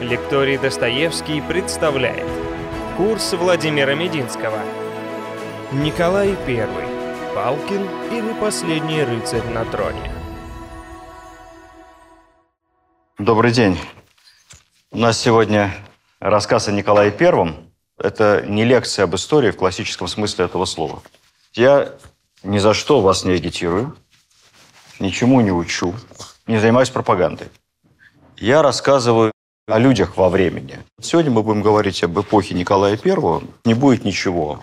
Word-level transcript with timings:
Лекторий 0.00 0.56
Достоевский 0.56 1.42
представляет 1.42 2.26
Курс 2.96 3.34
Владимира 3.34 3.94
Мединского 3.94 4.58
Николай 5.72 6.30
I 6.46 7.34
Палкин 7.34 7.82
или 8.10 8.32
Последний 8.40 9.02
рыцарь 9.02 9.44
на 9.50 9.66
троне 9.66 10.10
Добрый 13.18 13.52
день. 13.52 13.78
У 14.90 14.96
нас 14.96 15.18
сегодня 15.18 15.70
рассказ 16.18 16.68
о 16.68 16.72
Николае 16.72 17.10
Первом. 17.10 17.70
Это 17.98 18.42
не 18.48 18.64
лекция 18.64 19.04
об 19.04 19.14
истории 19.14 19.50
в 19.50 19.56
классическом 19.56 20.08
смысле 20.08 20.46
этого 20.46 20.64
слова. 20.64 21.02
Я 21.52 21.92
ни 22.42 22.56
за 22.56 22.72
что 22.72 23.02
вас 23.02 23.24
не 23.24 23.34
агитирую, 23.34 23.94
ничему 24.98 25.42
не 25.42 25.52
учу, 25.52 25.94
не 26.46 26.56
занимаюсь 26.56 26.88
пропагандой. 26.88 27.48
Я 28.38 28.62
рассказываю 28.62 29.32
о 29.70 29.78
людях 29.78 30.16
во 30.16 30.28
времени. 30.28 30.78
Сегодня 31.00 31.30
мы 31.30 31.42
будем 31.42 31.62
говорить 31.62 32.02
об 32.02 32.18
эпохе 32.18 32.54
Николая 32.54 32.98
I. 33.02 33.40
Не 33.64 33.74
будет 33.74 34.04
ничего 34.04 34.60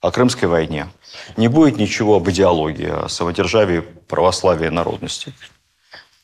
о 0.00 0.10
Крымской 0.10 0.48
войне, 0.48 0.88
не 1.36 1.48
будет 1.48 1.76
ничего 1.76 2.16
об 2.16 2.28
идеологии, 2.28 3.04
о 3.04 3.08
самодержавии, 3.08 3.80
православии 3.80 4.68
народности. 4.68 5.32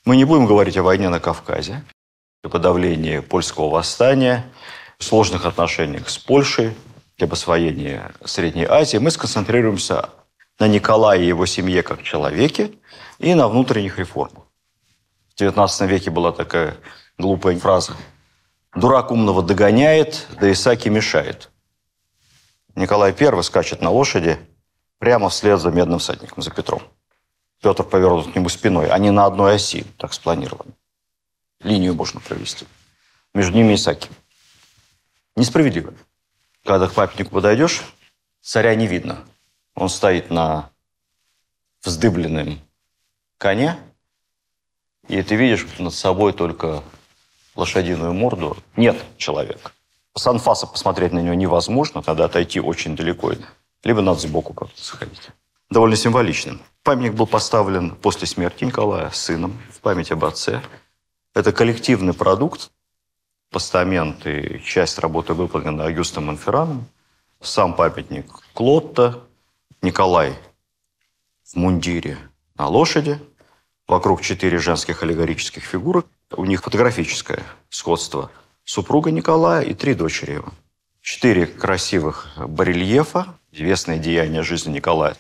Мы 0.05 0.17
не 0.17 0.25
будем 0.25 0.47
говорить 0.47 0.77
о 0.77 0.83
войне 0.83 1.09
на 1.09 1.21
Кавказе, 1.21 1.83
о 2.43 2.49
подавлении 2.49 3.21
польского 3.21 3.71
восстания, 3.71 4.45
сложных 4.99 5.47
отношениях 5.47 6.09
с 6.09 6.19
Польшей, 6.19 6.75
об 7.19 7.33
освоении 7.33 8.01
Средней 8.25 8.65
Азии. 8.65 8.97
Мы 8.97 9.11
сконцентрируемся 9.11 10.09
на 10.59 10.69
Николае 10.69 11.23
и 11.23 11.29
его 11.29 11.45
семье 11.47 11.83
как 11.83 12.03
человеке 12.03 12.73
и 13.19 13.35
на 13.35 13.47
внутренних 13.47 13.99
реформах. 13.99 14.45
В 15.29 15.41
XIX 15.41 15.87
веке 15.87 16.11
была 16.11 16.33
такая 16.33 16.77
глупая 17.21 17.59
фраза. 17.59 17.97
«Дурак 18.75 19.11
умного 19.11 19.43
догоняет, 19.43 20.27
да 20.41 20.51
Исаки 20.51 20.89
мешает». 20.89 21.51
Николай 22.75 23.15
I 23.19 23.43
скачет 23.43 23.83
на 23.83 23.91
лошади 23.91 24.39
прямо 24.99 25.29
вслед 25.29 25.61
за 25.61 25.71
медным 25.71 25.99
всадником, 25.99 26.43
за 26.43 26.51
Петром. 26.51 26.83
Петр 27.61 27.85
повернут 27.85 28.33
к 28.33 28.37
нему 28.37 28.49
спиной. 28.49 28.91
Они 28.91 29.11
на 29.11 29.27
одной 29.27 29.57
оси, 29.57 29.85
так 29.99 30.13
спланировано. 30.15 30.73
Линию 31.61 31.95
можно 31.95 32.21
провести. 32.21 32.67
Между 33.35 33.57
ними 33.57 33.75
Исаки. 33.75 34.09
Несправедливо. 35.37 35.93
Когда 36.65 36.89
к 36.89 36.95
памятнику 36.95 37.31
подойдешь, 37.33 37.83
царя 38.41 38.75
не 38.75 38.87
видно. 38.87 39.25
Он 39.75 39.89
стоит 39.89 40.31
на 40.31 40.71
вздыбленном 41.83 42.61
коне, 43.39 43.79
и 45.09 45.23
ты 45.23 45.35
видишь 45.35 45.67
над 45.79 45.95
собой 45.95 46.33
только 46.33 46.83
лошадиную 47.57 48.13
морду. 48.13 48.57
Нет 48.77 48.97
человека. 49.17 49.73
С 50.17 50.27
анфаса 50.27 50.67
посмотреть 50.67 51.13
на 51.13 51.21
него 51.21 51.35
невозможно, 51.35 52.03
тогда 52.03 52.25
отойти 52.25 52.61
очень 52.61 52.97
далеко. 52.97 53.33
Либо 53.85 54.03
надо 54.03 54.21
сбоку 54.21 54.53
как-то 54.53 54.83
сходить. 54.83 55.31
Довольно 55.71 55.97
символичным. 55.97 56.61
Памятник 56.83 57.15
был 57.15 57.27
поставлен 57.27 57.95
после 57.95 58.27
смерти 58.27 58.65
Николая 58.65 59.11
сыном 59.11 59.61
в 59.73 59.81
память 59.81 60.11
об 60.11 60.25
отце. 60.25 60.63
Это 61.35 61.53
коллективный 61.53 62.13
продукт. 62.13 62.73
Постамент 63.51 64.27
и 64.27 64.61
часть 64.65 64.99
работы 64.99 65.35
выполнена 65.35 65.85
Агюстом 65.85 66.27
Монферраном. 66.27 66.87
Сам 67.41 67.75
памятник 67.75 68.27
Клотта. 68.53 69.21
Николай 69.83 70.37
в 71.45 71.55
мундире 71.57 72.19
на 72.57 72.67
лошади. 72.67 73.21
Вокруг 73.87 74.23
четыре 74.23 74.59
женских 74.59 75.03
аллегорических 75.03 75.63
фигуры. 75.63 76.05
У 76.37 76.45
них 76.45 76.63
фотографическое 76.63 77.43
сходство. 77.71 78.31
Супруга 78.65 79.11
Николая 79.11 79.63
и 79.63 79.75
три 79.75 79.95
дочери 79.95 80.35
его. 80.35 80.53
Четыре 81.03 81.47
красивых 81.47 82.29
барельефа. 82.37 83.35
Известное 83.51 83.99
деяние 83.99 84.43
жизни 84.43 84.75
Николая. 84.75 85.17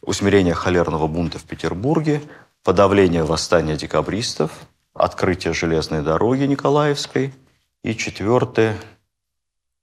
Усмирение 0.00 0.54
холерного 0.54 1.08
бунта 1.08 1.40
в 1.40 1.44
Петербурге. 1.44 2.22
Подавление 2.62 3.24
восстания 3.24 3.76
декабристов. 3.76 4.52
Открытие 4.94 5.52
железной 5.52 6.02
дороги 6.02 6.44
Николаевской. 6.44 7.34
И 7.82 7.96
четвертое, 7.96 8.76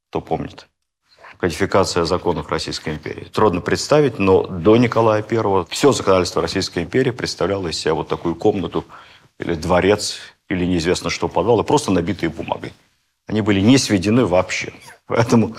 кто 0.09 0.22
помнит, 0.22 0.67
кодификация 1.38 2.06
законов 2.06 2.50
Российской 2.50 2.94
империи. 2.94 3.25
Трудно 3.25 3.59
представить, 3.59 4.17
но 4.17 4.47
до 4.47 4.78
Николая 4.78 5.25
I 5.29 5.66
все 5.69 5.91
законодательство 5.91 6.41
Российской 6.41 6.84
империи 6.84 7.11
представляло 7.11 7.67
из 7.67 7.78
себя 7.78 7.95
вот 7.95 8.07
такую 8.07 8.35
комнату 8.35 8.85
или 9.40 9.53
дворец, 9.56 10.18
или 10.50 10.66
неизвестно 10.66 11.09
что 11.09 11.28
подвалы, 11.28 11.63
просто 11.63 11.91
набитые 11.91 12.29
бумагой. 12.29 12.73
Они 13.28 13.41
были 13.41 13.59
не 13.59 13.78
сведены 13.78 14.25
вообще. 14.25 14.73
Поэтому 15.07 15.56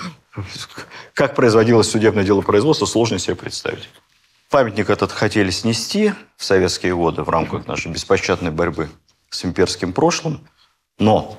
как 1.14 1.34
производилось 1.34 1.90
судебное 1.90 2.24
дело 2.24 2.42
производства, 2.42 2.86
сложно 2.86 3.18
себе 3.18 3.36
представить. 3.36 3.88
Памятник 4.50 4.90
этот 4.90 5.10
хотели 5.10 5.50
снести 5.50 6.12
в 6.36 6.44
советские 6.44 6.94
годы 6.94 7.22
в 7.22 7.28
рамках 7.28 7.66
нашей 7.66 7.90
беспощадной 7.90 8.52
борьбы 8.52 8.88
с 9.30 9.44
имперским 9.44 9.92
прошлым, 9.92 10.46
но 10.98 11.38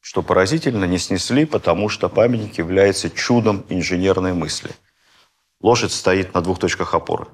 что 0.00 0.22
поразительно, 0.22 0.84
не 0.84 0.98
снесли, 0.98 1.44
потому 1.44 1.88
что 1.88 2.08
памятник 2.08 2.58
является 2.58 3.10
чудом 3.10 3.66
инженерной 3.68 4.32
мысли. 4.32 4.70
Лошадь 5.60 5.92
стоит 5.92 6.32
на 6.32 6.42
двух 6.42 6.60
точках 6.60 6.94
опоры. 6.94 7.26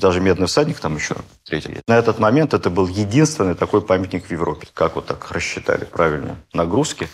Даже 0.00 0.20
медный 0.20 0.46
всадник 0.46 0.80
там 0.80 0.96
еще 0.96 1.16
третий. 1.44 1.80
На 1.86 1.98
этот 1.98 2.18
момент 2.18 2.54
это 2.54 2.70
был 2.70 2.88
единственный 2.88 3.54
такой 3.54 3.82
памятник 3.82 4.24
в 4.26 4.30
Европе. 4.30 4.66
Как 4.72 4.96
вот 4.96 5.06
так 5.06 5.30
рассчитали 5.30 5.84
правильно 5.84 6.36
нагрузки. 6.54 7.08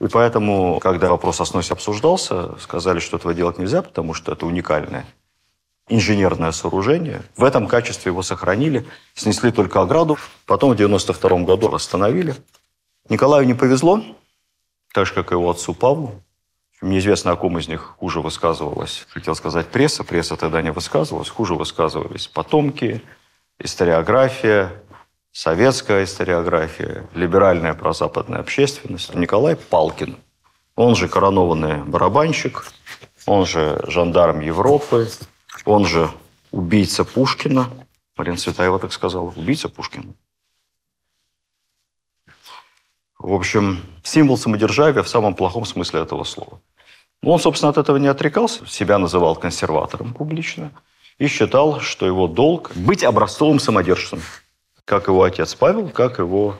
И 0.00 0.08
поэтому, 0.08 0.80
когда 0.80 1.10
вопрос 1.10 1.40
о 1.40 1.44
сносе 1.44 1.74
обсуждался, 1.74 2.58
сказали, 2.58 2.98
что 2.98 3.18
этого 3.18 3.34
делать 3.34 3.58
нельзя, 3.58 3.82
потому 3.82 4.14
что 4.14 4.32
это 4.32 4.46
уникальное 4.46 5.06
инженерное 5.88 6.52
сооружение. 6.52 7.22
В 7.36 7.44
этом 7.44 7.66
качестве 7.66 8.10
его 8.10 8.22
сохранили, 8.22 8.86
снесли 9.14 9.52
только 9.52 9.82
ограду, 9.82 10.16
потом 10.46 10.72
в 10.72 10.76
92 10.76 11.40
году 11.40 11.68
восстановили. 11.68 12.34
Николаю 13.10 13.46
не 13.46 13.52
повезло, 13.52 14.02
так 14.94 15.06
же, 15.06 15.12
как 15.12 15.30
и 15.30 15.34
его 15.34 15.50
отцу 15.50 15.74
Павлу. 15.74 16.22
Неизвестно, 16.84 17.30
о 17.32 17.36
ком 17.36 17.58
из 17.58 17.66
них 17.66 17.94
хуже 17.98 18.20
высказывалась, 18.20 19.06
хотел 19.08 19.34
сказать, 19.34 19.68
пресса. 19.68 20.04
Пресса 20.04 20.36
тогда 20.36 20.60
не 20.60 20.70
высказывалась. 20.70 21.30
Хуже 21.30 21.54
высказывались 21.54 22.26
потомки, 22.26 23.00
историография, 23.58 24.70
советская 25.32 26.04
историография, 26.04 27.06
либеральная 27.14 27.72
прозападная 27.72 28.40
общественность. 28.40 29.14
Николай 29.14 29.56
Палкин, 29.56 30.18
он 30.76 30.94
же 30.94 31.08
коронованный 31.08 31.82
барабанщик, 31.84 32.66
он 33.24 33.46
же 33.46 33.82
жандарм 33.88 34.40
Европы, 34.40 35.08
он 35.64 35.86
же 35.86 36.10
убийца 36.50 37.06
Пушкина. 37.06 37.70
Марина 38.14 38.36
Цветаева 38.36 38.78
так 38.78 38.92
сказала, 38.92 39.32
убийца 39.34 39.70
Пушкина. 39.70 40.12
В 43.18 43.32
общем, 43.32 43.80
символ 44.02 44.36
самодержавия 44.36 45.02
в 45.02 45.08
самом 45.08 45.34
плохом 45.34 45.64
смысле 45.64 46.02
этого 46.02 46.24
слова. 46.24 46.60
Но 47.24 47.32
он, 47.32 47.40
собственно, 47.40 47.70
от 47.70 47.78
этого 47.78 47.96
не 47.96 48.08
отрекался, 48.08 48.66
себя 48.66 48.98
называл 48.98 49.34
консерватором 49.34 50.12
публично 50.12 50.70
и 51.18 51.26
считал, 51.26 51.80
что 51.80 52.04
его 52.06 52.28
долг– 52.28 52.72
быть 52.74 53.02
образцовым 53.02 53.60
самодержцем, 53.60 54.20
как 54.84 55.08
его 55.08 55.22
отец 55.22 55.54
Павел, 55.54 55.88
как 55.88 56.18
его 56.18 56.56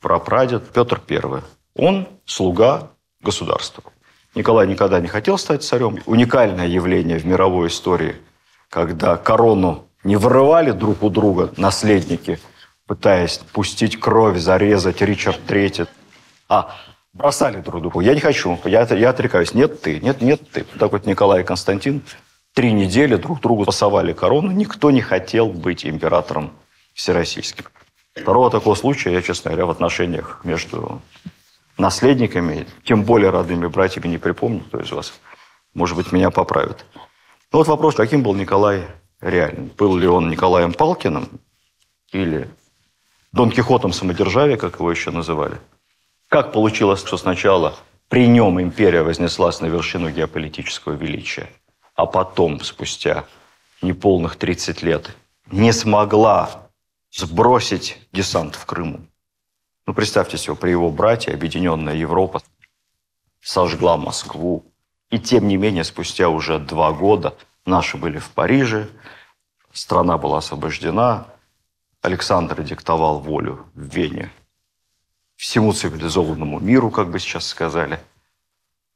прапрадед 0.00 0.68
Петр 0.68 1.00
I. 1.10 1.42
Он 1.74 2.06
слуга 2.24 2.90
государства. 3.20 3.82
Николай 4.34 4.68
никогда 4.68 5.00
не 5.00 5.08
хотел 5.08 5.36
стать 5.36 5.64
царем. 5.64 5.98
Уникальное 6.06 6.68
явление 6.68 7.18
в 7.18 7.26
мировой 7.26 7.68
истории, 7.68 8.16
когда 8.68 9.16
корону 9.16 9.86
не 10.04 10.14
вырывали 10.14 10.70
друг 10.70 11.02
у 11.02 11.10
друга 11.10 11.52
наследники– 11.56 12.38
пытаясь 12.88 13.38
пустить 13.52 14.00
кровь, 14.00 14.38
зарезать 14.38 15.02
Ричард 15.02 15.44
Третий. 15.46 15.84
А, 16.48 16.74
бросали 17.18 17.60
друг 17.60 17.82
другу. 17.82 18.00
Я 18.00 18.14
не 18.14 18.20
хочу, 18.20 18.58
я, 18.64 18.82
я 18.84 19.10
отрекаюсь. 19.10 19.52
Нет 19.52 19.82
ты, 19.82 20.00
нет, 20.00 20.22
нет 20.22 20.40
ты. 20.50 20.64
Так 20.78 20.92
вот 20.92 21.04
Николай 21.04 21.42
и 21.42 21.44
Константин 21.44 22.02
три 22.54 22.72
недели 22.72 23.16
друг 23.16 23.40
другу 23.40 23.64
пасовали 23.64 24.12
корону. 24.12 24.50
Никто 24.52 24.90
не 24.90 25.02
хотел 25.02 25.48
быть 25.48 25.84
императором 25.84 26.52
всероссийским. 26.94 27.66
Второго 28.14 28.50
такого 28.50 28.74
случая 28.74 29.12
я, 29.12 29.22
честно 29.22 29.50
говоря, 29.50 29.66
в 29.66 29.70
отношениях 29.70 30.40
между 30.44 31.00
наследниками, 31.76 32.66
тем 32.84 33.04
более 33.04 33.30
родными 33.30 33.66
братьями, 33.66 34.08
не 34.08 34.18
припомню, 34.18 34.60
кто 34.60 34.80
из 34.80 34.90
вас, 34.90 35.12
может 35.74 35.96
быть, 35.96 36.10
меня 36.10 36.30
поправит. 36.30 36.84
Ну 37.52 37.58
вот 37.58 37.68
вопрос, 37.68 37.94
каким 37.94 38.22
был 38.22 38.34
Николай 38.34 38.84
реально? 39.20 39.70
Был 39.78 39.96
ли 39.96 40.08
он 40.08 40.28
Николаем 40.28 40.72
Палкиным 40.72 41.28
или 42.12 42.48
Дон 43.32 43.50
Кихотом 43.50 43.92
самодержавия, 43.92 44.56
как 44.56 44.80
его 44.80 44.90
еще 44.90 45.10
называли. 45.10 45.58
Как 46.28 46.52
получилось, 46.52 47.00
что 47.00 47.16
сначала 47.16 47.74
при 48.08 48.28
нем 48.28 48.60
империя 48.60 49.02
вознеслась 49.02 49.60
на 49.60 49.66
вершину 49.66 50.10
геополитического 50.10 50.92
величия, 50.92 51.48
а 51.94 52.04
потом, 52.04 52.60
спустя 52.60 53.24
неполных 53.80 54.36
30 54.36 54.82
лет, 54.82 55.16
не 55.50 55.72
смогла 55.72 56.68
сбросить 57.10 57.98
десант 58.12 58.56
в 58.56 58.66
Крыму. 58.66 59.00
Ну, 59.86 59.94
представьте 59.94 60.36
себе, 60.36 60.54
при 60.54 60.70
его 60.70 60.90
брате 60.90 61.32
объединенная 61.32 61.94
Европа 61.94 62.42
сожгла 63.40 63.96
Москву. 63.96 64.66
И 65.08 65.18
тем 65.18 65.48
не 65.48 65.56
менее, 65.56 65.84
спустя 65.84 66.28
уже 66.28 66.58
два 66.58 66.92
года 66.92 67.34
наши 67.64 67.96
были 67.96 68.18
в 68.18 68.28
Париже, 68.32 68.90
страна 69.72 70.18
была 70.18 70.38
освобождена, 70.38 71.28
Александр 72.02 72.62
диктовал 72.62 73.18
волю 73.18 73.66
в 73.74 73.84
Вене 73.84 74.30
всему 75.38 75.72
цивилизованному 75.72 76.58
миру, 76.58 76.90
как 76.90 77.10
бы 77.10 77.20
сейчас 77.20 77.46
сказали. 77.46 78.00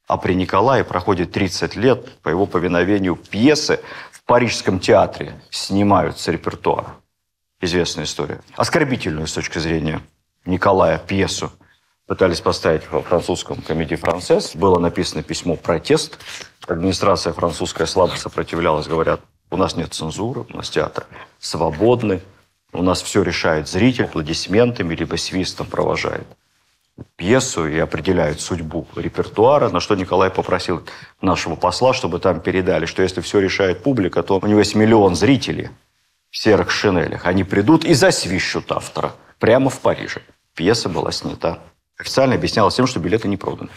А 0.09 0.19
при 0.19 0.35
Николае 0.35 0.83
проходит 0.83 1.31
30 1.31 1.77
лет 1.77 2.19
по 2.19 2.29
его 2.29 2.47
повиновению 2.47 3.15
пьесы 3.15 3.81
в 4.11 4.23
Парижском 4.25 4.81
театре 4.81 5.41
снимают 5.51 6.19
с 6.19 6.27
репертуара. 6.29 6.97
Известная 7.61 8.05
история. 8.05 8.41
Оскорбительную 8.57 9.29
с 9.29 9.33
точки 9.33 9.59
зрения 9.59 10.03
Николая 10.45 10.99
пьесу 10.99 11.53
пытались 12.07 12.41
поставить 12.41 12.91
во 12.91 13.03
французском 13.03 13.63
комедии 13.63 13.95
«Францесс». 13.95 14.57
Было 14.57 14.81
написано 14.81 15.23
письмо 15.23 15.55
«Протест». 15.55 16.19
Администрация 16.67 17.33
французская 17.33 17.87
слабо 17.87 18.17
сопротивлялась, 18.17 18.89
говорят, 18.89 19.21
у 19.51 19.57
нас 19.57 19.77
нет 19.77 19.95
цензуры, 19.95 20.45
у 20.53 20.57
нас 20.57 20.71
театр 20.71 21.07
свободный, 21.39 22.21
у 22.73 22.83
нас 22.83 23.03
все 23.03 23.23
решает 23.23 23.69
зритель, 23.69 24.05
аплодисментами 24.05 24.95
либо 24.95 25.17
свистом 25.17 25.67
провожает 25.67 26.27
пьесу 27.17 27.67
и 27.67 27.79
определяет 27.79 28.41
судьбу 28.41 28.87
репертуара, 28.97 29.69
на 29.71 29.81
что 29.81 29.95
Николай 29.95 30.31
попросил 30.31 30.83
нашего 31.21 31.57
посла, 31.57 31.95
чтобы 31.95 32.19
там 32.19 32.41
передали, 32.41 32.87
что 32.87 33.03
если 33.03 33.21
все 33.21 33.41
решает 33.41 33.83
публика, 33.83 34.23
то 34.23 34.39
у 34.39 34.47
него 34.47 34.59
есть 34.59 34.75
миллион 34.75 35.15
зрителей 35.15 35.71
в 36.31 36.37
серых 36.37 36.71
шинелях. 36.71 37.27
Они 37.27 37.45
придут 37.45 37.85
и 37.85 37.95
засвищут 37.95 38.71
автора 38.73 39.15
прямо 39.39 39.71
в 39.71 39.81
Париже. 39.81 40.23
Пьеса 40.55 40.89
была 40.89 41.13
снята. 41.13 41.59
Официально 41.99 42.35
объяснялось 42.35 42.75
тем, 42.75 42.87
что 42.87 43.01
билеты 43.01 43.29
не 43.29 43.37
проданы. 43.37 43.71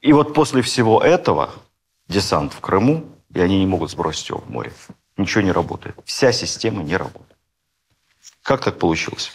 И 0.00 0.12
вот 0.12 0.34
после 0.34 0.62
всего 0.62 1.02
этого 1.02 1.50
десант 2.08 2.52
в 2.52 2.60
Крыму, 2.60 3.04
и 3.34 3.40
они 3.40 3.58
не 3.58 3.66
могут 3.66 3.90
сбросить 3.90 4.28
его 4.28 4.40
в 4.40 4.50
море. 4.50 4.72
Ничего 5.16 5.42
не 5.42 5.52
работает. 5.52 5.96
Вся 6.04 6.32
система 6.32 6.82
не 6.82 6.96
работает. 6.96 7.33
Как 8.44 8.62
так 8.62 8.78
получилось? 8.78 9.32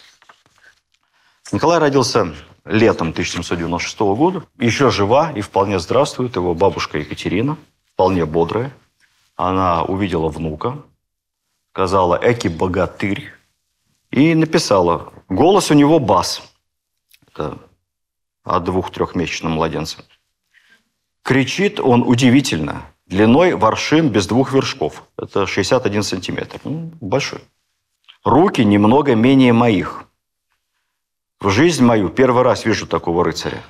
Николай 1.50 1.80
родился 1.80 2.32
летом 2.64 3.08
1796 3.08 3.98
года. 3.98 4.44
Еще 4.56 4.90
жива 4.92 5.32
и 5.32 5.40
вполне 5.40 5.80
здравствует 5.80 6.36
его 6.36 6.54
бабушка 6.54 6.98
Екатерина, 6.98 7.58
вполне 7.92 8.24
бодрая. 8.24 8.72
Она 9.34 9.82
увидела 9.82 10.28
внука, 10.28 10.80
сказала 11.72 12.20
«Эки 12.22 12.46
богатырь» 12.46 13.32
и 14.12 14.32
написала 14.36 15.12
«Голос 15.28 15.72
у 15.72 15.74
него 15.74 15.98
бас». 15.98 16.42
Это 17.26 17.58
о 18.44 18.60
двух-трехмесячном 18.60 19.52
младенце. 19.52 20.04
Кричит 21.24 21.80
он 21.80 22.04
удивительно, 22.06 22.82
длиной 23.06 23.54
воршин 23.54 24.08
без 24.08 24.28
двух 24.28 24.52
вершков. 24.52 25.02
Это 25.18 25.48
61 25.48 26.04
сантиметр. 26.04 26.60
Ну, 26.62 26.92
большой. 27.00 27.40
Руки 28.24 28.62
немного 28.62 29.14
менее 29.14 29.54
моих. 29.54 30.04
В 31.40 31.48
жизнь 31.48 31.82
мою 31.82 32.10
первый 32.10 32.42
раз 32.42 32.66
вижу 32.66 32.86
такого 32.86 33.24
рыцаря. 33.24 33.62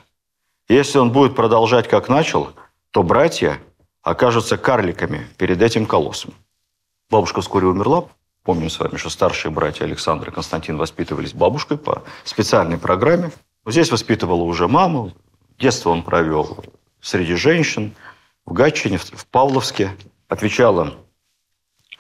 Если 0.69 0.99
он 0.99 1.12
будет 1.12 1.37
продолжать, 1.37 1.87
как 1.87 2.08
начал, 2.08 2.50
то 2.91 3.05
братья 3.05 3.61
окажутся 4.02 4.56
карликами 4.56 5.29
перед 5.38 5.62
этим 5.62 5.87
колоссом. 5.87 6.35
Бабушка 7.11 7.43
вскоре 7.43 7.69
умерла. 7.69 8.06
Помним 8.43 8.70
с 8.70 8.81
вами, 8.81 8.97
что 8.97 9.08
старшие 9.08 9.52
братья 9.52 9.85
Александр 9.85 10.31
и 10.31 10.32
Константин 10.32 10.79
воспитывались 10.79 11.32
бабушкой 11.32 11.79
по 11.79 12.03
специальной 12.25 12.76
программе. 12.79 13.31
Здесь 13.67 13.93
воспитывала 13.93 14.43
уже 14.43 14.67
маму. 14.67 15.12
Детство 15.61 15.91
он 15.91 16.03
провел 16.03 16.64
среди 17.00 17.37
женщин, 17.37 17.94
в 18.44 18.53
Гатчине, 18.53 18.99
в 18.99 19.26
Павловске. 19.26 19.96
Отвечала 20.26 20.94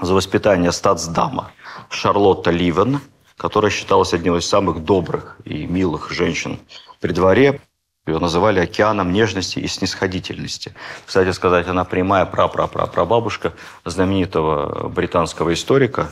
за 0.00 0.14
воспитание 0.14 0.72
статсдама 0.72 1.52
Шарлотта 1.90 2.50
Ливен, 2.50 3.00
которая 3.36 3.70
считалась 3.70 4.14
одной 4.14 4.38
из 4.38 4.46
самых 4.46 4.84
добрых 4.84 5.36
и 5.44 5.66
милых 5.66 6.10
женщин 6.10 6.58
при 7.00 7.12
дворе. 7.12 7.60
Ее 8.06 8.18
называли 8.18 8.60
океаном 8.60 9.12
нежности 9.12 9.58
и 9.58 9.66
снисходительности. 9.66 10.74
Кстати 11.04 11.32
сказать, 11.32 11.68
она 11.68 11.84
прямая 11.84 12.24
прапрапрапрабабушка 12.24 13.52
знаменитого 13.84 14.88
британского 14.88 15.52
историка 15.52 16.10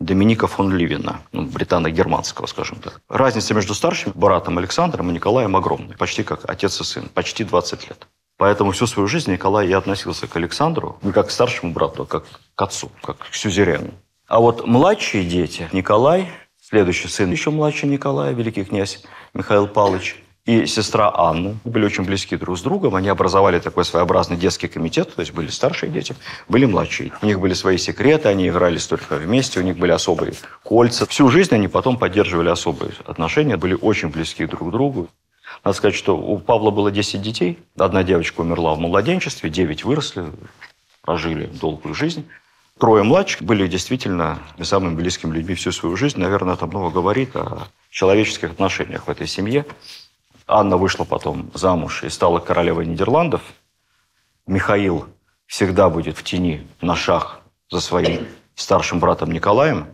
Доминика 0.00 0.46
фон 0.46 0.72
Ливина, 0.76 1.22
ну, 1.32 1.42
британо-германского, 1.42 2.46
скажем 2.46 2.78
так. 2.78 3.00
Разница 3.08 3.52
между 3.52 3.74
старшим 3.74 4.12
братом 4.14 4.56
Александром 4.58 5.10
и 5.10 5.12
Николаем 5.12 5.56
огромная, 5.56 5.96
почти 5.96 6.22
как 6.22 6.48
отец 6.48 6.80
и 6.80 6.84
сын, 6.84 7.08
почти 7.12 7.42
20 7.42 7.88
лет. 7.88 8.06
Поэтому 8.36 8.70
всю 8.70 8.86
свою 8.86 9.08
жизнь 9.08 9.32
Николай 9.32 9.66
я 9.66 9.78
относился 9.78 10.28
к 10.28 10.36
Александру 10.36 10.98
не 11.02 11.10
как 11.10 11.26
к 11.26 11.30
старшему 11.32 11.72
брату, 11.72 12.04
а 12.04 12.06
как 12.06 12.24
к 12.54 12.62
отцу, 12.62 12.92
как 13.02 13.18
к 13.18 13.34
сюзерену. 13.34 13.92
А 14.28 14.40
вот 14.40 14.66
младшие 14.66 15.24
дети, 15.24 15.70
Николай, 15.72 16.28
следующий 16.60 17.08
сын 17.08 17.30
еще 17.32 17.50
младше 17.50 17.86
Николая, 17.86 18.34
великий 18.34 18.62
князь 18.62 19.02
Михаил 19.32 19.66
Павлович, 19.66 20.22
и 20.44 20.66
сестра 20.66 21.10
Анна 21.14 21.56
были 21.64 21.86
очень 21.86 22.04
близки 22.04 22.36
друг 22.36 22.58
с 22.58 22.60
другом. 22.60 22.94
Они 22.94 23.08
образовали 23.08 23.58
такой 23.58 23.86
своеобразный 23.86 24.36
детский 24.36 24.68
комитет, 24.68 25.14
то 25.14 25.20
есть 25.20 25.32
были 25.32 25.48
старшие 25.48 25.90
дети, 25.90 26.14
были 26.46 26.66
младшие. 26.66 27.10
У 27.22 27.26
них 27.26 27.40
были 27.40 27.54
свои 27.54 27.78
секреты, 27.78 28.28
они 28.28 28.48
играли 28.50 28.76
столько 28.76 29.16
вместе, 29.16 29.60
у 29.60 29.62
них 29.62 29.78
были 29.78 29.92
особые 29.92 30.34
кольца. 30.62 31.06
Всю 31.06 31.30
жизнь 31.30 31.54
они 31.54 31.66
потом 31.66 31.96
поддерживали 31.96 32.50
особые 32.50 32.92
отношения, 33.06 33.56
были 33.56 33.78
очень 33.80 34.08
близки 34.08 34.44
друг 34.44 34.68
к 34.68 34.72
другу. 34.72 35.08
Надо 35.64 35.74
сказать, 35.74 35.94
что 35.94 36.18
у 36.18 36.38
Павла 36.38 36.70
было 36.70 36.90
10 36.90 37.22
детей. 37.22 37.58
Одна 37.78 38.02
девочка 38.02 38.42
умерла 38.42 38.74
в 38.74 38.78
младенчестве, 38.78 39.48
9 39.48 39.84
выросли, 39.84 40.26
прожили 41.00 41.46
долгую 41.46 41.94
жизнь. 41.94 42.26
Трое 42.78 43.02
младших 43.02 43.42
были 43.42 43.66
действительно 43.66 44.38
самыми 44.62 44.94
близкими 44.94 45.34
людьми 45.34 45.54
всю 45.54 45.72
свою 45.72 45.96
жизнь. 45.96 46.20
Наверное, 46.20 46.54
это 46.54 46.66
много 46.66 46.90
говорит 46.90 47.34
о 47.34 47.68
человеческих 47.90 48.52
отношениях 48.52 49.06
в 49.06 49.10
этой 49.10 49.26
семье. 49.26 49.66
Анна 50.46 50.76
вышла 50.76 51.04
потом 51.04 51.50
замуж 51.54 52.04
и 52.04 52.08
стала 52.08 52.38
королевой 52.38 52.86
Нидерландов. 52.86 53.42
Михаил 54.46 55.06
всегда 55.46 55.90
будет 55.90 56.16
в 56.16 56.22
тени, 56.22 56.66
на 56.80 56.94
шаг 56.94 57.40
за 57.70 57.80
своим 57.80 58.26
старшим 58.54 59.00
братом 59.00 59.32
Николаем. 59.32 59.86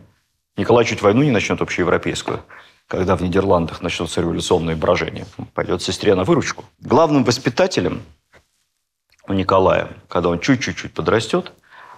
Николай 0.55 0.85
чуть 0.85 1.01
войну 1.01 1.23
не 1.23 1.31
начнет 1.31 1.61
общеевропейскую 1.61 2.43
когда 2.87 3.15
в 3.15 3.21
Нидерландах 3.21 3.81
начнутся 3.81 4.21
революционные 4.21 4.75
брожения. 4.75 5.25
Пойдет 5.53 5.81
сестре 5.81 6.15
на 6.15 6.23
выручку. 6.23 6.65
Главным 6.79 7.23
воспитателем 7.23 8.03
у 9.27 9.33
Николая, 9.33 9.89
когда 10.07 10.29
он 10.29 10.39
чуть-чуть 10.39 10.93
подрастет, 10.93 11.51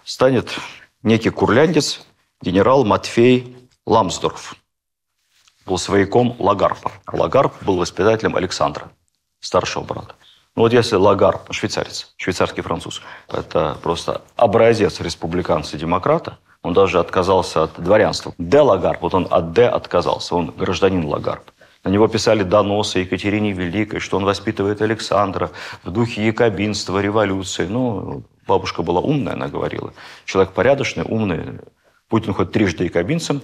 станет 0.08 0.58
некий 1.04 1.30
курляндец, 1.30 2.02
генерал 2.42 2.86
Матфей 2.86 3.58
Ламсдорф. 3.86 4.56
Был 5.66 5.78
свояком 5.78 6.36
Лагарпа. 6.40 6.94
Лагарп 7.12 7.54
был 7.62 7.76
воспитателем 7.76 8.38
Александра, 8.38 8.90
старшего 9.42 9.84
брата. 9.84 10.16
Ну 10.56 10.64
вот 10.64 10.72
если 10.72 10.96
Лагарп, 10.96 11.52
швейцарец, 11.52 12.14
швейцарский 12.16 12.64
француз, 12.64 13.02
это 13.28 13.78
просто 13.84 14.22
образец 14.38 15.02
республиканца-демократа, 15.02 16.40
он 16.64 16.74
даже 16.74 17.00
отказался 17.00 17.64
от 17.64 17.72
дворянства. 17.78 18.34
Де 18.38 18.62
Лагарп, 18.62 19.02
вот 19.02 19.14
он 19.14 19.28
от 19.30 19.52
де 19.52 19.68
отказался, 19.68 20.36
он 20.36 20.52
гражданин 20.52 21.06
Лагарп. 21.06 21.52
На 21.84 21.90
него 21.90 22.08
писали 22.08 22.44
доносы 22.44 23.00
Екатерине 23.00 23.52
Великой, 23.52 24.00
что 24.00 24.18
он 24.18 24.24
воспитывает 24.24 24.82
Александра 24.82 25.52
в 25.84 25.92
духе 25.92 26.26
якобинства, 26.26 27.00
революции. 27.00 27.68
Ну, 27.68 28.24
бабушка 28.48 28.84
была 28.84 29.02
умная, 29.02 29.34
она 29.34 29.48
говорила. 29.48 29.94
Человек 30.26 30.54
порядочный, 30.54 31.04
умный. 31.04 31.60
Путин 32.10 32.34
хоть 32.34 32.52
трижды 32.52 32.86
якобинцем, 32.86 33.42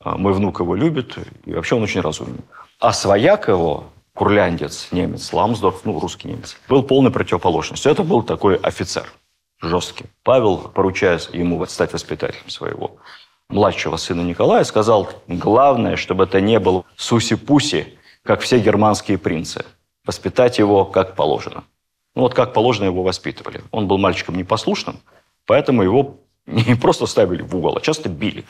а 0.00 0.16
мой 0.18 0.34
внук 0.34 0.60
его 0.60 0.74
любит, 0.74 1.16
и 1.46 1.54
вообще 1.54 1.76
он 1.76 1.82
очень 1.82 2.02
разумный. 2.02 2.40
А 2.78 2.92
свояк 2.92 3.48
его, 3.48 3.84
курляндец, 4.14 4.88
немец, 4.92 5.32
Ламсдорф, 5.32 5.84
ну, 5.84 5.98
русский 5.98 6.28
немец, 6.28 6.56
был 6.68 6.82
полной 6.82 7.10
противоположностью. 7.10 7.90
Это 7.90 8.02
был 8.02 8.22
такой 8.22 8.56
офицер– 8.56 9.10
жестким. 9.60 10.06
Павел, 10.22 10.58
поручая 10.58 11.20
ему 11.32 11.64
стать 11.66 11.92
воспитателем 11.92 12.48
своего 12.48 12.96
младшего 13.48 13.96
сына 13.96 14.22
Николая, 14.22 14.64
сказал, 14.64 15.08
главное, 15.28 15.96
чтобы 15.96 16.24
это 16.24 16.40
не 16.40 16.58
был 16.58 16.84
суси-пуси, 16.96 17.98
как 18.22 18.40
все 18.40 18.58
германские 18.58 19.18
принцы. 19.18 19.64
Воспитать 20.04 20.58
его 20.58 20.84
как 20.84 21.14
положено. 21.14 21.64
Ну 22.14 22.22
вот 22.22 22.34
как 22.34 22.52
положено 22.52 22.86
его 22.86 23.02
воспитывали. 23.02 23.62
Он 23.70 23.88
был 23.88 23.98
мальчиком 23.98 24.36
непослушным, 24.36 25.00
поэтому 25.46 25.82
его 25.82 26.16
не 26.46 26.74
просто 26.74 27.06
ставили 27.06 27.42
в 27.42 27.56
угол, 27.56 27.76
а 27.76 27.80
часто 27.80 28.08
били. 28.08 28.44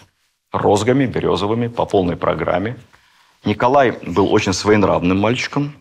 Розгами, 0.53 1.07
березовыми, 1.07 1.69
по 1.69 1.85
полной 1.85 2.17
программе. 2.17 2.77
Николай 3.45 3.91
был 3.91 4.33
очень 4.33 4.53
своенравным 4.53 5.19
мальчиком, 5.19 5.75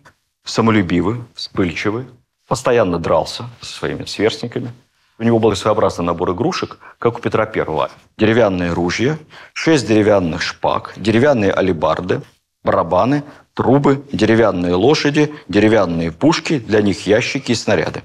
самолюбивый, 0.44 1.22
вспыльчивый, 1.36 2.06
постоянно 2.48 3.00
дрался 3.00 3.50
со 3.62 3.74
своими 3.74 4.06
сверстниками– 4.06 4.72
у 5.20 5.24
него 5.24 5.38
был 5.38 5.56
своеобразный 5.56 6.06
набор 6.06 6.32
игрушек, 6.32 6.80
как 6.98 7.18
у 7.18 7.22
Петра 7.22 7.46
Первого. 7.46 7.92
Деревянные 8.18 8.74
ружья, 8.74 9.18
шесть 9.54 9.88
деревянных 9.88 10.42
шпаг, 10.42 10.94
деревянные 10.98 11.52
алибарды, 11.52 12.22
барабаны, 12.64 13.24
трубы, 13.54 14.04
деревянные 14.12 14.76
лошади, 14.76 15.34
деревянные 15.48 16.12
пушки, 16.12 16.60
для 16.60 16.82
них 16.82 17.06
ящики 17.08 17.52
и 17.52 17.56
снаряды. 17.56 18.04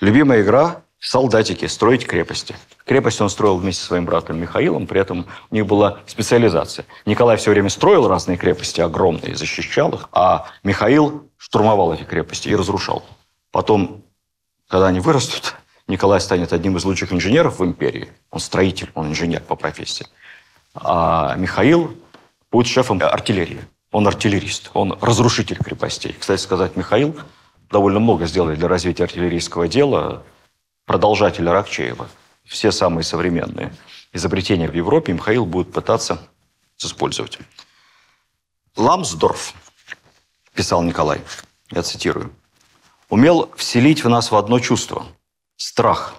Любимая 0.00 0.42
игра– 0.42 0.82
солдатики, 1.00 1.66
строить 1.66 2.06
крепости. 2.06 2.56
Крепость 2.84 3.20
он 3.20 3.30
строил 3.30 3.56
вместе 3.56 3.82
со 3.82 3.88
своим 3.88 4.04
братом 4.04 4.38
Михаилом, 4.38 4.86
при 4.86 5.00
этом 5.00 5.26
у 5.50 5.54
них 5.54 5.66
была 5.66 5.98
специализация. 6.06 6.86
Николай 7.06 7.36
все 7.36 7.50
время 7.50 7.68
строил 7.68 8.08
разные 8.08 8.36
крепости 8.36 8.80
огромные, 8.80 9.36
защищал 9.36 9.90
их, 9.90 10.08
а 10.12 10.46
Михаил 10.62 11.28
штурмовал 11.36 11.92
эти 11.92 12.02
крепости 12.02 12.48
и 12.48 12.56
разрушал. 12.56 13.04
Потом, 13.50 14.02
когда 14.68 14.88
они 14.88 15.00
вырастут, 15.00 15.54
Николай 15.86 16.20
станет 16.20 16.52
одним 16.52 16.76
из 16.76 16.84
лучших 16.84 17.12
инженеров 17.12 17.60
в 17.60 17.64
империи. 17.64 18.08
Он 18.30 18.40
строитель, 18.40 18.90
он 18.94 19.08
инженер 19.08 19.40
по 19.40 19.56
профессии. 19.56 20.06
А 20.74 21.34
Михаил 21.36 21.96
будет 22.50 22.66
шефом 22.66 23.00
артиллерии. 23.02 23.60
Он 23.90 24.06
артиллерист, 24.06 24.70
он 24.74 24.98
разрушитель 25.00 25.56
крепостей. 25.56 26.14
Кстати 26.18 26.40
сказать, 26.40 26.76
Михаил 26.76 27.16
довольно 27.70 28.00
много 28.00 28.26
сделали 28.26 28.56
для 28.56 28.68
развития 28.68 29.04
артиллерийского 29.04 29.68
дела. 29.68 30.22
Продолжатель 30.84 31.48
Аракчеева. 31.48 32.08
Все 32.44 32.72
самые 32.72 33.04
современные 33.04 33.74
изобретения 34.12 34.68
в 34.68 34.74
Европе 34.74 35.12
Михаил 35.12 35.44
будет 35.44 35.72
пытаться 35.72 36.18
использовать. 36.78 37.38
Ламсдорф, 38.76 39.54
писал 40.54 40.82
Николай, 40.82 41.20
я 41.70 41.82
цитирую, 41.82 42.32
умел 43.08 43.50
вселить 43.56 44.04
в 44.04 44.08
нас 44.08 44.30
в 44.30 44.36
одно 44.36 44.60
чувство– 44.60 45.06
страх. 45.56 46.14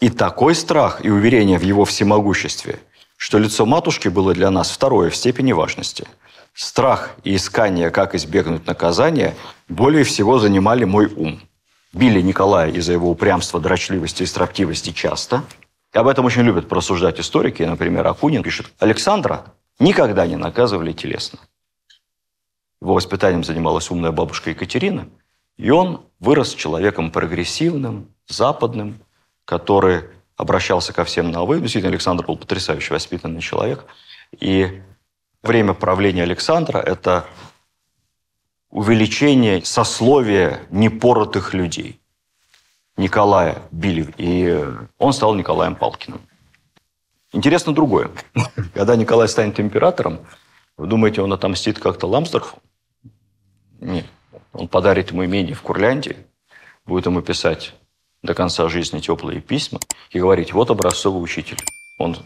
И 0.00 0.10
такой 0.10 0.54
страх 0.54 1.04
и 1.04 1.10
уверение 1.10 1.58
в 1.58 1.62
его 1.62 1.84
всемогуществе, 1.84 2.80
что 3.16 3.38
лицо 3.38 3.66
матушки 3.66 4.08
было 4.08 4.34
для 4.34 4.50
нас 4.50 4.70
второе 4.70 5.10
в 5.10 5.16
степени 5.16 5.52
важности. 5.52 6.06
Страх 6.52 7.10
и 7.24 7.36
искание, 7.36 7.90
как 7.90 8.14
избегнуть 8.14 8.66
наказания, 8.66 9.34
более 9.68 10.04
всего 10.04 10.38
занимали 10.38 10.84
мой 10.84 11.06
ум. 11.06 11.40
Били 11.92 12.20
Николая 12.20 12.70
из-за 12.70 12.92
его 12.92 13.10
упрямства, 13.10 13.60
дрочливости 13.60 14.22
и 14.22 14.26
строптивости 14.26 14.90
часто. 14.90 15.44
И 15.92 15.98
об 15.98 16.06
этом 16.06 16.24
очень 16.24 16.42
любят 16.42 16.68
просуждать 16.68 17.20
историки. 17.20 17.62
Например, 17.62 18.06
Акунин 18.06 18.42
пишет, 18.42 18.66
Александра 18.78 19.44
никогда 19.78 20.26
не 20.26 20.36
наказывали 20.36 20.92
телесно. 20.92 21.38
Его 22.80 22.94
воспитанием 22.94 23.44
занималась 23.44 23.90
умная 23.90 24.12
бабушка 24.12 24.50
Екатерина– 24.50 25.08
и 25.56 25.70
он 25.70 26.04
вырос 26.18 26.54
человеком 26.54 27.10
прогрессивным, 27.10 28.08
западным, 28.26 28.98
который 29.44 30.04
обращался 30.36 30.92
ко 30.92 31.04
всем 31.04 31.30
на 31.30 31.44
«вы». 31.44 31.60
Действительно, 31.60 31.92
Александр 31.92 32.26
был 32.26 32.36
потрясающе 32.36 32.94
воспитанный 32.94 33.40
человек. 33.40 33.84
И 34.40 34.82
время 35.42 35.74
правления 35.74 36.22
Александра– 36.22 36.78
это 36.78 37.26
увеличение 38.70 39.64
сословия 39.64 40.60
непоротых 40.70 41.54
людей. 41.54 42.00
Николая 42.96 43.62
били, 43.70 44.12
и 44.18 44.64
он 44.98 45.12
стал 45.12 45.34
Николаем 45.34 45.76
Палкиным. 45.76 46.20
Интересно 47.32 47.74
другое. 47.74 48.10
Когда 48.74 48.96
Николай 48.96 49.28
станет 49.28 49.58
императором, 49.58 50.20
вы 50.76 50.86
думаете, 50.86 51.22
он 51.22 51.32
отомстит 51.32 51.78
как-то 51.78 52.06
Ламсдорфу? 52.06 52.58
Нет. 53.80 54.06
Он 54.52 54.68
подарит 54.68 55.10
ему 55.10 55.24
имение 55.24 55.54
в 55.54 55.62
Курляндии, 55.62 56.16
будет 56.84 57.06
ему 57.06 57.22
писать 57.22 57.74
до 58.22 58.34
конца 58.34 58.68
жизни 58.68 59.00
теплые 59.00 59.40
письма 59.40 59.80
и 60.10 60.18
говорить, 60.18 60.52
вот 60.52 60.70
образцовый 60.70 61.22
учитель. 61.22 61.56
Он 61.98 62.16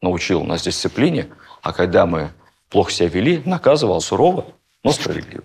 научил 0.00 0.44
нас 0.44 0.62
дисциплине, 0.62 1.28
а 1.62 1.72
когда 1.72 2.06
мы 2.06 2.30
плохо 2.70 2.92
себя 2.92 3.08
вели, 3.08 3.42
наказывал 3.44 4.00
сурово, 4.00 4.46
но 4.84 4.92
справедливо. 4.92 5.44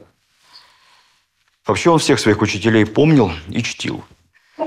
Вообще 1.66 1.90
он 1.90 2.00
всех 2.00 2.20
своих 2.20 2.42
учителей 2.42 2.86
помнил 2.86 3.32
и 3.50 3.64
чтил. 3.64 4.04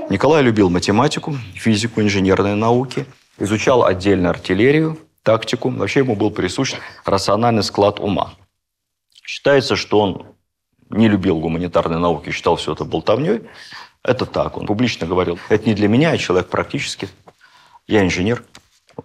Николай 0.09 0.41
любил 0.41 0.69
математику, 0.69 1.37
физику, 1.53 2.01
инженерные 2.01 2.55
науки, 2.55 3.05
изучал 3.37 3.85
отдельно 3.85 4.31
артиллерию, 4.31 4.97
тактику. 5.23 5.69
Вообще 5.69 5.99
ему 5.99 6.15
был 6.15 6.31
присущ 6.31 6.73
рациональный 7.05 7.63
склад 7.63 7.99
ума. 7.99 8.33
Считается, 9.23 9.75
что 9.75 9.99
он 9.99 10.25
не 10.89 11.07
любил 11.07 11.39
гуманитарные 11.39 11.99
науки, 11.99 12.31
считал 12.31 12.55
все 12.55 12.73
это 12.73 12.85
болтовней. 12.85 13.41
Это 14.03 14.25
так, 14.25 14.57
он 14.57 14.65
публично 14.65 15.05
говорил. 15.05 15.37
Это 15.49 15.67
не 15.67 15.75
для 15.75 15.87
меня, 15.87 16.11
я 16.11 16.17
человек 16.17 16.49
практически. 16.49 17.09
Я 17.87 18.03
инженер. 18.03 18.43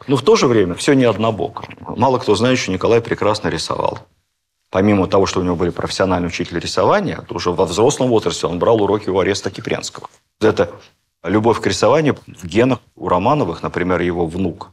Но 0.06 0.16
в 0.16 0.22
то 0.22 0.36
же 0.36 0.46
время 0.46 0.74
все 0.74 0.94
не 0.94 1.04
однобоко. 1.04 1.64
Мало 1.80 2.18
кто 2.18 2.34
знает, 2.34 2.58
что 2.58 2.72
Николай 2.72 3.00
прекрасно 3.00 3.48
рисовал. 3.48 4.00
Помимо 4.70 5.06
того, 5.06 5.26
что 5.26 5.40
у 5.40 5.42
него 5.42 5.54
были 5.54 5.70
профессиональные 5.70 6.28
учителя 6.28 6.58
рисования, 6.58 7.20
то 7.28 7.34
уже 7.34 7.50
во 7.50 7.66
взрослом 7.66 8.08
возрасте 8.08 8.46
он 8.46 8.58
брал 8.58 8.82
уроки 8.82 9.10
у 9.10 9.18
Ареста 9.18 9.50
Кипренского. 9.50 10.08
Это 10.40 10.70
любовь 11.22 11.60
к 11.60 11.66
рисованию 11.66 12.16
в 12.26 12.46
генах 12.46 12.78
у 12.96 13.08
Романовых, 13.08 13.62
например, 13.62 14.00
его 14.00 14.26
внук 14.26 14.70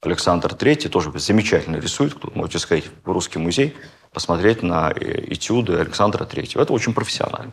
Александр 0.00 0.52
III 0.52 0.88
тоже 0.88 1.12
замечательно 1.18 1.76
рисует, 1.76 2.14
кто 2.14 2.30
можете 2.34 2.58
сказать, 2.58 2.84
в 3.04 3.10
Русский 3.10 3.38
музей– 3.38 3.76
посмотреть 4.12 4.62
на 4.62 4.90
э, 4.90 5.32
этюды 5.32 5.74
Александра 5.74 6.24
Третьего. 6.24 6.62
Это 6.62 6.72
очень 6.72 6.94
профессионально. 6.94 7.52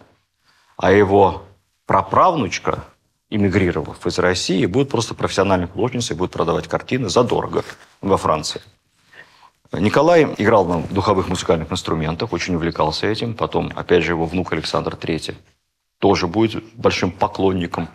А 0.78 0.92
его 0.92 1.44
праправнучка, 1.86 2.84
эмигрировав 3.30 4.06
из 4.06 4.20
России, 4.20 4.66
будет 4.66 4.90
просто 4.90 5.14
профессиональной 5.14 5.68
художницей, 5.68 6.16
будет 6.16 6.32
продавать 6.32 6.68
картины 6.68 7.10
задорого 7.10 7.64
во 8.02 8.18
Франции. 8.18 8.62
Николай 9.72 10.24
играл 10.38 10.66
на 10.66 10.82
духовых 10.82 11.28
музыкальных 11.28 11.72
инструментах, 11.72 12.34
очень 12.34 12.56
увлекался 12.56 13.06
этим. 13.06 13.36
Потом, 13.36 13.72
опять 13.76 14.04
же, 14.04 14.14
его 14.14 14.26
внук 14.26 14.52
Александр 14.52 14.96
III 14.96 15.36
тоже 16.00 16.28
будет 16.28 16.64
большим 16.74 17.12
поклонником 17.12 17.88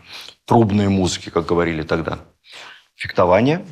трубной 0.45 0.89
музыки, 0.89 1.31
как 1.31 1.47
говорили 1.47 1.83
тогда. 1.83 2.21
Фехтование, 2.95 3.67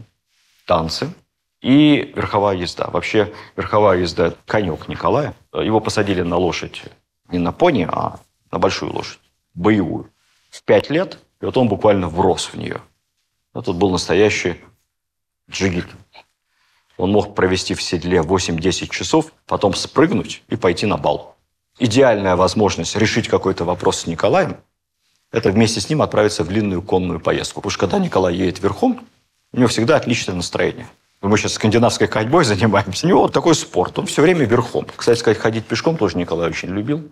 танцы, 0.66 1.12
и 1.60 2.12
верховая 2.16 2.56
езда. 2.56 2.88
Вообще 2.90 3.32
верховая 3.56 3.98
езда– 3.98 4.34
конек 4.46 4.88
Николая. 4.88 5.34
Его 5.54 5.78
посадили 5.78 6.22
на 6.22 6.36
лошадь 6.36 6.82
не 7.30 7.38
на 7.38 7.52
пони, 7.52 7.88
а 7.90 8.18
на 8.50 8.58
большую 8.58 8.92
лошадь, 8.92 9.20
боевую. 9.54 10.10
В 10.50 10.62
пять 10.64 10.90
лет, 10.90 11.18
и 11.42 11.44
вот 11.44 11.56
он 11.58 11.68
буквально 11.68 12.08
врос 12.08 12.46
в 12.46 12.54
нее. 12.54 12.80
Это 13.54 13.74
был 13.74 13.90
настоящий 13.90 14.56
джигит. 15.50 15.86
Он 16.96 17.12
мог 17.12 17.34
провести 17.34 17.74
в 17.74 17.82
седле 17.82 18.20
8-10 18.20 18.88
часов, 18.88 19.32
потом 19.46 19.74
спрыгнуть 19.74 20.42
и 20.48 20.56
пойти 20.56 20.86
на 20.86 20.96
бал. 20.96 21.36
Идеальная 21.78 22.36
возможность 22.36 22.96
решить 22.96 23.28
какой-то 23.28 23.64
вопрос 23.66 24.00
с 24.00 24.06
Николаем– 24.06 24.56
это 25.32 25.50
вместе 25.50 25.80
с 25.80 25.90
ним 25.90 26.00
отправиться 26.00 26.44
в 26.44 26.48
длинную 26.48 26.80
конную 26.80 27.20
поездку. 27.20 27.60
Потому 27.60 27.70
что 27.70 27.80
когда 27.80 27.98
Николай 27.98 28.34
едет 28.34 28.62
верхом, 28.62 29.06
у 29.52 29.58
него 29.58 29.68
всегда 29.68 29.96
отличное 29.96 30.34
настроение– 30.34 30.86
мы 31.22 31.38
сейчас 31.38 31.54
скандинавской 31.54 32.08
ходьбой 32.08 32.44
занимаемся. 32.44 33.06
У 33.06 33.08
него 33.08 33.22
вот 33.22 33.32
такой 33.32 33.54
спорт. 33.54 33.98
Он 33.98 34.06
все 34.06 34.22
время 34.22 34.44
верхом. 34.44 34.86
Кстати 34.94 35.18
сказать, 35.18 35.38
ходить 35.38 35.64
пешком 35.64 35.96
тоже 35.96 36.18
Николай 36.18 36.48
очень 36.48 36.70
любил. 36.70 37.10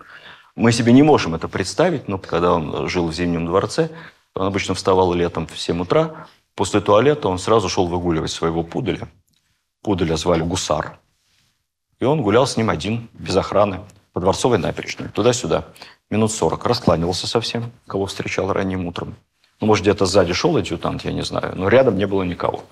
Мы 0.57 0.73
себе 0.73 0.93
не 0.93 1.03
можем 1.03 1.37
это 1.37 1.47
представить, 1.47 2.09
но 2.09 2.19
когда 2.19 2.55
он 2.55 2.89
жил 2.89 3.07
в 3.07 3.15
Зимнем 3.15 3.47
дворце, 3.47 3.89
он 4.35 4.47
обычно 4.47 4.75
вставал 4.75 5.13
летом 5.13 5.47
в 5.47 5.59
7 5.59 5.81
утра. 5.81 6.27
После 6.55 6.81
туалета 6.81 7.29
он 7.29 7.39
сразу 7.39 7.69
шел 7.69 7.87
выгуливать 7.87 8.31
своего 8.31 8.63
пуделя. 8.63 9.09
Пуделя 9.83 10.17
звали 10.17 10.43
Гусар. 10.43 10.99
И 11.99 12.05
он 12.05 12.23
гулял 12.23 12.47
с 12.47 12.57
ним 12.57 12.71
один, 12.71 13.09
без 13.13 13.37
охраны, 13.37 13.81
по 14.13 14.21
Дворцовой 14.21 14.59
набережной, 14.59 15.09
туда-сюда. 15.09 15.67
Минут 16.11 16.33
40. 16.33 16.65
Раскланивался 16.67 17.27
совсем, 17.27 17.73
кого 17.87 18.07
встречал 18.07 18.53
ранним 18.53 18.87
утром. 18.87 19.17
Ну, 19.61 19.67
может, 19.67 19.83
где-то 19.85 20.07
сзади 20.07 20.33
шел 20.33 20.57
адъютант, 20.57 21.05
я 21.05 21.13
не 21.13 21.23
знаю. 21.23 21.53
Но 21.57 21.69
рядом 21.69 21.99
не 21.99 22.07
было 22.07 22.23
никого. 22.23 22.65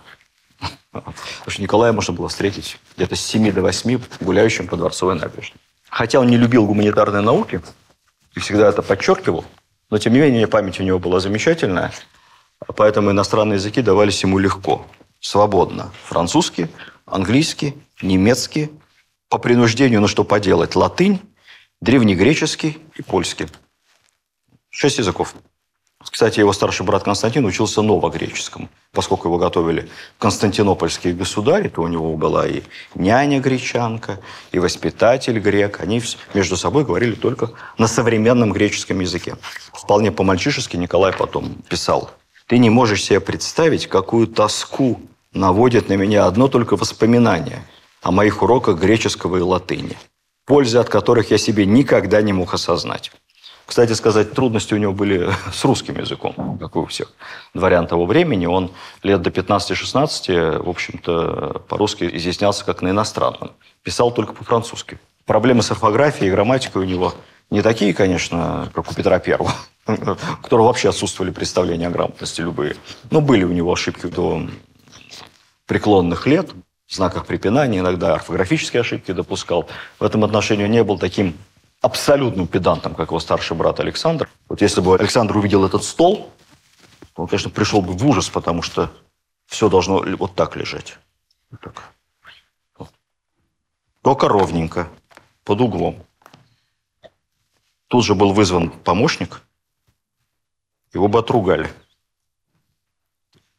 Потому 0.91 1.15
что 1.49 1.63
Николая 1.63 1.93
можно 1.93 2.15
было 2.15 2.29
встретить 2.29 2.79
где-то 2.97 3.15
с 3.15 3.21
7 3.21 3.53
до 3.53 3.63
8 3.63 4.01
гуляющим 4.21 4.67
по 4.67 4.77
Дворцовой 4.77 5.15
набережной. 5.15 5.61
Хотя 5.89 6.21
он 6.21 6.27
не 6.29 6.37
любил 6.37 6.67
гуманитарные 6.67 7.23
науки 7.23 7.61
и 8.35 8.41
всегда 8.41 8.69
это 8.69 8.83
подчеркивал, 8.83 9.45
но 9.91 9.99
тем 9.99 10.13
не 10.13 10.21
менее 10.21 10.47
память 10.47 10.81
у 10.81 10.83
него 10.83 10.99
была 10.99 11.21
замечательная, 11.21 11.93
поэтому 12.77 13.11
иностранные 13.11 13.57
языки 13.57 13.83
давались 13.83 14.23
ему 14.23 14.39
легко, 14.39 14.87
свободно. 15.21 15.93
Французский, 16.05 16.69
английский, 17.07 17.75
немецкий, 18.03 18.71
по 19.29 19.39
принуждению, 19.39 20.01
ну 20.01 20.09
что 20.09 20.25
поделать, 20.25 20.75
латынь, 20.77 21.21
древнегреческий 21.81 22.79
и 22.95 23.03
польский. 23.03 23.47
Шесть 24.71 24.99
языков. 24.99 25.35
Кстати, 26.01 26.39
его 26.39 26.53
старший 26.53 26.87
брат 26.87 27.03
Константин 27.03 27.45
учился 27.45 27.83
новогреческому. 27.83 28.69
Поскольку 28.93 29.29
его 29.29 29.37
готовили 29.37 29.89
константинопольские 30.19 31.13
государи, 31.13 31.69
то 31.69 31.83
у 31.83 31.89
него 31.89 32.17
была 32.17 32.47
и 32.47 32.63
няня 32.95 33.41
гречанка, 33.41 34.21
и 34.53 34.61
воспитатель 34.61 35.39
грек. 35.41 35.81
Они 35.81 36.01
между 36.35 36.57
собой 36.57 36.85
говорили 36.85 37.15
только 37.15 37.51
на 37.79 37.89
современном 37.89 38.53
греческом 38.53 39.01
языке. 39.01 39.37
Вполне 39.73 40.13
по-мальчишески 40.13 40.77
Николай 40.77 41.13
потом 41.13 41.57
писал. 41.69 42.11
«Ты 42.47 42.59
не 42.59 42.71
можешь 42.71 43.03
себе 43.05 43.21
представить, 43.21 43.89
какую 43.89 44.29
тоску 44.29 45.01
наводит 45.33 45.89
на 45.89 45.95
меня 45.95 46.27
одно 46.27 46.49
только 46.49 46.77
воспоминание 46.77 47.63
о 48.03 48.13
моих 48.13 48.43
уроках 48.43 48.79
греческого 48.79 49.39
и 49.39 49.41
латыни. 49.41 49.97
пользы 50.47 50.79
от 50.79 50.89
которых 50.89 51.31
я 51.31 51.37
себе 51.39 51.67
никогда 51.67 52.23
не 52.23 52.33
мог 52.33 52.55
осознать. 52.55 53.13
Кстати 53.69 53.93
сказать, 53.93 54.33
трудности 54.33 54.73
у 54.73 54.79
него 54.79 54.95
были 54.95 55.31
с 55.53 55.63
русским 55.63 56.01
языком, 56.01 56.59
как 56.59 56.75
и 56.75 56.79
у 56.79 56.87
всех 56.87 57.13
дворян 57.53 57.87
того 57.87 58.07
времени. 58.07 58.47
Он 58.47 58.71
лет 59.03 59.21
до 59.21 59.29
15-16, 59.29 60.63
в 60.63 60.69
общем-то, 60.71 61.65
по-русски 61.69 62.09
изъяснялся 62.11 62.65
как 62.65 62.81
на 62.81 62.89
иностранном. 62.89 63.53
Писал 63.83 64.11
только 64.11 64.33
по-французски. 64.33 64.99
Проблемы 65.27 65.63
с 65.63 65.71
орфографией 65.71 66.29
и 66.29 66.31
грамматикой 66.31 66.81
у 66.81 66.87
него 66.87 67.13
не 67.51 67.61
такие, 67.61 67.93
конечно, 67.93 68.71
как 68.73 68.91
у 68.91 68.95
Петра 68.95 69.19
Первого, 69.19 69.53
у 69.87 70.43
которого 70.43 70.69
вообще 70.69 70.89
отсутствовали 70.89 71.31
представления 71.31 71.89
о 71.89 71.91
грамотности 71.91 72.41
любые. 72.41 72.75
Но 73.11 73.21
были 73.21 73.45
у 73.45 73.53
него 73.53 73.71
ошибки 73.71 74.07
до 74.07 74.49
преклонных 75.67 76.27
лет, 76.27 76.53
в 76.89 76.95
знаках 76.95 77.27
препинания, 77.27 77.81
иногда 77.81 78.15
орфографические 78.15 78.81
ошибки 78.81 79.13
допускал. 79.13 79.69
В 80.01 80.05
этом 80.05 80.25
отношении 80.25 80.65
он 80.65 80.71
не 80.71 80.83
был 80.83 80.99
таким 80.99 81.35
абсолютным 81.81 82.47
педантом, 82.47 82.95
как 82.95 83.09
его 83.09 83.21
старший 83.21 83.57
брат 83.57 83.81
Александр. 83.81 84.29
Вот 84.49 84.61
если 84.61 84.81
бы 84.81 84.95
Александр 84.95 85.37
увидел 85.37 85.65
этот 85.65 85.85
стол, 85.85 86.31
он, 87.15 87.27
конечно, 87.27 87.51
пришел 87.51 87.83
бы 87.83 87.93
в 87.93 88.07
ужас, 88.07 88.29
потому 88.29 88.63
что 88.63 88.91
все 89.47 89.69
должно 89.69 90.05
вот 90.19 90.35
так 90.35 90.57
лежать. 90.57 90.99
Вот 91.51 91.61
так. 91.61 91.93
Только 94.03 94.29
ровненько, 94.29 94.89
под 95.45 95.61
углом. 95.61 96.05
Тут 97.89 98.05
же 98.05 98.15
был 98.15 98.33
вызван 98.33 98.71
помощник, 98.71 99.43
его 100.93 101.09
бы 101.09 101.19
отругали. 101.19 101.71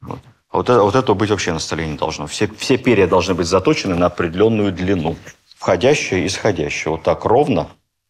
Вот. 0.02 0.20
А 0.50 0.58
вот, 0.58 0.70
это, 0.70 0.82
вот 0.82 0.96
этого 0.96 1.16
быть 1.16 1.30
вообще 1.30 1.54
на 1.54 1.60
столе 1.60 1.88
не 1.88 1.98
должно. 1.98 2.26
Все, 2.26 2.48
все 2.48 2.78
перья 2.78 3.08
должны 3.08 3.36
быть 3.36 3.48
заточены 3.48 3.96
на 3.96 4.08
определенную 4.08 4.72
длину. 4.72 5.16
Входящее 5.58 6.24
и 6.24 6.28
исходящее. 6.28 6.92
Вот 6.92 7.04
так 7.04 7.26
ровно 7.26 7.70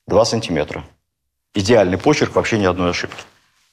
2 0.10 0.26
сантиметра. 0.26 0.84
Идеальный 1.54 1.98
почерк, 1.98 2.36
вообще 2.36 2.58
ни 2.58 2.66
одной 2.66 2.90
ошибки. 2.90 3.24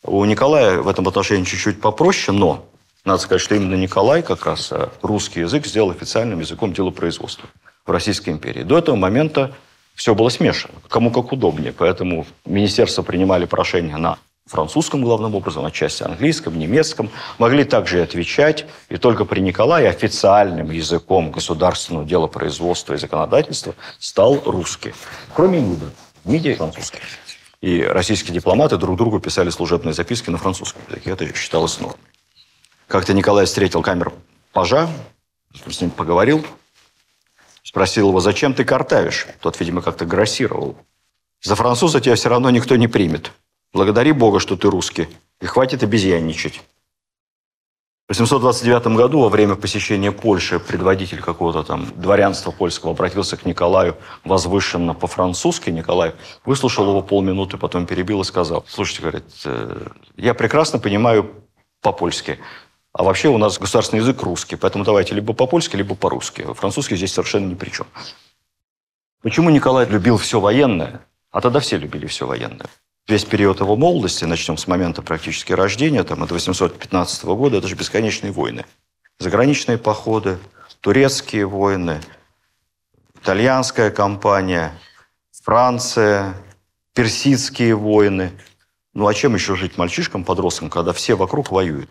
У 0.04 0.24
Николая 0.24 0.78
в 0.78 0.88
этом 0.88 1.08
отношении 1.08 1.44
чуть-чуть 1.44 1.80
попроще, 1.80 2.36
но 2.36 2.64
надо 3.04 3.20
сказать, 3.22 3.42
что 3.42 3.54
именно 3.54 3.74
Николай 3.74 4.22
как 4.22 4.46
раз 4.46 4.70
э, 4.70 4.88
русский 5.02 5.40
язык 5.40 5.66
сделал 5.66 5.90
официальным 5.90 6.40
языком 6.40 6.72
делопроизводства 6.72 7.48
в 7.84 7.90
Российской 7.90 8.30
империи. 8.30 8.62
До 8.62 8.78
этого 8.78 8.96
момента 8.96 9.54
все 9.94 10.14
было 10.14 10.28
смешано, 10.28 10.74
кому 10.88 11.10
как 11.10 11.32
удобнее. 11.32 11.72
Поэтому 11.72 12.26
министерства 12.44 13.02
принимали 13.02 13.46
прошения 13.46 13.96
на 13.96 14.18
французском 14.46 15.02
главным 15.02 15.34
образом, 15.34 15.64
отчасти 15.64 16.02
английском, 16.02 16.58
немецком. 16.58 17.10
Могли 17.38 17.64
также 17.64 17.98
и 17.98 18.02
отвечать. 18.02 18.66
И 18.88 18.96
только 18.96 19.24
при 19.24 19.40
Николае 19.40 19.88
официальным 19.88 20.70
языком 20.70 21.30
государственного 21.30 22.04
делопроизводства 22.04 22.94
и 22.94 22.98
законодательства 22.98 23.74
стал 23.98 24.40
русский. 24.44 24.94
Кроме 25.34 25.60
МИДа. 25.60 25.86
МИДе 26.26 26.54
французский. 26.56 26.98
И 27.60 27.82
российские 27.82 28.34
дипломаты 28.34 28.76
друг 28.76 28.96
другу 28.96 29.18
писали 29.20 29.50
служебные 29.50 29.94
записки 29.94 30.30
на 30.30 30.38
французском 30.38 30.82
языке. 30.88 31.10
Это 31.10 31.34
считалось 31.34 31.80
нормой. 31.80 31.98
Как-то 32.86 33.14
Николай 33.14 33.46
встретил 33.46 33.82
камер 33.82 34.12
пажа, 34.52 34.88
с 35.66 35.80
ним 35.80 35.90
поговорил, 35.90 36.44
Спросил 37.76 38.08
его, 38.08 38.20
зачем 38.20 38.54
ты 38.54 38.64
картавишь? 38.64 39.26
Тот, 39.40 39.60
видимо, 39.60 39.82
как-то 39.82 40.06
грассировал. 40.06 40.76
За 41.42 41.56
француза 41.56 42.00
тебя 42.00 42.14
все 42.14 42.28
равно 42.28 42.48
никто 42.48 42.76
не 42.76 42.86
примет. 42.88 43.32
Благодари 43.72 44.12
Бога, 44.12 44.38
что 44.38 44.56
ты 44.56 44.70
русский. 44.70 45.08
И 45.40 45.46
хватит 45.46 45.82
обезьянничать. 45.82 46.62
В 48.06 48.10
829 48.10 48.96
году, 48.96 49.18
во 49.18 49.28
время 49.28 49.56
посещения 49.56 50.12
Польши, 50.12 50.60
предводитель 50.60 51.20
какого-то 51.20 51.64
там 51.64 51.88
дворянства 51.96 52.52
польского 52.52 52.92
обратился 52.92 53.36
к 53.36 53.44
Николаю 53.44 53.96
возвышенно 54.22 54.94
по-французски. 54.94 55.70
Николай 55.70 56.14
выслушал 56.44 56.88
его 56.88 57.02
полминуты, 57.02 57.56
потом 57.56 57.84
перебил 57.84 58.20
и 58.20 58.24
сказал, 58.24 58.64
слушайте, 58.68 59.02
говорит, 59.02 59.24
«э, 59.44 59.88
я 60.16 60.34
прекрасно 60.34 60.78
понимаю 60.78 61.34
по-польски. 61.80 62.38
А 62.92 63.02
вообще 63.02 63.26
у 63.28 63.38
нас 63.38 63.58
государственный 63.58 64.02
язык 64.02 64.22
русский, 64.22 64.54
поэтому 64.54 64.84
давайте 64.84 65.12
либо 65.12 65.32
по-польски, 65.32 65.74
либо 65.74 65.96
по-русски. 65.96 66.46
Французский 66.54 66.94
здесь 66.94 67.12
совершенно 67.12 67.46
ни 67.46 67.54
при 67.54 67.70
чем. 67.70 67.88
Почему 69.20 69.50
Николай 69.50 69.84
любил 69.84 70.16
все 70.16 70.38
военное? 70.38 71.00
А 71.32 71.40
тогда 71.40 71.58
все 71.58 71.76
любили 71.76 72.06
все 72.06 72.24
военное. 72.24 72.68
Весь 73.08 73.24
период 73.24 73.60
его 73.60 73.76
молодости, 73.76 74.24
начнем 74.24 74.56
с 74.56 74.66
момента 74.66 75.02
практически 75.02 75.52
рождения, 75.52 76.02
там, 76.02 76.22
от 76.22 76.32
815 76.32 77.24
года, 77.24 77.58
это 77.58 77.68
же 77.68 77.76
бесконечные 77.76 78.32
войны. 78.32 78.64
Заграничные 79.18 79.78
походы, 79.78 80.38
турецкие 80.80 81.46
войны, 81.46 82.00
итальянская 83.14 83.90
кампания, 83.90 84.72
Франция, 85.42 86.34
персидские 86.94 87.76
войны. 87.76 88.32
Ну 88.92 89.06
а 89.06 89.14
чем 89.14 89.34
еще 89.34 89.54
жить 89.54 89.78
мальчишкам, 89.78 90.24
подросткам, 90.24 90.70
когда 90.70 90.92
все 90.92 91.14
вокруг 91.14 91.52
воюют? 91.52 91.88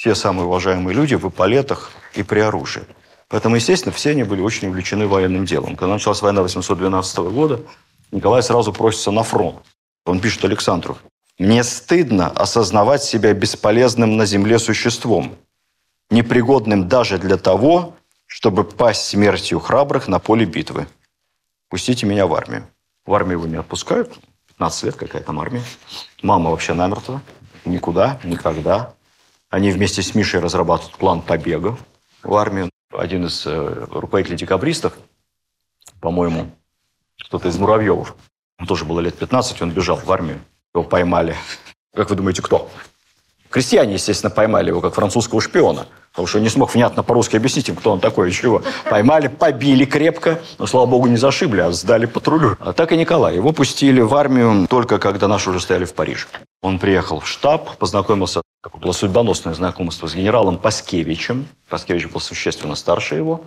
все 0.00 0.14
самые 0.14 0.46
уважаемые 0.46 0.94
люди 0.94 1.14
в 1.14 1.28
эполетах 1.28 1.90
и 2.14 2.22
при 2.22 2.40
оружии. 2.40 2.84
Поэтому, 3.28 3.56
естественно, 3.56 3.92
все 3.92 4.10
они 4.10 4.22
были 4.24 4.40
очень 4.40 4.68
увлечены 4.68 5.06
военным 5.06 5.44
делом. 5.44 5.76
Когда 5.76 5.94
началась 5.94 6.22
война 6.22 6.40
812 6.42 7.18
года, 7.18 7.60
Николай 8.10 8.42
сразу 8.42 8.72
просится 8.72 9.10
на 9.10 9.22
фронт. 9.22 9.56
Он 10.04 10.20
пишет 10.20 10.44
Александру, 10.44 10.98
«Мне 11.38 11.64
стыдно 11.64 12.28
осознавать 12.28 13.02
себя 13.02 13.32
бесполезным 13.32 14.16
на 14.16 14.26
земле 14.26 14.58
существом, 14.58 15.36
непригодным 16.10 16.88
даже 16.88 17.18
для 17.18 17.36
того, 17.36 17.94
чтобы 18.26 18.64
пасть 18.64 19.04
смертью 19.06 19.58
храбрых 19.58 20.08
на 20.08 20.18
поле 20.18 20.44
битвы. 20.44 20.86
Пустите 21.68 22.06
меня 22.06 22.26
в 22.26 22.34
армию». 22.34 22.66
В 23.06 23.14
армию 23.14 23.38
его 23.38 23.46
не 23.46 23.56
отпускают. 23.56 24.18
15 24.48 24.84
лет, 24.84 24.96
какая 24.96 25.22
там 25.22 25.40
армия. 25.40 25.62
Мама 26.22 26.50
вообще 26.50 26.74
намертва. 26.74 27.22
Никуда, 27.64 28.20
никогда. 28.24 28.94
Они 29.48 29.70
вместе 29.70 30.02
с 30.02 30.14
Мишей 30.14 30.40
разрабатывают 30.40 30.96
план 30.96 31.22
побега 31.22 31.78
в 32.22 32.34
армию. 32.34 32.70
Один 32.92 33.26
из 33.26 33.46
э, 33.46 33.86
руководителей 33.90 34.36
декабристов, 34.36 34.92
по-моему, 36.00 36.50
кто-то 37.24 37.48
из 37.48 37.56
Муравьевых, 37.58 38.14
он 38.60 38.66
тоже 38.66 38.84
было 38.84 39.00
лет 39.00 39.16
15, 39.16 39.62
он 39.62 39.70
бежал 39.70 39.96
в 39.96 40.12
армию, 40.12 40.40
его 40.74 40.84
поймали. 40.84 41.34
Как 41.94 42.10
вы 42.10 42.16
думаете, 42.16 42.42
кто? 42.42 42.70
Крестьяне, 43.48 43.94
естественно, 43.94 44.30
поймали 44.30 44.68
его 44.68 44.80
как 44.80 44.94
французского 44.94 45.40
шпиона, 45.40 45.88
потому 46.12 46.28
что 46.28 46.38
не 46.38 46.48
смог 46.48 46.72
внятно 46.72 47.02
по-русски 47.02 47.34
объяснить 47.34 47.68
им, 47.68 47.74
кто 47.74 47.90
он 47.90 47.98
такой 47.98 48.28
и 48.28 48.32
чего. 48.32 48.62
Поймали, 48.88 49.26
побили 49.26 49.84
крепко, 49.84 50.40
но, 50.58 50.66
слава 50.66 50.86
богу, 50.86 51.08
не 51.08 51.16
зашибли, 51.16 51.60
а 51.60 51.72
сдали 51.72 52.06
патрулю. 52.06 52.56
А 52.60 52.72
так 52.72 52.92
и 52.92 52.96
Николай. 52.96 53.34
Его 53.34 53.52
пустили 53.52 54.00
в 54.00 54.14
армию 54.14 54.68
только 54.68 54.98
когда 54.98 55.26
наши 55.26 55.50
уже 55.50 55.58
стояли 55.58 55.84
в 55.84 55.94
Париже. 55.94 56.28
Он 56.62 56.78
приехал 56.78 57.18
в 57.18 57.26
штаб, 57.26 57.76
познакомился, 57.76 58.42
такое 58.62 58.80
было 58.80 58.92
судьбоносное 58.92 59.54
знакомство 59.54 60.06
с 60.06 60.14
генералом 60.14 60.56
Паскевичем. 60.58 61.48
Паскевич 61.68 62.06
был 62.06 62.20
существенно 62.20 62.76
старше 62.76 63.16
его. 63.16 63.40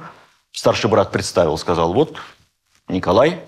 Старший 0.52 0.89
брат 0.89 1.12
представил, 1.12 1.58
сказал, 1.58 1.93
вот 1.93 2.17
Николай, 2.89 3.39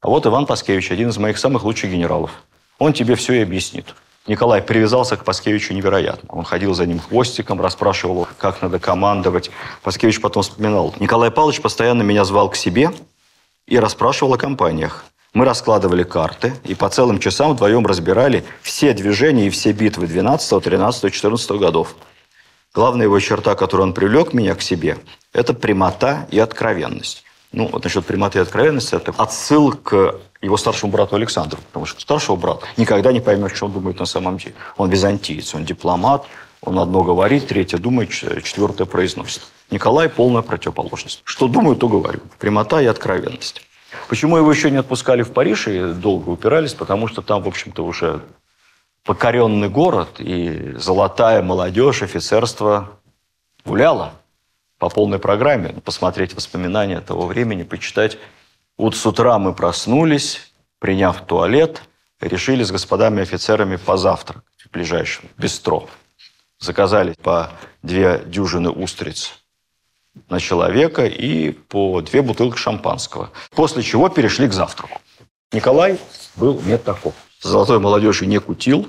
а 0.00 0.08
вот 0.08 0.26
Иван 0.26 0.46
Паскевич, 0.46 0.92
один 0.92 1.08
из 1.08 1.18
моих 1.18 1.38
самых 1.38 1.64
лучших 1.64 1.90
генералов. 1.90 2.30
Он 2.78 2.92
тебе 2.92 3.16
все 3.16 3.34
и 3.34 3.42
объяснит. 3.42 3.86
Николай 4.28 4.62
привязался 4.62 5.16
к 5.16 5.24
Паскевичу 5.24 5.74
невероятно. 5.74 6.28
Он 6.32 6.44
ходил 6.44 6.74
за 6.74 6.86
ним 6.86 7.00
хвостиком, 7.00 7.60
расспрашивал 7.60 8.28
как 8.38 8.62
надо 8.62 8.78
командовать. 8.78 9.50
Паскевич 9.82 10.20
потом 10.20 10.42
вспоминал. 10.42 10.94
Николай 11.00 11.30
Павлович 11.30 11.60
постоянно 11.60 12.02
меня 12.02 12.24
звал 12.24 12.48
к 12.50 12.56
себе 12.56 12.92
и 13.66 13.78
расспрашивал 13.78 14.34
о 14.34 14.38
компаниях. 14.38 15.04
Мы 15.34 15.44
раскладывали 15.44 16.04
карты 16.04 16.54
и 16.64 16.74
по 16.74 16.88
целым 16.88 17.18
часам 17.18 17.52
вдвоем 17.54 17.84
разбирали 17.86 18.44
все 18.62 18.92
движения 18.92 19.46
и 19.46 19.50
все 19.50 19.72
битвы 19.72 20.06
12, 20.06 20.62
13, 20.62 21.12
14 21.12 21.50
годов. 21.52 21.96
Главная 22.74 23.06
его 23.06 23.18
черта, 23.18 23.54
которой 23.54 23.82
он 23.82 23.94
привлек 23.94 24.32
меня 24.32 24.54
к 24.54 24.62
себе, 24.62 24.98
это 25.32 25.54
прямота 25.54 26.26
и 26.30 26.38
откровенность. 26.38 27.24
Ну, 27.52 27.68
вот 27.68 27.84
насчет 27.84 28.04
прямоты 28.04 28.38
и 28.38 28.42
откровенности, 28.42 28.94
это 28.94 29.14
отсыл 29.16 29.72
к 29.72 30.16
его 30.42 30.56
старшему 30.56 30.92
брату 30.92 31.16
Александру, 31.16 31.58
потому 31.68 31.86
что 31.86 32.00
старшего 32.00 32.36
брата 32.36 32.66
никогда 32.76 33.10
не 33.12 33.20
поймешь, 33.20 33.54
что 33.54 33.66
он 33.66 33.72
думает 33.72 33.98
на 33.98 34.06
самом 34.06 34.36
деле. 34.36 34.54
Он 34.76 34.90
византиец, 34.90 35.54
он 35.54 35.64
дипломат, 35.64 36.26
он 36.60 36.78
одно 36.78 37.02
говорит, 37.02 37.48
третье 37.48 37.78
думает, 37.78 38.10
четвертое 38.10 38.84
произносит. 38.84 39.42
Николай– 39.70 40.08
полная 40.10 40.42
противоположность. 40.42 41.20
Что 41.24 41.48
думаю, 41.48 41.76
то 41.76 41.88
говорю. 41.88 42.20
Прямота 42.38 42.82
и 42.82 42.86
откровенность. 42.86 43.62
Почему 44.08 44.36
его 44.36 44.50
еще 44.52 44.70
не 44.70 44.76
отпускали 44.76 45.22
в 45.22 45.32
Париж 45.32 45.68
и 45.68 45.92
долго 45.92 46.30
упирались? 46.30 46.74
Потому 46.74 47.08
что 47.08 47.22
там, 47.22 47.42
в 47.42 47.48
общем-то, 47.48 47.84
уже 47.84 48.20
покоренный 49.04 49.68
город, 49.68 50.16
и 50.18 50.74
золотая 50.76 51.42
молодежь, 51.42 52.02
офицерство 52.02 52.90
гуляло 53.64 54.12
по 54.78 54.88
полной 54.88 55.18
программе, 55.18 55.70
посмотреть 55.84 56.34
воспоминания 56.34 57.00
того 57.00 57.26
времени, 57.26 57.64
почитать. 57.64 58.18
Вот 58.76 58.96
с 58.96 59.04
утра 59.04 59.38
мы 59.38 59.52
проснулись, 59.52 60.52
приняв 60.78 61.20
туалет, 61.26 61.82
решили 62.20 62.62
с 62.62 62.70
господами 62.70 63.22
офицерами 63.22 63.76
позавтракать 63.76 64.44
в 64.64 64.70
ближайшем 64.70 65.28
бистро. 65.36 65.88
Заказали 66.58 67.14
по 67.22 67.50
две 67.82 68.22
дюжины 68.26 68.70
устриц 68.70 69.34
на 70.28 70.40
человека 70.40 71.06
и 71.06 71.50
по 71.52 72.00
две 72.00 72.22
бутылки 72.22 72.56
шампанского. 72.56 73.30
После 73.50 73.82
чего 73.82 74.08
перешли 74.08 74.48
к 74.48 74.52
завтраку. 74.52 75.00
Николай 75.52 75.98
был 76.36 76.60
нет 76.62 76.84
таков. 76.84 77.14
Золотой 77.40 77.78
молодежью 77.78 78.28
не 78.28 78.40
кутил, 78.40 78.88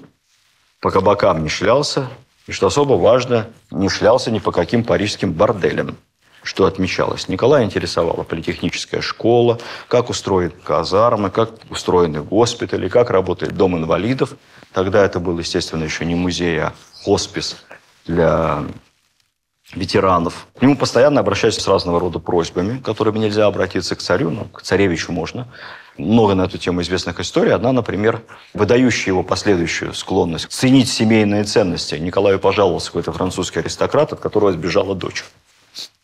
по 0.80 0.90
кабакам 0.90 1.44
не 1.44 1.50
шлялся, 1.50 2.10
и, 2.50 2.52
что 2.52 2.66
особо 2.66 2.94
важно, 2.94 3.46
не 3.70 3.90
шлялся 3.90 4.32
ни 4.32 4.40
по 4.40 4.52
каким 4.52 4.84
парижским 4.84 5.34
борделям, 5.34 5.98
что 6.42 6.66
отмечалось. 6.66 7.30
Николая 7.30 7.64
интересовала 7.64 8.24
политехническая 8.24 9.02
школа, 9.02 9.60
как 9.88 10.10
устроены 10.10 10.54
казармы, 10.64 11.30
как 11.30 11.52
устроены 11.70 12.24
госпитали, 12.24 12.90
как 12.90 13.12
работает 13.12 13.56
дом 13.56 13.78
инвалидов. 13.78 14.34
Тогда 14.74 15.06
это 15.06 15.20
был, 15.20 15.38
естественно, 15.38 15.84
еще 15.84 16.06
не 16.06 16.16
музей, 16.16 16.60
а 16.60 16.74
хоспис 17.04 17.58
для 18.08 18.64
ветеранов. 19.76 20.48
К 20.58 20.64
нему 20.64 20.76
постоянно 20.76 21.20
обращаются 21.20 21.62
с 21.62 21.68
разного 21.68 22.00
рода 22.00 22.18
просьбами, 22.18 22.80
которыми 22.80 23.20
нельзя 23.20 23.46
обратиться 23.46 23.96
к 23.96 24.00
царю, 24.00 24.32
но 24.32 24.46
к 24.46 24.64
царевичу 24.64 25.12
можно. 25.12 25.48
Много 26.00 26.34
на 26.34 26.44
эту 26.44 26.58
тему 26.58 26.82
известных 26.82 27.20
историй. 27.20 27.54
Одна, 27.54 27.72
например, 27.74 28.22
выдающая 28.54 29.08
его 29.08 29.22
последующую 29.22 29.94
склонность 29.94 30.50
ценить 30.50 30.90
семейные 30.90 31.44
ценности. 31.44 31.96
Николаю 31.96 32.40
пожаловался 32.40 32.88
какой-то 32.88 33.12
французский 33.12 33.60
аристократ, 33.60 34.14
от 34.14 34.20
которого 34.20 34.52
сбежала 34.54 34.96
дочь. 34.96 35.26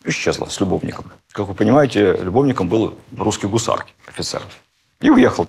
Исчезла 0.03 0.47
с 0.47 0.59
любовником. 0.59 1.11
Как 1.31 1.47
вы 1.47 1.53
понимаете, 1.53 2.17
любовником 2.21 2.67
был 2.67 2.95
русский 3.17 3.47
гусар, 3.47 3.85
офицер. 4.05 4.41
И 4.99 5.09
уехал. 5.09 5.47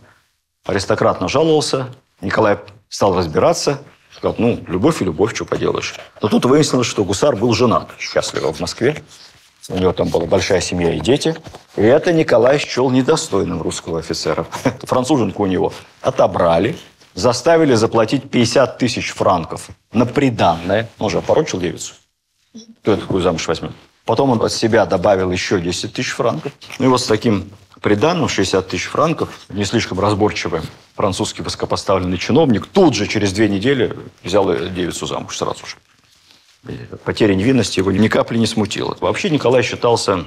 Аристократ 0.65 1.21
нажаловался, 1.21 1.89
Николай 2.21 2.59
стал 2.89 3.17
разбираться– 3.17 3.83
Сказал, 4.17 4.35
ну, 4.39 4.65
любовь 4.67 5.03
и 5.03 5.05
любовь, 5.05 5.35
что 5.35 5.45
поделаешь. 5.45 5.95
Но 6.23 6.29
тут 6.29 6.47
выяснилось, 6.47 6.87
что 6.87 7.05
гусар 7.05 7.37
был 7.37 7.53
женат 7.53 7.91
счастливо 7.99 8.51
в 8.51 8.61
Москве. 8.61 9.03
У 9.69 9.79
него 9.79 9.93
там 9.93 10.09
была 10.09 10.27
большая 10.27 10.61
семья 10.61 10.93
и 10.93 11.01
дети. 11.01 11.35
И 11.77 11.83
это 11.83 12.13
Николай 12.13 12.59
счел 12.59 12.89
недостойным 12.91 13.61
русского 13.61 13.99
офицера. 13.99 14.47
Француженку 14.83 15.43
у 15.43 15.47
него 15.47 15.73
отобрали, 16.03 16.77
заставили 17.15 17.75
заплатить 17.75 18.31
50 18.31 18.79
тысяч 18.79 19.13
франков 19.13 19.69
на 19.93 20.07
приданное. 20.07 20.89
Он 20.99 21.11
же 21.11 21.19
опорочил 21.19 21.59
девицу. 21.61 21.95
Кто 22.83 22.97
такую 22.97 23.23
замуж 23.23 23.49
возьмет? 23.49 23.73
Потом 24.05 24.31
он 24.31 24.43
от 24.43 24.53
себя 24.53 24.87
добавил 24.87 25.33
еще 25.33 25.61
10 25.61 25.93
тысяч 25.93 26.13
франков. 26.13 26.53
Ну 26.79 26.87
и 26.87 26.89
вот 26.89 27.01
с 27.01 27.07
таким 27.07 27.51
приданным 27.83 28.29
60 28.29 28.69
тысяч 28.69 28.85
франков, 28.85 29.31
не 29.49 29.65
слишком 29.65 29.99
разборчивый 29.99 30.61
французский 30.95 31.43
высокопоставленный 31.43 32.19
чиновник, 32.19 32.67
тут 32.67 32.95
же 32.95 33.07
через 33.09 33.33
две 33.33 33.49
недели 33.49 33.97
взял 34.23 34.47
девицу 34.47 35.07
замуж 35.07 35.37
сразу 35.37 35.67
же. 35.67 35.77
Потеря 37.05 37.35
невинности 37.35 37.79
его 37.79 37.93
ни 37.93 38.09
капли 38.09 38.39
не 38.39 38.47
смутила. 38.47 38.97
Вообще 39.01 39.31
Николай 39.31 39.63
считался 39.63 40.25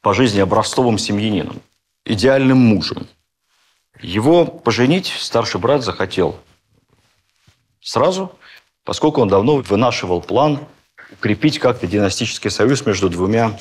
по 0.00 0.14
жизни 0.14 0.40
образцовым 0.40 0.98
семьянином, 0.98 1.62
идеальным 2.04 2.58
мужем. 2.58 3.06
Его 4.00 4.44
поженить 4.44 5.14
старший 5.18 5.60
брат 5.60 5.84
захотел 5.84 6.36
сразу, 7.80 8.36
поскольку 8.84 9.20
он 9.20 9.28
давно 9.28 9.56
вынашивал 9.56 10.20
план 10.20 10.60
укрепить 11.12 11.58
как-то 11.58 11.86
династический 11.86 12.50
союз 12.50 12.84
между 12.86 13.08
двумя 13.08 13.58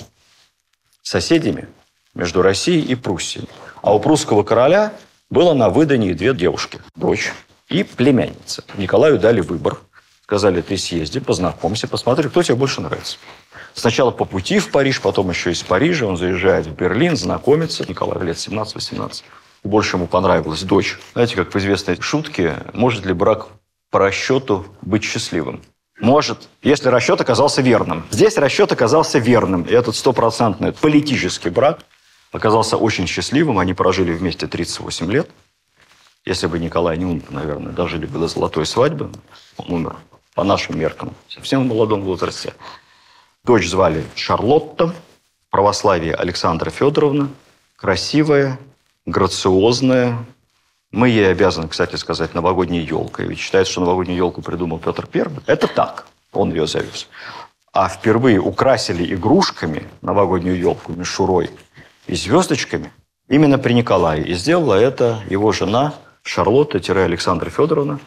соседями– 1.03 1.67
между 2.13 2.41
Россией 2.41 2.81
и 2.81 2.95
Пруссией. 2.95 3.47
А 3.81 3.95
у 3.95 3.99
прусского 3.99 4.43
короля 4.43 4.93
было 5.29 5.53
на 5.53 5.69
выдании 5.69 6.13
две 6.13 6.33
девушки, 6.33 6.79
дочь 6.95 7.31
и 7.69 7.83
племянница. 7.83 8.63
Николаю 8.77 9.17
дали 9.17 9.41
выбор. 9.41 9.79
Сказали, 10.31 10.61
ты 10.61 10.77
съезди, 10.77 11.19
познакомься, 11.19 11.89
посмотри, 11.89 12.29
кто 12.29 12.41
тебе 12.41 12.55
больше 12.55 12.79
нравится. 12.79 13.17
Сначала 13.73 14.11
по 14.11 14.23
пути 14.23 14.59
в 14.59 14.71
Париж, 14.71 15.01
потом 15.01 15.29
еще 15.29 15.51
из 15.51 15.61
Парижа. 15.61 16.05
Он 16.05 16.15
заезжает 16.15 16.67
в 16.67 16.73
Берлин, 16.73 17.17
знакомится. 17.17 17.83
Николаю 17.85 18.23
лет 18.23 18.37
17-18. 18.37 19.23
Больше 19.65 19.97
ему 19.97 20.07
понравилась 20.07 20.63
дочь. 20.63 20.97
Знаете, 21.11 21.35
как 21.35 21.53
в 21.53 21.57
известной 21.57 21.99
шутке, 21.99 22.63
может 22.71 23.05
ли 23.05 23.11
брак 23.11 23.47
по 23.89 23.99
расчету 23.99 24.65
быть 24.81 25.03
счастливым? 25.03 25.61
Может, 25.99 26.47
если 26.63 26.87
расчет 26.87 27.19
оказался 27.19 27.61
верным. 27.61 28.05
Здесь 28.09 28.37
расчет 28.37 28.71
оказался 28.71 29.19
верным. 29.19 29.63
И 29.63 29.73
этот 29.73 29.97
стопроцентный 29.97 30.71
политический 30.71 31.49
брак 31.49 31.81
оказался 32.31 32.77
очень 32.77 33.05
счастливым. 33.05 33.59
Они 33.59 33.73
прожили 33.73 34.13
вместе 34.13 34.47
38 34.47 35.11
лет. 35.11 35.29
Если 36.23 36.47
бы 36.47 36.57
Николай 36.57 36.97
не 36.97 37.03
умер, 37.03 37.25
наверное, 37.31 37.73
дожили 37.73 38.05
бы 38.05 38.17
до 38.17 38.29
золотой 38.29 38.65
свадьбы. 38.65 39.11
Он 39.57 39.73
умер 39.73 39.97
по 40.35 40.43
нашим 40.43 40.79
меркам, 40.79 41.13
совсем 41.29 41.63
в 41.63 41.67
молодом 41.67 42.01
возрасте. 42.01 42.53
Дочь 43.43 43.67
звали 43.67 44.05
Шарлотта, 44.15 44.93
православие 45.49 46.13
Александра 46.13 46.69
Федоровна, 46.69 47.29
красивая, 47.75 48.59
грациозная. 49.05 50.17
Мы 50.91 51.09
ей 51.09 51.31
обязаны, 51.31 51.67
кстати 51.67 51.95
сказать, 51.95 52.33
новогодней 52.33 52.81
елкой. 52.81 53.27
Ведь 53.27 53.39
считается, 53.39 53.71
что 53.71 53.81
новогоднюю 53.81 54.17
елку 54.17 54.41
придумал 54.41 54.79
Петр 54.79 55.07
Первый. 55.07 55.41
Это 55.47 55.67
так, 55.67 56.05
он 56.33 56.49
ее 56.51 56.67
завез. 56.67 57.07
А 57.73 57.87
впервые 57.87 58.39
украсили 58.39 59.13
игрушками 59.13 59.87
новогоднюю 60.01 60.57
елку 60.57 60.91
мишурой– 60.93 61.49
и 62.07 62.15
звездочками 62.15 62.91
именно 63.29 63.57
при 63.57 63.73
Николае. 63.73 64.23
И 64.25 64.33
сделала 64.33 64.75
это 64.75 65.23
его 65.29 65.51
жена 65.51 65.93
Шарлотта-Александра 66.23 67.49
Федоровна. 67.49 67.99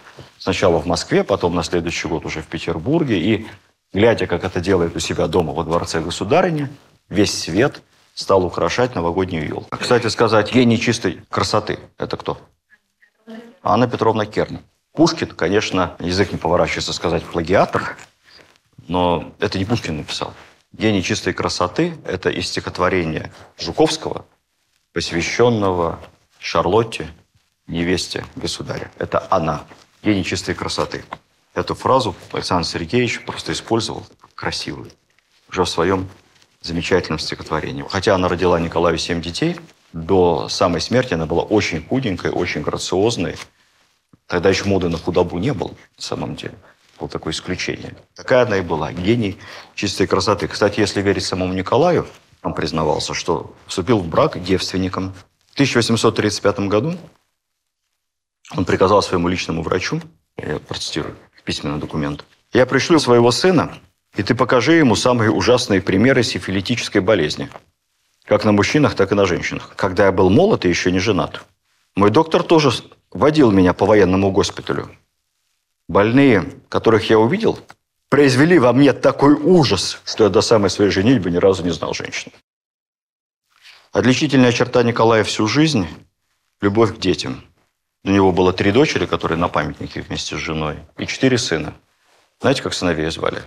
Сначала 0.44 0.78
в 0.78 0.84
Москве, 0.84 1.24
потом 1.24 1.54
на 1.54 1.62
следующий 1.62 2.06
год 2.06 2.26
уже 2.26 2.42
в 2.42 2.46
Петербурге. 2.48 3.18
И 3.18 3.46
глядя, 3.94 4.26
как 4.26 4.44
это 4.44 4.60
делает 4.60 4.94
у 4.94 4.98
себя 4.98 5.26
дома 5.26 5.54
во 5.54 5.64
дворце 5.64 6.02
государыни, 6.02 6.68
весь 7.08 7.32
свет 7.32 7.80
стал 8.12 8.44
украшать 8.44 8.94
новогоднюю 8.94 9.48
елку. 9.48 9.74
Кстати 9.74 10.08
сказать, 10.08 10.52
гений 10.52 10.78
чистой 10.78 11.22
красоты– 11.30 11.78
это 11.98 12.18
кто? 12.18 12.38
Анна 13.62 13.88
Петровна 13.88 14.26
Керн. 14.26 14.58
Пушкин, 14.92 15.28
конечно, 15.28 15.96
язык 15.98 16.30
не 16.30 16.36
поворачивается 16.36 16.92
сказать 16.92 17.22
плагиатор, 17.22 17.96
но 18.86 19.32
это 19.38 19.58
не 19.58 19.64
Пушкин 19.64 19.96
написал. 19.96 20.34
Гений 20.72 21.02
чистой 21.02 21.32
красоты– 21.32 21.96
это 22.04 22.28
из 22.28 22.48
стихотворения 22.48 23.32
Жуковского, 23.58 24.26
посвященного 24.92 26.00
Шарлотте, 26.38 27.08
невесте 27.66 28.26
государя. 28.36 28.90
Это 28.98 29.26
она, 29.30 29.64
гений 30.04 30.24
чистой 30.24 30.54
красоты. 30.54 31.04
Эту 31.54 31.74
фразу 31.74 32.14
Александр 32.32 32.66
Сергеевич 32.66 33.24
просто 33.24 33.52
использовал 33.52 34.06
красивую 34.34 34.90
уже 35.48 35.64
в 35.64 35.68
своем 35.68 36.08
замечательном 36.60 37.18
стихотворении. 37.18 37.84
Хотя 37.88 38.14
она 38.14 38.28
родила 38.28 38.58
Николаю 38.60 38.98
семь 38.98 39.22
детей, 39.22 39.56
до 39.92 40.48
самой 40.48 40.80
смерти 40.80 41.14
она 41.14 41.26
была 41.26 41.42
очень 41.42 41.86
худенькой, 41.86 42.32
очень 42.32 42.62
грациозной. 42.62 43.36
Тогда 44.26 44.48
еще 44.48 44.64
моды 44.64 44.88
на 44.88 44.98
худобу 44.98 45.38
не 45.38 45.52
было, 45.52 45.70
на 45.96 46.02
самом 46.02 46.34
деле 46.34 46.54
было 46.98 47.08
такое 47.08 47.32
исключение. 47.32 47.94
Такая 48.14 48.46
она 48.46 48.58
и 48.58 48.60
была, 48.60 48.92
гений 48.92 49.38
чистой 49.74 50.06
красоты. 50.06 50.48
Кстати, 50.48 50.80
если 50.80 51.02
верить 51.02 51.24
самому 51.24 51.52
Николаю, 51.52 52.06
он 52.42 52.54
признавался, 52.54 53.14
что 53.14 53.54
вступил 53.66 53.98
в 53.98 54.08
брак 54.08 54.42
девственником. 54.42 55.14
В 55.50 55.54
1835 55.54 56.60
году 56.60 56.96
он 58.50 58.64
приказал 58.64 59.02
своему 59.02 59.28
личному 59.28 59.62
врачу, 59.62 60.00
я 60.36 60.58
процитирую 60.58 61.16
письменный 61.44 61.78
документ, 61.78 62.24
«Я 62.52 62.66
пришлю 62.66 62.98
своего 62.98 63.30
сына, 63.30 63.78
и 64.16 64.22
ты 64.22 64.34
покажи 64.34 64.74
ему 64.74 64.96
самые 64.96 65.30
ужасные 65.30 65.82
примеры 65.82 66.22
сифилитической 66.22 67.00
болезни, 67.00 67.50
как 68.24 68.44
на 68.44 68.52
мужчинах, 68.52 68.94
так 68.94 69.12
и 69.12 69.14
на 69.14 69.26
женщинах. 69.26 69.72
Когда 69.76 70.06
я 70.06 70.12
был 70.12 70.30
молод 70.30 70.64
и 70.64 70.68
еще 70.68 70.90
не 70.92 71.00
женат, 71.00 71.44
мой 71.96 72.10
доктор 72.10 72.42
тоже 72.42 72.70
водил 73.10 73.50
меня 73.50 73.72
по 73.72 73.86
военному 73.86 74.30
госпиталю. 74.30 74.88
Больные, 75.88 76.44
которых 76.68 77.10
я 77.10 77.18
увидел, 77.18 77.58
произвели 78.08 78.58
во 78.58 78.72
мне 78.72 78.92
такой 78.92 79.34
ужас, 79.34 80.00
что 80.04 80.24
я 80.24 80.30
до 80.30 80.40
самой 80.40 80.70
своей 80.70 80.90
женитьбы 80.90 81.30
ни 81.30 81.36
разу 81.36 81.62
не 81.62 81.70
знал 81.70 81.92
женщины. 81.92 82.32
Отличительная 83.92 84.52
черта 84.52 84.82
Николая 84.82 85.24
всю 85.24 85.46
жизнь– 85.46 85.86
любовь 86.60 86.96
к 86.96 86.98
детям. 86.98 87.44
У 88.04 88.10
него 88.10 88.32
было 88.32 88.52
три 88.52 88.70
дочери, 88.70 89.06
которые 89.06 89.38
на 89.38 89.48
памятнике 89.48 90.02
вместе 90.02 90.36
с 90.36 90.38
женой, 90.38 90.76
и 90.98 91.06
четыре 91.06 91.38
сына. 91.38 91.72
Знаете, 92.38 92.62
как 92.62 92.74
сыновей 92.74 93.10
звали? 93.10 93.42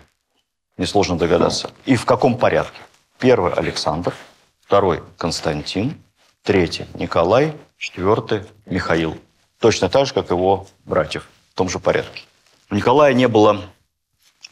Несложно 0.77 1.15
догадаться. 1.15 1.69
И 1.85 1.95
в 1.95 2.05
каком 2.05 2.37
порядке? 2.37 2.79
Первый– 3.19 3.53
Александр, 3.55 4.15
второй– 4.61 5.03
Константин, 5.17 6.01
третий– 6.41 6.87
Николай, 6.95 7.53
четвертый– 7.77 8.45
Михаил. 8.65 9.17
Точно 9.59 9.89
так 9.89 10.07
же, 10.07 10.13
как 10.15 10.31
его 10.31 10.67
братьев, 10.85 11.27
в 11.51 11.55
том 11.55 11.69
же 11.69 11.77
порядке. 11.77 12.23
У 12.71 12.75
Николая 12.75 13.13
не 13.13 13.27
было 13.27 13.61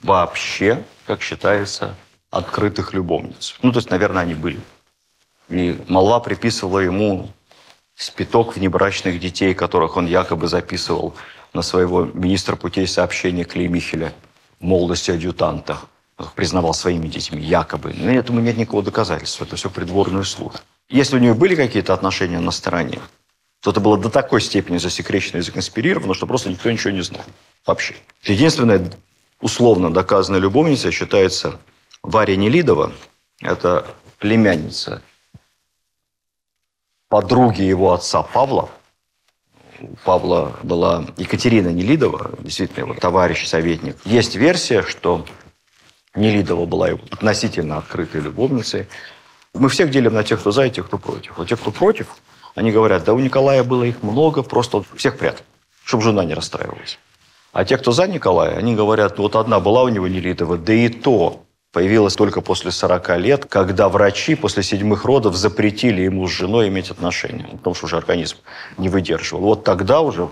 вообще, 0.04 0.84
как 1.08 1.24
считается, 1.24 1.96
открытых 2.30 2.94
любовниц. 2.94 3.56
Ну, 3.64 3.72
то 3.72 3.80
есть, 3.80 3.90
наверное, 3.90 4.22
они 4.22 4.36
были. 4.36 4.60
И 5.50 5.84
молва 5.88 6.20
приписывала 6.20 6.80
ему 6.80 7.30
спиток 7.96 8.56
внебрачных 8.56 9.20
детей, 9.20 9.54
которых 9.54 9.98
он 9.98 10.06
якобы 10.06 10.48
записывал 10.48 11.16
на 11.54 11.62
своего 11.62 12.06
министра 12.06 12.56
путей 12.56 12.88
сообщения 12.88 13.46
Клеймихеля 13.46 14.14
молодости 14.60 15.12
адъютанта. 15.12 15.80
признавал 16.36 16.74
своими 16.74 17.08
детьми, 17.08 17.42
якобы. 17.42 17.94
Но 17.94 18.10
этому 18.10 18.40
нет 18.40 18.58
никакого 18.58 18.84
доказательства. 18.84 19.44
Это 19.44 19.58
все 19.58 19.70
придворные 19.70 20.24
слух. 20.24 20.56
Если 20.88 21.18
у 21.18 21.20
нее 21.20 21.34
были 21.34 21.56
какие-то 21.56 21.94
отношения 21.94 22.40
на 22.40 22.52
стороне, 22.52 23.00
то 23.62 23.72
это 23.72 23.80
было 23.82 23.98
до 23.98 24.10
такой 24.10 24.42
степени 24.42 24.78
засекречено 24.78 25.40
и 25.40 25.42
законспирировано, 25.42 26.14
что 26.14 26.28
просто 26.28 26.50
никто 26.50 26.72
ничего 26.72 26.92
не 26.92 27.02
знал. 27.02 27.24
Вообще. 27.66 27.96
Единственная 28.24 28.90
условно 29.42 29.94
доказанная 29.94 30.40
любовница 30.40 30.92
считается 30.92 31.60
Варя 32.02 32.36
Нелидова. 32.36 32.94
Это 33.42 33.86
племянница 34.20 35.02
подруги 37.16 37.62
его 37.62 37.94
отца 37.94 38.24
Павла. 38.24 38.68
У 39.80 39.96
Павла 40.04 40.52
была 40.64 41.06
Екатерина 41.16 41.70
Нелидова, 41.70 42.32
действительно 42.40 42.84
его 42.88 42.94
товарищ, 42.94 43.48
советник. 43.48 43.96
Есть 44.04 44.36
версия, 44.36 44.82
что 44.82 45.26
Нелидова 46.14 46.66
была 46.66 46.90
его 46.90 47.00
относительно 47.10 47.78
открытой 47.78 48.20
любовницей. 48.20 48.88
Мы 49.54 49.70
всех 49.70 49.92
делим 49.92 50.14
на 50.14 50.26
тех, 50.26 50.42
кто 50.42 50.52
за, 50.52 50.66
и 50.66 50.70
тех, 50.70 50.88
кто 50.88 50.98
против. 50.98 51.38
Вот 51.38 51.48
те, 51.48 51.56
кто 51.56 51.72
против, 51.72 52.08
они 52.54 52.74
говорят, 52.74 53.06
да 53.06 53.14
у 53.14 53.20
Николая 53.20 53.64
было 53.64 53.84
их 53.84 54.04
много, 54.04 54.44
просто 54.44 54.84
всех 54.98 55.18
прятал, 55.18 55.46
чтобы 55.86 56.04
жена 56.04 56.26
не 56.26 56.34
расстраивалась. 56.34 57.00
А 57.54 57.64
те, 57.64 57.78
кто 57.78 57.94
за 57.94 58.08
Николая, 58.08 58.58
они 58.58 58.76
говорят, 58.76 59.18
вот 59.20 59.38
одна 59.38 59.62
была 59.62 59.84
у 59.84 59.88
него 59.88 60.10
Нелидова, 60.10 60.58
да 60.58 60.74
и 60.74 60.90
то 60.90 61.45
появилась 61.76 62.16
только 62.16 62.40
после 62.40 62.72
40 62.72 63.18
лет, 63.18 63.46
когда 63.48 63.90
врачи 63.90 64.36
после 64.36 64.64
седьмых 64.64 65.04
родов 65.04 65.36
запретили 65.36 66.04
ему 66.04 66.26
с 66.26 66.32
женой 66.32 66.70
иметь 66.70 66.90
отношения, 66.90 67.50
потому 67.52 67.76
что 67.76 67.88
уже 67.88 67.98
организм 67.98 68.38
не 68.78 68.88
выдерживал. 68.88 69.42
Вот 69.42 69.66
тогда 69.66 70.00
уже 70.00 70.30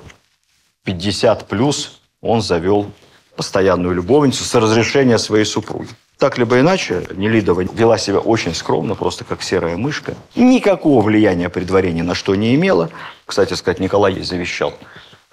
50 0.86 1.45
плюс 1.49 1.99
он 2.21 2.41
завел 2.41 2.89
постоянную 3.36 3.93
любовницу 3.93 4.45
с 4.45 4.56
разрешения 4.56 5.17
своей 5.17 5.43
супруги. 5.43 5.89
Так 6.17 6.38
либо 6.38 6.62
иначе, 6.62 7.06
Нелидова 7.13 7.60
вела 7.60 7.97
себя 7.97 8.19
очень 8.19 8.56
скромно, 8.56 8.95
просто 8.95 9.25
как 9.25 9.43
серая 9.43 9.75
мышка. 9.75 10.15
Никакого 10.36 11.01
влияния 11.01 11.49
при 11.49 11.65
дворе 11.65 11.91
ни 11.91 12.03
на 12.03 12.15
что 12.15 12.36
не 12.36 12.56
имела. 12.56 12.89
Кстати 13.25 13.53
сказать, 13.56 13.82
Николай 13.82 14.13
ей 14.13 14.23
завещал 14.23 14.73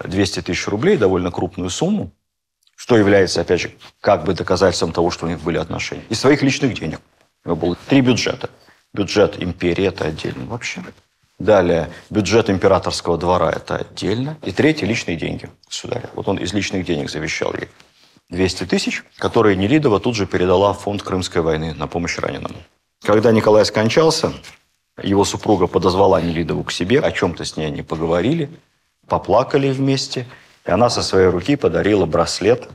200 0.03 0.43
тысяч 0.43 0.67
рублей, 0.67 0.97
довольно 0.97 1.31
крупную 1.31 1.71
сумму, 1.71 2.11
что 2.81 2.97
является, 2.97 3.43
опять 3.43 3.61
же, 3.61 3.73
как 4.01 4.25
бы 4.25 4.33
доказательством 4.33 4.93
того, 4.93 5.11
что 5.11 5.27
у 5.27 5.29
них 5.29 5.41
были 5.41 5.59
отношения. 5.59 6.03
Из 6.09 6.19
своих 6.19 6.41
личных 6.41 6.73
денег. 6.73 7.01
У 7.45 7.51
него 7.51 7.57
было 7.57 7.77
три 7.87 8.01
бюджета. 8.01 8.49
Бюджет 8.95 9.43
империи– 9.43 9.85
это 9.87 10.07
отдельно 10.07 10.47
вообще. 10.47 10.83
Далее, 11.39 11.91
бюджет 12.09 12.49
императорского 12.49 13.19
двора– 13.19 13.51
это 13.55 13.77
отдельно. 13.77 14.39
И 14.43 14.51
третье– 14.51 14.87
личные 14.89 15.19
деньги 15.19 15.51
государя. 15.67 16.09
Вот 16.15 16.27
он 16.27 16.39
из 16.39 16.55
личных 16.55 16.87
денег 16.87 17.11
завещал 17.11 17.53
ей 17.53 17.69
200 18.31 18.65
тысяч, 18.65 19.05
которые 19.19 19.57
Нелидова 19.57 20.01
тут 20.01 20.17
же 20.17 20.25
передала 20.25 20.73
в 20.73 20.81
фонд 20.81 21.03
Крымской 21.03 21.43
войны 21.43 21.75
на 21.75 21.87
помощь 21.87 22.17
раненым. 22.17 22.57
Когда 23.03 23.31
Николай 23.31 23.67
скончался, 23.67 24.33
его 25.03 25.27
супруга 25.27 25.67
подозвала 25.67 26.19
Нелидову 26.23 26.65
к 26.65 26.73
себе, 26.73 27.01
о 27.01 27.13
чем-то 27.13 27.45
с 27.45 27.59
ней 27.59 27.67
они 27.67 27.83
поговорили, 27.83 28.49
поплакали 29.07 29.71
вместе, 29.71 30.27
и 30.67 30.71
она 30.71 30.91
со 30.91 31.03
своей 31.03 31.29
руки 31.29 31.57
подарила 31.57 32.07
браслет 32.07 32.69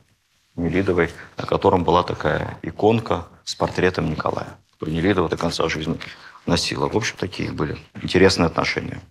Нелидовой, 0.55 1.09
на 1.37 1.45
котором 1.45 1.83
была 1.83 2.03
такая 2.03 2.57
иконка 2.61 3.27
с 3.43 3.55
портретом 3.55 4.09
Николая, 4.09 4.57
которую 4.71 4.95
Нелидова 4.95 5.29
до 5.29 5.37
конца 5.37 5.67
жизни 5.67 5.99
носила. 6.45 6.87
В 6.87 6.95
общем, 6.95 7.15
такие 7.19 7.51
были 7.51 7.77
интересные 8.01 8.47
отношения. 8.47 9.01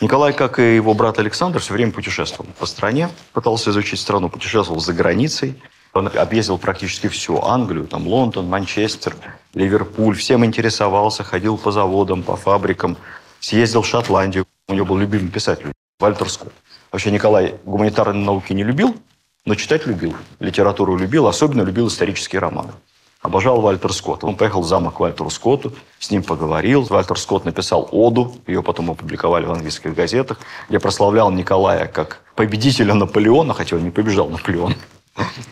Николай, 0.00 0.32
как 0.32 0.58
и 0.58 0.74
его 0.74 0.94
брат 0.94 1.20
Александр, 1.20 1.60
все 1.60 1.74
время 1.74 1.92
путешествовал 1.92 2.50
по 2.58 2.66
стране, 2.66 3.08
пытался 3.32 3.70
изучить 3.70 4.00
страну, 4.00 4.28
путешествовал 4.28 4.80
за 4.80 4.92
границей. 4.92 5.62
Он 5.94 6.08
объездил 6.08 6.56
практически 6.56 7.08
всю 7.08 7.42
Англию, 7.42 7.86
там 7.86 8.06
Лондон, 8.06 8.46
Манчестер, 8.48 9.14
Ливерпуль. 9.52 10.16
Всем 10.16 10.44
интересовался, 10.44 11.22
ходил 11.22 11.58
по 11.58 11.70
заводам, 11.70 12.22
по 12.22 12.36
фабрикам. 12.36 12.96
Съездил 13.40 13.82
в 13.82 13.86
Шотландию. 13.86 14.46
У 14.68 14.74
него 14.74 14.86
был 14.86 14.96
любимый 14.96 15.28
писатель 15.28 15.72
Вальтер 15.98 16.30
Скотт. 16.30 16.52
Вообще 16.90 17.10
Николай 17.10 17.56
гуманитарные 17.64 18.24
науки 18.24 18.52
не 18.52 18.64
любил, 18.64 18.96
но 19.44 19.54
читать 19.54 19.86
любил. 19.86 20.14
Литературу 20.40 20.96
любил, 20.96 21.26
особенно 21.26 21.62
любил 21.62 21.88
исторические 21.88 22.40
романы. 22.40 22.72
Обожал 23.20 23.60
Вальтер 23.60 23.92
Скотт. 23.92 24.24
Он 24.24 24.36
поехал 24.36 24.62
в 24.62 24.66
замок 24.66 24.98
Вальтеру 24.98 25.30
Скотту, 25.30 25.72
с 25.98 26.10
ним 26.10 26.22
поговорил. 26.22 26.82
Вальтер 26.84 27.18
Скотт 27.18 27.44
написал 27.44 27.88
оду, 27.92 28.34
ее 28.46 28.62
потом 28.62 28.90
опубликовали 28.90 29.44
в 29.44 29.52
английских 29.52 29.94
газетах, 29.94 30.40
где 30.68 30.80
прославлял 30.80 31.30
Николая 31.30 31.86
как 31.86 32.22
победителя 32.34 32.94
Наполеона, 32.94 33.52
хотя 33.52 33.76
он 33.76 33.84
не 33.84 33.90
побежал 33.90 34.28
Наполеон, 34.28 34.74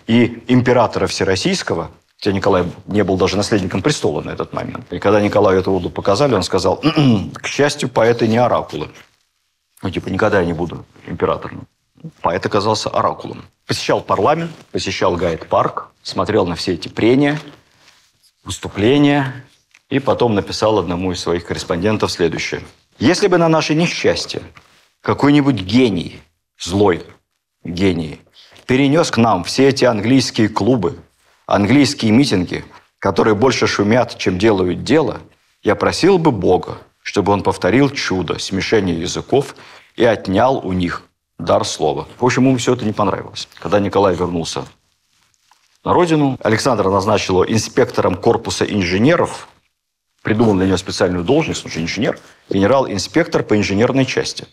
и 0.07 0.43
императора 0.49 1.07
Всероссийского, 1.07 1.91
хотя 2.17 2.33
Николай 2.33 2.65
не 2.87 3.05
был 3.05 3.17
даже 3.17 3.37
наследником 3.37 3.83
престола 3.83 4.21
на 4.23 4.31
этот 4.31 4.53
момент. 4.53 4.93
И 4.93 4.99
когда 4.99 5.21
Николаю 5.21 5.61
эту 5.61 5.73
оду 5.73 5.91
показали, 5.91 6.35
он 6.35 6.43
сказал, 6.43 6.81
«М-м, 6.83 7.31
к 7.33 7.47
счастью, 7.47 7.89
поэты 7.89 8.29
не 8.29 8.39
оракулы. 8.39 8.91
Ну, 9.83 9.91
типа, 9.91 10.09
никогда 10.09 10.41
я 10.41 10.47
не 10.47 10.53
буду 10.53 10.85
императором. 11.07 11.67
Поэт 12.23 12.45
оказался 12.47 12.91
оракулом. 12.91 13.45
Посещал 13.67 14.01
парламент, 14.01 14.51
посещал 14.73 15.17
гайд-парк, 15.17 15.89
смотрел 16.03 16.47
на 16.47 16.55
все 16.55 16.75
эти 16.75 16.89
прения– 16.89 17.39
выступление 18.45 19.45
и 19.89 19.99
потом 19.99 20.35
написал 20.35 20.79
одному 20.79 21.13
из 21.13 21.21
своих 21.21 21.45
корреспондентов 21.45 22.11
следующее. 22.11 22.63
Если 22.99 23.27
бы 23.27 23.39
на 23.39 23.49
наше 23.49 23.75
несчастье 23.75 24.43
какой-нибудь 25.01 25.57
гений, 25.57 26.21
злой 26.59 27.05
гений, 27.65 28.21
перенес 28.71 29.11
к 29.11 29.17
нам 29.17 29.43
все 29.43 29.67
эти 29.67 29.85
английские 29.85 30.49
клубы, 30.49 30.97
английские 31.47 32.13
митинги, 32.13 32.65
которые 33.01 33.35
больше 33.35 33.67
шумят, 33.67 34.17
чем 34.17 34.39
делают 34.39 34.85
дело, 34.85 35.23
я 35.65 35.75
просил 35.75 36.19
бы 36.19 36.31
Бога, 36.31 36.79
чтобы 37.03 37.33
он 37.33 37.43
повторил 37.43 37.91
чудо 37.91 38.39
смешения 38.39 38.95
языков 38.95 39.57
и 39.97 40.05
отнял 40.05 40.65
у 40.65 40.73
них 40.73 41.03
дар 41.37 41.65
слова. 41.65 42.07
В 42.21 42.25
общем, 42.25 42.47
ему 42.47 42.59
все 42.59 42.75
это 42.75 42.85
не 42.85 42.93
понравилось. 42.93 43.49
Когда 43.59 43.81
Николай 43.81 44.15
вернулся 44.15 44.65
на 45.83 45.93
родину. 45.93 46.39
Александр 46.41 46.91
назначил 46.91 47.43
его 47.43 47.53
инспектором 47.53 48.15
корпуса 48.15 48.65
инженеров, 48.65 49.49
придумал 50.23 50.55
для 50.55 50.67
него 50.67 50.77
специальную 50.77 51.25
должность, 51.25 51.65
он 51.65 51.73
же 51.73 51.81
инженер, 51.81 52.21
генерал-инспектор 52.49 53.43
по 53.43 53.57
инженерной 53.57 54.07
части. 54.07 54.47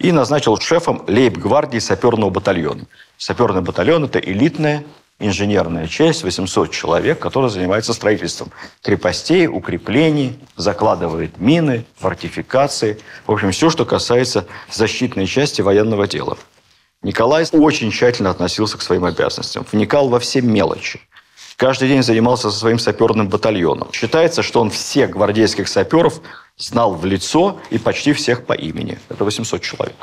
И 0.00 0.12
назначил 0.12 0.58
шефом 0.58 1.04
лейб-гвардии 1.06 1.78
саперного 1.78 2.30
батальона. 2.30 2.86
Саперный 3.18 3.60
батальон– 3.60 4.04
это 4.06 4.18
элитная 4.18 4.82
инженерная 5.18 5.88
часть, 5.88 6.22
800 6.22 6.70
человек, 6.70 7.18
которая 7.18 7.50
занимается 7.50 7.92
строительством 7.92 8.50
крепостей, 8.82 9.46
укреплений, 9.46 10.38
закладывает 10.56 11.38
мины, 11.38 11.84
фортификации. 11.98 12.98
В 13.26 13.32
общем, 13.32 13.50
все, 13.52 13.68
что 13.68 13.84
касается 13.84 14.46
защитной 14.72 15.26
части 15.26 15.60
военного 15.60 16.08
дела. 16.08 16.38
Николай 17.02 17.44
очень 17.52 17.90
тщательно 17.90 18.30
относился 18.30 18.78
к 18.78 18.82
своим 18.82 19.04
обязанностям, 19.04 19.66
вникал 19.70 20.08
во 20.08 20.18
все 20.18 20.40
мелочи. 20.40 21.00
Каждый 21.56 21.88
день 21.88 22.02
занимался 22.02 22.50
со 22.50 22.58
своим 22.58 22.78
саперным 22.78 23.28
батальоном. 23.28 23.92
Считается, 23.92 24.42
что 24.42 24.62
он 24.62 24.70
всех 24.70 25.10
гвардейских 25.10 25.68
саперов 25.68 26.22
знал 26.60 26.94
в 26.94 27.04
лицо 27.04 27.58
и 27.70 27.78
почти 27.78 28.12
всех 28.12 28.46
по 28.46 28.52
имени. 28.52 28.98
Это 29.08 29.24
800 29.24 29.60
человек. 29.62 29.96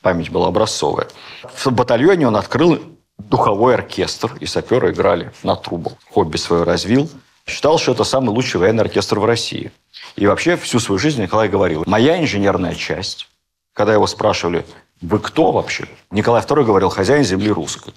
Память 0.00 0.30
была 0.30 0.48
образцовая. 0.48 1.08
В 1.42 1.66
батальоне 1.70 2.28
он 2.28 2.36
открыл 2.36 2.80
духовой 3.18 3.74
оркестр, 3.74 4.36
и 4.40 4.46
саперы 4.46 4.92
играли 4.92 5.32
на 5.42 5.56
трубах. 5.56 5.94
Хобби 6.10 6.36
свое 6.36 6.62
развил. 6.62 7.10
Считал, 7.46 7.78
что 7.78 7.92
это 7.92 8.04
самый 8.04 8.30
лучший 8.30 8.60
военный 8.60 8.84
оркестр 8.84 9.18
в 9.18 9.24
России. 9.24 9.70
И 10.16 10.26
вообще 10.26 10.56
всю 10.56 10.78
свою 10.78 10.98
жизнь 10.98 11.20
Николай 11.20 11.48
говорил, 11.48 11.84
моя 11.86 12.20
инженерная 12.20 12.74
часть, 12.74 13.28
когда 13.72 13.92
его 13.92 14.06
спрашивали, 14.06 14.64
вы 15.00 15.18
кто 15.18 15.52
вообще? 15.52 15.86
Николай 16.10 16.42
II 16.42 16.64
говорил, 16.64 16.88
хозяин 16.88 17.24
земли 17.24 17.50
русской. 17.50 17.92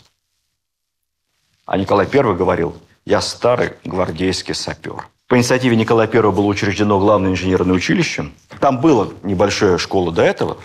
А 1.66 1.78
Николай 1.78 2.08
I 2.12 2.36
говорил, 2.36 2.76
я 3.06 3.22
старый 3.22 3.74
гвардейский 3.84 4.54
сапер. 4.54 5.08
По 5.28 5.36
инициативе 5.36 5.76
Николая 5.76 6.10
I 6.12 6.22
было 6.22 6.46
учреждено 6.46 7.00
главное 7.00 7.32
инженерное 7.32 7.76
училище. 7.76 8.30
Там 8.62 8.80
была 8.80 9.10
небольшая 9.24 9.78
школа 9.78 10.14
до 10.14 10.22
этого, 10.22 10.58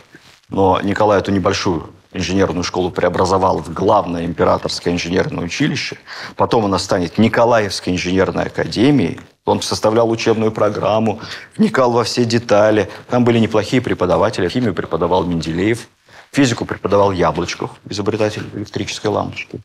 но 0.48 0.80
Николай 0.80 1.18
эту 1.18 1.32
небольшую 1.32 1.90
инженерную 2.12 2.62
школу 2.62 2.92
преобразовал 2.92 3.58
в 3.58 3.72
главное 3.72 4.24
императорское 4.24 4.94
инженерное 4.94 5.44
училище. 5.44 5.96
Потом 6.36 6.64
она 6.66 6.78
станет 6.78 7.18
Николаевской 7.18 7.92
инженерной 7.92 8.44
академией. 8.44 9.18
Он 9.46 9.60
составлял 9.60 10.08
учебную 10.08 10.52
программу, 10.52 11.18
вникал 11.56 11.90
во 11.90 12.04
все 12.04 12.24
детали. 12.24 12.88
Там 13.10 13.24
были 13.24 13.40
неплохие 13.40 13.82
преподаватели. 13.82 14.48
Химию 14.48 14.74
преподавал 14.74 15.24
Менделеев. 15.24 15.88
Физику 16.30 16.66
преподавал 16.66 17.10
Яблочков, 17.10 17.70
изобретатель 17.88 18.48
электрической 18.54 19.10
лампочки. 19.10 19.60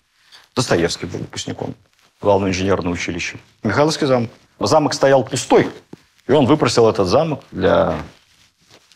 Достоевский 0.55 1.05
был 1.05 1.19
выпускником 1.19 1.75
главного 2.19 2.49
инженерного 2.49 2.95
училища. 2.95 3.37
Михайловский 3.61 4.07
замок. 4.07 4.31
Замок 4.59 4.93
стоял 4.93 5.23
пустой, 5.23 5.69
и 6.27 6.31
он 6.31 6.45
выпросил 6.45 6.89
этот 6.89 7.07
замок 7.07 7.43
для 7.51 7.95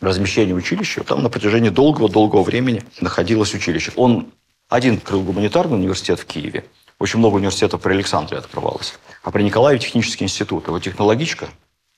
размещения 0.00 0.54
училища. 0.54 1.04
Там 1.04 1.22
на 1.22 1.30
протяжении 1.30 1.70
долгого-долгого 1.70 2.42
времени 2.42 2.82
находилось 3.00 3.54
училище. 3.54 3.92
Он 3.96 4.32
один 4.68 4.96
открыл 4.96 5.22
гуманитарный 5.22 5.76
университет 5.76 6.18
в 6.18 6.26
Киеве. 6.26 6.64
Очень 6.98 7.20
много 7.20 7.36
университетов 7.36 7.80
при 7.80 7.92
Александре 7.92 8.38
открывалось. 8.38 8.94
А 9.22 9.30
при 9.30 9.42
Николаеве 9.42 9.80
технический 9.80 10.24
институт. 10.24 10.66
Его 10.66 10.78
технологичка 10.80 11.48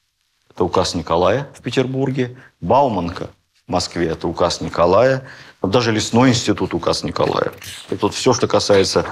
–это 0.51 0.65
указ 0.65 0.95
Николая 0.95 1.49
в 1.55 1.63
Петербурге. 1.63 2.37
Бауманка 2.61 3.31
в 3.67 3.71
Москве– 3.71 4.09
это 4.09 4.29
указ 4.29 4.61
Николая. 4.61 5.27
Даже 5.63 5.93
лесной 5.93 6.31
институт– 6.31 6.75
указ 6.75 7.03
Николая. 7.03 7.53
И 7.91 7.97
тут 7.97 8.15
все, 8.15 8.35
что 8.35 8.47
касается 8.47 9.07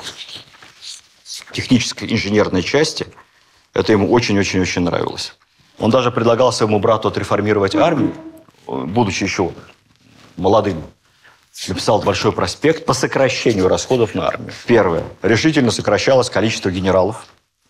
технической 1.52 2.12
инженерной 2.12 2.62
части, 2.62 3.06
это 3.74 3.92
ему 3.92 4.10
очень-очень-очень 4.12 4.82
нравилось. 4.82 5.34
Он 5.78 5.90
даже 5.90 6.10
предлагал 6.10 6.52
своему 6.52 6.78
брату 6.78 7.08
отреформировать 7.08 7.74
армию, 7.74 8.14
будучи 8.66 9.24
еще 9.24 9.52
молодым. 10.36 10.82
Написал 11.68 12.00
большой 12.00 12.32
проспект 12.32 12.86
по 12.86 12.94
сокращению 12.94 13.68
расходов 13.68 14.14
на 14.14 14.28
армию. 14.28 14.52
Первое. 14.66 15.04
Решительно 15.22 15.70
сокращалось 15.70 16.30
количество 16.30 16.70
генералов. 16.70 17.26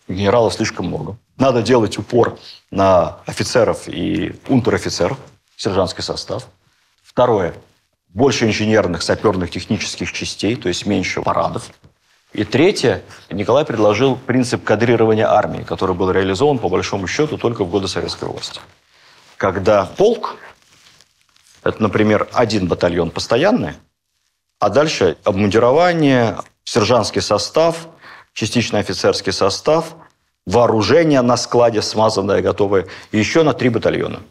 Генералов 0.07 0.53
слишком 0.53 0.87
много. 0.87 1.17
Надо 1.37 1.61
делать 1.61 1.97
упор 1.97 2.37
на 2.71 3.17
офицеров 3.25 3.87
и 3.87 4.35
унтер-офицеров, 4.47 5.17
сержантский 5.55 6.03
состав. 6.03 6.47
Второе. 7.03 7.53
Больше 8.09 8.45
инженерных, 8.45 9.01
саперных, 9.01 9.49
технических 9.49 10.11
частей, 10.11 10.55
то 10.55 10.67
есть 10.67 10.85
меньше 10.85 11.21
парадов. 11.21 11.69
И 12.33 12.43
третье, 12.43 13.03
Николай 13.29 13.63
предложил 13.63 14.15
принцип 14.15 14.63
кадрирования 14.63 15.29
армии, 15.29 15.61
который 15.61 15.93
был 15.93 16.09
реализован, 16.09 16.57
по 16.57 16.67
большому 16.67 17.07
счету, 17.07 17.37
только 17.37 17.63
в 17.63 17.69
годы 17.69 17.87
советской 17.87 18.27
власти. 18.27 18.59
Когда 19.37 19.85
полк, 19.85 20.37
это, 21.63 21.81
например, 21.81 22.27
один 22.33 22.67
батальон 22.67 23.11
постоянный, 23.11 23.73
а 24.59 24.69
дальше 24.69 25.17
обмундирование, 25.23 26.37
сержантский 26.63 27.21
состав, 27.21 27.87
частично 28.33 28.79
офицерский 28.79 29.31
состав, 29.31 29.95
вооружение 30.47 31.21
на 31.21 31.37
складе 31.37 31.83
смазанное, 31.83 32.41
готовое, 32.41 32.87
еще 33.11 33.43
на 33.43 33.53
три 33.53 33.69
батальона. 33.69 34.21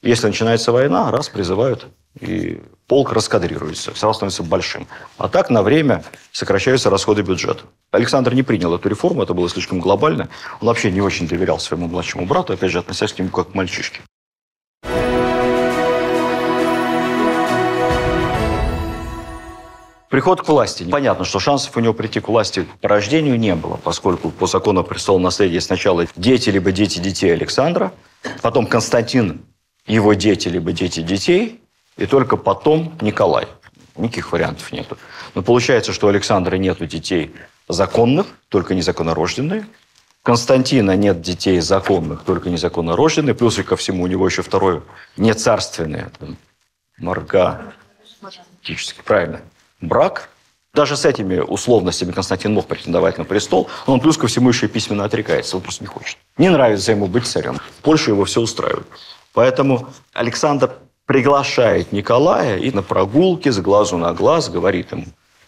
Если 0.00 0.26
начинается 0.26 0.72
война, 0.72 1.10
раз 1.10 1.28
призывают 1.28 1.88
и 2.18 2.62
полк 2.90 3.12
раскадрируется, 3.12 3.94
сразу 3.94 4.14
становится 4.14 4.42
большим. 4.42 4.88
А 5.16 5.28
так 5.28 5.48
на 5.48 5.62
время 5.62 6.02
сокращаются 6.32 6.90
расходы 6.90 7.22
бюджета. 7.22 7.62
Александр 7.92 8.34
не 8.34 8.42
принял 8.42 8.74
эту 8.74 8.88
реформу, 8.88 9.22
это 9.22 9.32
было 9.32 9.48
слишком 9.48 9.78
глобально. 9.78 10.28
Он 10.60 10.66
вообще 10.66 10.90
не 10.90 11.00
очень 11.00 11.28
доверял 11.28 11.60
своему 11.60 11.86
младшему 11.86 12.26
брату, 12.26 12.52
опять 12.52 12.72
же, 12.72 12.80
относясь 12.80 13.12
к 13.12 13.20
нему 13.20 13.28
как 13.28 13.52
к 13.52 13.54
мальчишке. 13.54 14.00
Приход 20.08 20.42
к 20.42 20.48
власти. 20.48 20.82
Понятно, 20.82 21.24
что 21.24 21.38
шансов 21.38 21.76
у 21.76 21.80
него 21.80 21.94
прийти 21.94 22.18
к 22.18 22.26
власти 22.26 22.66
по 22.80 22.88
рождению 22.88 23.38
не 23.38 23.54
было, 23.54 23.76
поскольку 23.76 24.30
по 24.30 24.48
закону 24.48 24.82
престола 24.82 25.20
наследия 25.20 25.60
сначала 25.60 26.06
дети 26.16 26.50
либо 26.50 26.72
дети 26.72 26.98
детей 26.98 27.32
Александра, 27.32 27.92
потом 28.42 28.66
Константин, 28.66 29.42
его 29.86 30.14
дети 30.14 30.48
либо 30.48 30.72
дети 30.72 31.02
детей, 31.02 31.59
и 32.00 32.06
только 32.06 32.36
потом 32.36 32.96
Николай. 33.00 33.46
Никаких 33.96 34.32
вариантов 34.32 34.72
нету. 34.72 34.96
Но 35.34 35.42
получается, 35.42 35.92
что 35.92 36.06
у 36.06 36.10
Александра 36.10 36.56
нету 36.56 36.86
детей 36.86 37.34
законных, 37.68 38.26
только 38.48 38.74
незаконнорожденные. 38.74 39.66
Константина 40.22 40.96
нет 40.96 41.20
детей 41.20 41.60
законных, 41.60 42.22
только 42.24 42.48
незаконнорожденные. 42.50 43.34
Плюс 43.34 43.58
и 43.58 43.62
ко 43.62 43.76
всему 43.76 44.04
у 44.04 44.06
него 44.06 44.26
еще 44.26 44.42
второе 44.42 44.82
не 45.16 45.34
царственное. 45.34 46.10
Марга. 46.98 47.72
Правильно. 49.04 49.40
Брак. 49.80 50.30
Даже 50.72 50.96
с 50.96 51.04
этими 51.04 51.38
условностями 51.38 52.12
Константин 52.12 52.54
мог 52.54 52.66
претендовать 52.66 53.18
на 53.18 53.24
престол, 53.24 53.68
но 53.88 53.94
он 53.94 54.00
плюс 54.00 54.16
ко 54.16 54.28
всему 54.28 54.50
еще 54.50 54.66
и 54.66 54.68
письменно 54.68 55.04
отрекается, 55.04 55.56
он 55.56 55.62
просто 55.62 55.82
не 55.82 55.88
хочет. 55.88 56.16
Не 56.38 56.48
нравится 56.48 56.92
ему 56.92 57.06
быть 57.06 57.26
царем. 57.26 57.58
Польша 57.82 58.12
его 58.12 58.24
все 58.24 58.40
устраивает. 58.40 58.86
Поэтому 59.32 59.88
Александр 60.12 60.76
приглашает 61.10 61.90
Николая 61.90 62.56
и 62.58 62.70
на 62.70 62.84
прогулке 62.84 63.50
с 63.50 63.58
глазу 63.58 63.96
на 63.96 64.14
глаз 64.14 64.48
говорит 64.48 64.92
ему, 64.92 65.06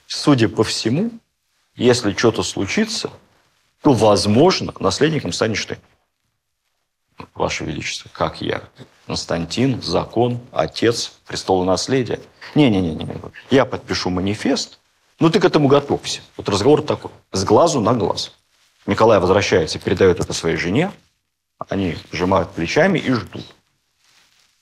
судя 0.08 0.48
по 0.48 0.64
всему, 0.64 1.12
если 1.76 2.12
что-то 2.14 2.42
случится, 2.42 3.10
то, 3.80 3.92
возможно, 3.92 4.74
наследником 4.80 5.30
станешь 5.30 5.64
ты. 5.64 5.78
Ваше 7.36 7.62
Величество, 7.62 8.10
как 8.12 8.40
я? 8.40 8.64
Константин, 9.06 9.80
закон, 9.80 10.40
отец, 10.50 11.12
престола 11.28 11.62
наследия. 11.62 12.18
Не-не-не, 12.56 13.06
я 13.52 13.64
подпишу 13.64 14.10
манифест, 14.10 14.80
ну 15.20 15.30
ты 15.30 15.38
к 15.38 15.44
этому 15.44 15.68
готовься. 15.68 16.22
Вот 16.36 16.48
разговор 16.48 16.82
такой, 16.82 17.12
с 17.30 17.44
глазу 17.44 17.80
на 17.80 17.94
глаз. 17.94 18.32
Николай 18.84 19.20
возвращается, 19.20 19.78
передает 19.78 20.18
это 20.18 20.32
своей 20.32 20.56
жене, 20.56 20.90
они 21.68 21.96
сжимают 22.10 22.50
плечами 22.50 22.98
и 22.98 23.12
ждут. 23.12 23.46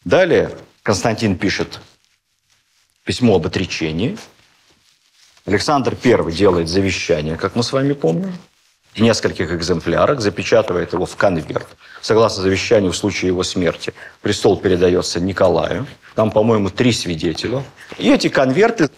Далее 0.04 0.54
Константин 0.82 1.36
пишет 1.36 1.80
письмо 3.04 3.36
об 3.36 3.46
отречении. 3.46 4.16
Александр 5.46 5.96
I 6.02 6.32
делает 6.32 6.68
завещание, 6.68 7.36
как 7.36 7.54
мы 7.54 7.62
с 7.62 7.72
вами 7.72 7.92
помним, 7.92 8.32
в 8.94 9.00
нескольких 9.00 9.52
экземплярах, 9.52 10.20
запечатывает 10.20 10.92
его 10.92 11.06
в 11.06 11.16
конверт. 11.16 11.66
Согласно 12.02 12.42
завещанию, 12.42 12.92
в 12.92 12.96
случае 12.96 13.28
его 13.28 13.42
смерти 13.42 13.94
престол 14.20 14.56
передается 14.56 15.20
Николаю. 15.20 15.86
Там, 16.14 16.30
по-моему, 16.30 16.70
три 16.70 16.92
свидетеля. 16.92 17.62
И 17.98 18.10
эти 18.10 18.28
конверты 18.28 18.90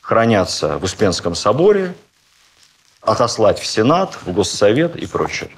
хранятся 0.00 0.78
в 0.78 0.84
Успенском 0.84 1.34
соборе, 1.34 1.94
отослать 3.00 3.58
в 3.58 3.66
Сенат, 3.66 4.18
в 4.22 4.32
Госсовет 4.32 4.96
и 4.96 5.06
прочее. 5.06 5.50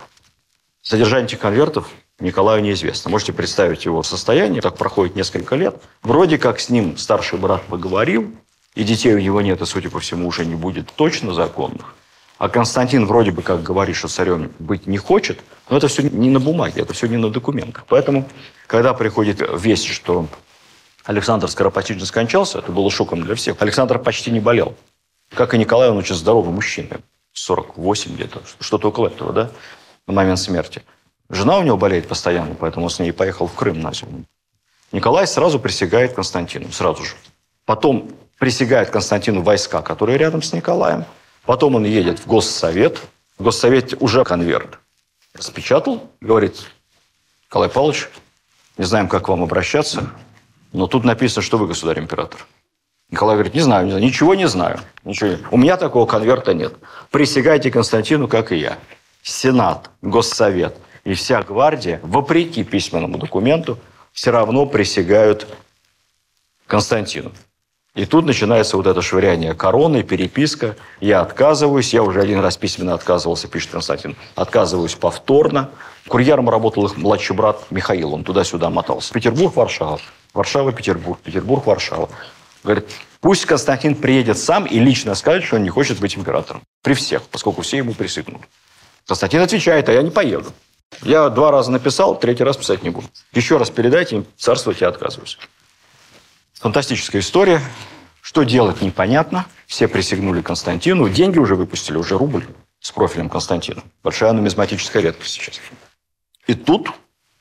Содержание 0.83 1.27
этих 1.27 1.41
конвертов 1.41 1.91
Николаю 2.19 2.63
неизвестно. 2.63 3.11
Можете 3.11 3.33
представить 3.33 3.85
его 3.85 4.03
состояние. 4.03 4.63
Так 4.63 4.77
проходит 4.77 5.17
несколько 5.17 5.55
лет. 5.55 5.77
Вроде 6.03 6.39
как 6.39 6.61
с 6.61 6.71
ним 6.71 6.97
старший 6.97 7.39
брат 7.39 7.63
поговорил, 7.65 8.33
и 8.75 8.85
детей 8.85 9.15
у 9.15 9.19
него 9.19 9.41
нет, 9.43 9.61
и, 9.61 9.67
судя 9.67 9.91
по 9.91 10.01
всему, 10.01 10.29
уже 10.29 10.47
не 10.47 10.55
будет 10.55 10.91
точно 10.95 11.35
законных. 11.35 11.95
А 12.39 12.49
Константин 12.49 13.07
вроде 13.07 13.31
бы 13.31 13.43
как 13.43 13.63
говорит, 13.63 13.97
что 13.97 14.09
царем 14.09 14.53
быть 14.59 14.87
не 14.87 14.99
хочет, 14.99 15.41
но 15.71 15.79
это 15.79 15.89
все 15.89 16.03
не 16.03 16.31
на 16.31 16.41
бумаге, 16.41 16.83
это 16.83 16.93
все 16.93 17.07
не 17.07 17.17
на 17.17 17.31
документах. 17.31 17.85
Поэтому, 17.89 18.29
когда 18.67 18.93
приходит 18.93 19.43
весть, 19.55 19.87
что 19.87 20.27
Александр 21.05 21.49
скоропостижно 21.49 22.05
скончался, 22.05 22.59
это 22.59 22.73
было 22.73 22.91
шоком 22.91 23.23
для 23.23 23.35
всех. 23.35 23.61
Александр 23.61 23.99
почти 23.99 24.31
не 24.31 24.41
болел. 24.41 24.75
Как 25.35 25.55
и 25.55 25.59
Николай, 25.59 25.91
он 25.91 25.97
очень 25.97 26.15
здоровый 26.15 26.53
мужчина. 26.53 27.01
48 27.33 28.15
где-то, 28.15 28.43
что-то 28.61 28.89
около 28.89 29.09
этого, 29.09 29.33
да, 29.33 29.51
на 30.07 30.15
момент 30.15 30.39
смерти. 30.39 30.83
Жена 31.29 31.59
у 31.59 31.63
него 31.63 31.77
болеет 31.77 32.09
постоянно, 32.09 32.55
поэтому 32.55 32.87
он 32.87 32.91
с 32.91 32.99
ней 32.99 33.13
поехал 33.13 33.47
в 33.47 33.55
Крым 33.55 33.81
на 33.81 33.93
зиму. 33.93 34.25
Николай 34.93 35.27
сразу 35.27 35.59
присягает 35.59 36.15
Константину, 36.15 36.71
сразу 36.73 37.05
же. 37.05 37.15
Потом 37.65 38.11
присягает 38.39 38.91
Константину 38.91 39.43
войска, 39.43 39.83
которые 39.83 40.19
рядом 40.19 40.43
с 40.43 40.53
Николаем. 40.53 41.05
Потом 41.45 41.75
он 41.75 41.85
едет 41.85 42.21
в 42.21 42.27
Госсовет. 42.27 43.01
В 43.39 43.43
Госсовете 43.43 43.97
уже 43.97 44.25
конверт 44.25 44.79
распечатал, 45.37 46.11
говорит, 46.21 46.67
Николай 47.49 47.69
Павлович, 47.69 48.09
не 48.79 48.85
знаем, 48.85 49.09
как 49.09 49.27
к 49.27 49.29
вам 49.29 49.43
обращаться, 49.43 50.11
но 50.73 50.87
тут 50.87 51.05
написано, 51.05 51.43
что 51.43 51.59
вы 51.59 51.67
государь-император. 51.67 52.47
Николай 53.11 53.37
говорит, 53.37 53.55
не 53.55 53.61
знаю, 53.61 53.85
не 53.85 53.93
знаю, 53.93 54.05
ничего 54.05 54.35
не 54.35 54.49
знаю. 54.49 54.81
Ничего. 55.05 55.37
У 55.53 55.57
меня 55.57 55.77
такого 55.77 56.07
конверта 56.07 56.55
нет. 56.55 56.75
Присягайте 57.11 57.71
Константину, 57.71 58.27
как 58.27 58.51
и 58.51 58.57
я. 58.57 58.79
Сенат, 59.23 59.91
Госсовет, 60.03 60.77
и 61.07 61.15
вся 61.15 61.41
гвардия, 61.43 62.01
вопреки 62.03 62.65
письменному 62.65 63.17
документу, 63.17 63.79
все 64.13 64.33
равно 64.33 64.67
присягают 64.67 65.47
Константину. 66.67 67.31
И 67.95 68.07
тут 68.07 68.27
начинается 68.27 68.77
вот 68.77 68.89
это 68.89 69.01
швыряние 69.03 69.55
короны, 69.55 70.03
переписка. 70.03 70.77
Я 71.01 71.21
отказываюсь, 71.21 71.95
я 71.95 72.03
уже 72.03 72.21
один 72.21 72.41
раз 72.41 72.57
письменно 72.57 72.93
отказывался, 72.93 73.47
пишет 73.47 73.71
Константин. 73.71 74.17
Отказываюсь 74.35 74.97
повторно. 74.97 75.71
Курьером 76.09 76.51
работал 76.51 76.85
их 76.87 76.97
младший 76.97 77.37
брат 77.37 77.65
Михаил, 77.71 78.13
он 78.13 78.25
туда-сюда 78.25 78.69
мотался. 78.69 79.15
Петербург, 79.15 79.55
Варшава. 79.55 80.01
Варшава, 80.35 80.73
Петербург. 80.73 81.21
Петербург, 81.21 81.65
Варшава. 81.67 82.09
Говорит, 82.65 82.89
пусть 83.21 83.47
Константин 83.47 83.95
приедет 83.95 84.39
сам 84.39 84.67
и 84.67 84.81
лично 84.81 85.15
скажет, 85.15 85.45
что 85.45 85.55
он 85.57 85.63
не 85.63 85.71
хочет 85.71 86.01
быть 86.01 86.17
императором. 86.17 86.63
При 86.83 86.95
всех, 86.95 87.23
поскольку 87.23 87.63
все 87.63 87.77
ему 87.77 87.95
присягнут. 87.95 88.43
Константин 89.07 89.41
отвечает, 89.41 89.89
а 89.89 89.93
я 89.93 90.03
не 90.03 90.11
поеду. 90.11 90.53
Я 91.03 91.29
два 91.29 91.51
раза 91.51 91.71
написал, 91.71 92.19
третий 92.19 92.45
раз 92.45 92.57
писать 92.57 92.83
не 92.83 92.91
буду. 92.91 93.09
Еще 93.33 93.59
раз 93.59 93.71
передайте 93.71 94.17
им, 94.17 94.27
царствовать 94.37 94.81
я 94.81 94.89
отказываюсь. 94.89 95.39
Фантастическая 96.55 97.21
история. 97.21 97.61
Что 98.21 98.43
делать, 98.43 98.81
непонятно. 98.81 99.47
Все 99.67 99.87
присягнули 99.87 100.43
Константину. 100.43 101.09
Деньги 101.09 101.39
уже 101.39 101.55
выпустили, 101.55 101.97
уже 101.97 102.19
рубль 102.19 102.45
с 102.81 102.91
профилем 102.91 103.29
Константина. 103.29 103.83
Большая 104.03 104.33
нумизматическая 104.33 105.03
редкость 105.03 105.35
сейчас. 105.35 105.61
И 106.47 106.55
тут 106.55 106.89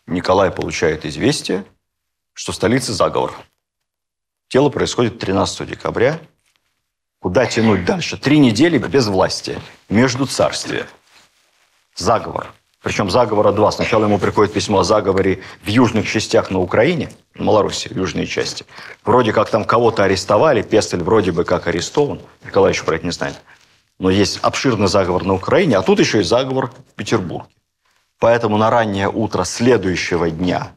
Николай 0.05 0.51
получает 0.51 1.05
известие, 1.05 1.65
что 2.33 2.51
в 2.51 2.55
столице 2.55 2.93
заговор. 2.93 3.33
Дело 4.51 4.69
происходит 4.69 5.17
13 5.17 5.67
декабря. 5.67 6.19
Куда 7.19 7.47
тянуть 7.47 7.85
дальше? 7.85 8.17
Три 8.17 8.37
недели 8.37 8.77
без 8.77 9.07
власти. 9.07 9.59
Между 9.89 10.27
царствия. 10.27 10.87
Заговор. 11.95 12.53
Причем 12.85 13.09
заговора 13.09 13.51
два. 13.51 13.71
Сначала 13.71 14.03
ему 14.03 14.19
приходит 14.19 14.53
письмо 14.53 14.81
о 14.81 14.83
заговоре 14.83 15.39
в 15.63 15.67
южных 15.67 16.07
частях 16.07 16.51
на 16.51 16.59
Украине, 16.59 17.09
в 17.33 17.41
Малороссии, 17.41 17.91
южные 17.91 18.27
части. 18.27 18.63
Вроде 19.03 19.33
как 19.33 19.49
там 19.49 19.65
кого-то 19.65 20.03
арестовали, 20.03 20.61
Пестель 20.61 21.01
вроде 21.01 21.31
бы 21.31 21.45
как 21.45 21.65
арестован. 21.65 22.19
Николай 22.45 22.73
еще 22.73 22.83
про 22.83 22.97
это 22.97 23.05
не 23.07 23.11
знает. 23.11 23.41
Но 23.97 24.11
есть 24.11 24.37
обширный 24.43 24.87
заговор 24.87 25.23
на 25.23 25.33
Украине, 25.33 25.77
а 25.77 25.81
тут 25.81 25.99
еще 25.99 26.19
и 26.19 26.23
заговор 26.23 26.67
в 26.91 26.93
Петербурге. 26.93 27.47
Поэтому 28.19 28.55
на 28.57 28.69
раннее 28.69 29.09
утро 29.09 29.45
следующего 29.45 30.29
дня 30.29 30.73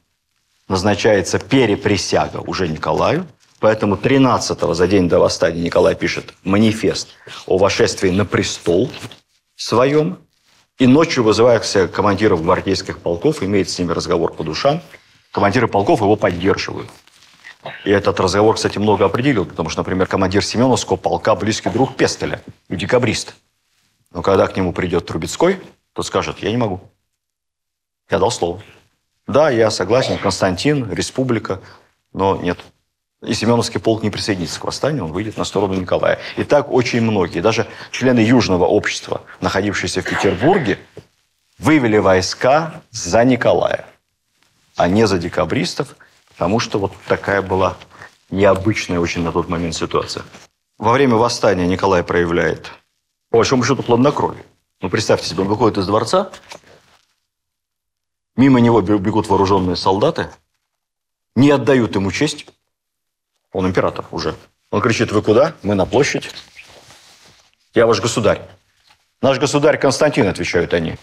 назначается 0.67 1.39
переприсяга 1.39 2.39
уже 2.39 2.69
Николаю. 2.69 3.27
Поэтому 3.61 3.97
13-го, 3.97 4.73
за 4.73 4.87
день 4.87 5.11
до 5.11 5.19
восстания, 5.19 5.61
Николай 5.61 5.95
пишет 5.95 6.33
манифест 6.43 7.09
о 7.47 7.59
вошествии 7.59 8.09
на 8.09 8.25
престол 8.25 8.91
своем. 9.57 10.21
И 10.79 10.87
ночью 10.87 11.25
вызывает 11.25 11.65
всех 11.65 11.91
командиров 11.91 12.43
гвардейских 12.43 13.01
полков, 13.01 13.43
имеет 13.43 13.69
с 13.69 13.79
ними 13.79 13.91
разговор 13.93 14.33
по 14.33 14.45
душам. 14.45 14.81
Командиры 15.33 15.67
полков 15.67 16.01
его 16.01 16.15
поддерживают. 16.15 16.89
И 17.85 17.91
этот 17.91 18.21
разговор, 18.21 18.55
кстати, 18.55 18.79
много 18.79 19.05
определил, 19.05 19.45
потому 19.45 19.71
что, 19.71 19.81
например, 19.81 20.07
командир 20.07 20.45
Семеновского 20.45 20.97
полка 20.97 21.35
близкий 21.35 21.69
друг 21.69 21.97
Пестеля 21.97 22.43
и 22.69 22.77
декабрист. 22.77 23.35
Но 24.13 24.23
когда 24.23 24.47
к 24.47 24.57
нему 24.57 24.73
придет 24.73 25.07
Трубецкой, 25.07 25.59
то 25.95 26.05
скажет, 26.05 26.39
я 26.39 26.51
не 26.51 26.57
могу. 26.57 26.81
Я 28.09 28.21
дал 28.21 28.31
слово. 28.31 28.63
Да, 29.27 29.51
я 29.51 29.71
согласен, 29.73 30.17
Константин, 30.17 30.91
республика, 30.93 31.61
но 32.13 32.37
нет. 32.37 32.59
И 33.23 33.35
Семеновский 33.35 33.81
полк 33.81 34.05
не 34.05 34.11
присоединится 34.11 34.61
к 34.61 34.65
восстанию, 34.65 35.05
он 35.05 35.13
выйдет 35.13 35.37
на 35.37 35.45
сторону 35.45 35.75
Николая. 35.75 36.21
И 36.37 36.45
так 36.45 36.71
очень 36.71 37.01
многие, 37.01 37.41
даже 37.41 37.67
члены 37.91 38.21
Южного 38.21 38.65
общества, 38.65 39.23
находившиеся 39.41 40.03
в 40.03 40.05
Петербурге, 40.05 40.79
вывели 41.59 41.99
войска 41.99 42.83
за 42.93 43.25
Николая, 43.25 43.87
а 44.77 44.87
не 44.87 45.07
за 45.09 45.19
декабристов, 45.19 45.97
потому 46.29 46.61
что 46.61 46.79
вот 46.79 46.93
такая 47.09 47.43
была 47.43 47.77
необычная 48.31 49.01
очень 49.01 49.23
на 49.23 49.33
тот 49.33 49.49
момент 49.49 49.75
ситуация. 49.75 50.25
Во 50.79 50.93
время 50.93 51.17
восстания 51.17 51.67
Николай 51.67 52.05
проявляет, 52.05 52.71
по 53.31 53.39
большому 53.39 53.65
счету, 53.65 53.83
плоднокровие. 53.83 54.45
Ну, 54.81 54.91
представьте 54.91 55.29
себе, 55.29 55.43
он 55.43 55.49
выходит 55.49 55.77
из 55.79 55.87
дворца, 55.87 56.31
мимо 58.37 58.61
него 58.61 58.81
бегут 58.81 59.29
вооруженные 59.29 59.75
солдаты, 59.75 60.31
не 61.35 61.51
отдают 61.51 61.97
ему 61.97 62.13
честь, 62.13 62.47
он 63.53 63.67
император 63.67 64.07
уже. 64.11 64.35
Он 64.71 64.81
кричит, 64.81 65.13
вы 65.13 65.23
куда? 65.23 65.55
Мы 65.63 65.75
на 65.75 65.87
площадь. 65.87 66.31
Я 67.75 67.87
ваш 67.87 68.01
государь. 68.01 68.43
Наш 69.23 69.39
государь 69.39 69.79
Константин, 69.79 70.29
отвечают 70.29 70.75
они. 70.75 70.97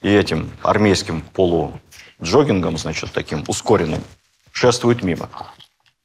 И 0.00 0.12
этим 0.12 0.50
армейским 0.62 1.22
полуджогингом, 1.22 2.78
значит, 2.78 3.12
таким 3.12 3.44
ускоренным, 3.46 4.02
шествует 4.52 5.02
мимо. 5.02 5.28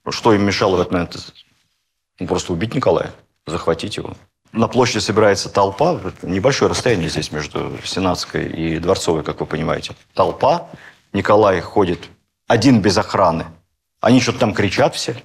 Что 0.10 0.34
им 0.34 0.46
мешало 0.46 0.76
в 0.76 0.82
этот 0.82 0.92
момент? 0.92 1.34
Ну, 2.20 2.28
просто 2.28 2.54
убить 2.54 2.76
Николая, 2.76 3.14
захватить 3.46 3.98
его. 3.98 4.16
На 4.52 4.68
площади 4.68 5.00
собирается 5.00 5.50
толпа, 5.50 6.00
небольшое 6.22 6.70
расстояние 6.70 7.10
здесь 7.10 7.32
между 7.32 7.80
Сенатской 7.84 8.46
и 8.48 8.78
Дворцовой, 8.78 9.24
как 9.24 9.40
вы 9.40 9.46
понимаете. 9.48 9.96
Толпа, 10.14 10.70
Николай 11.14 11.60
ходит 11.62 12.10
один 12.48 12.82
без 12.82 12.98
охраны, 12.98 13.46
они 14.04 14.20
что-то 14.20 14.39
там 14.39 14.54
кричат 14.54 14.95
все. 14.95 15.16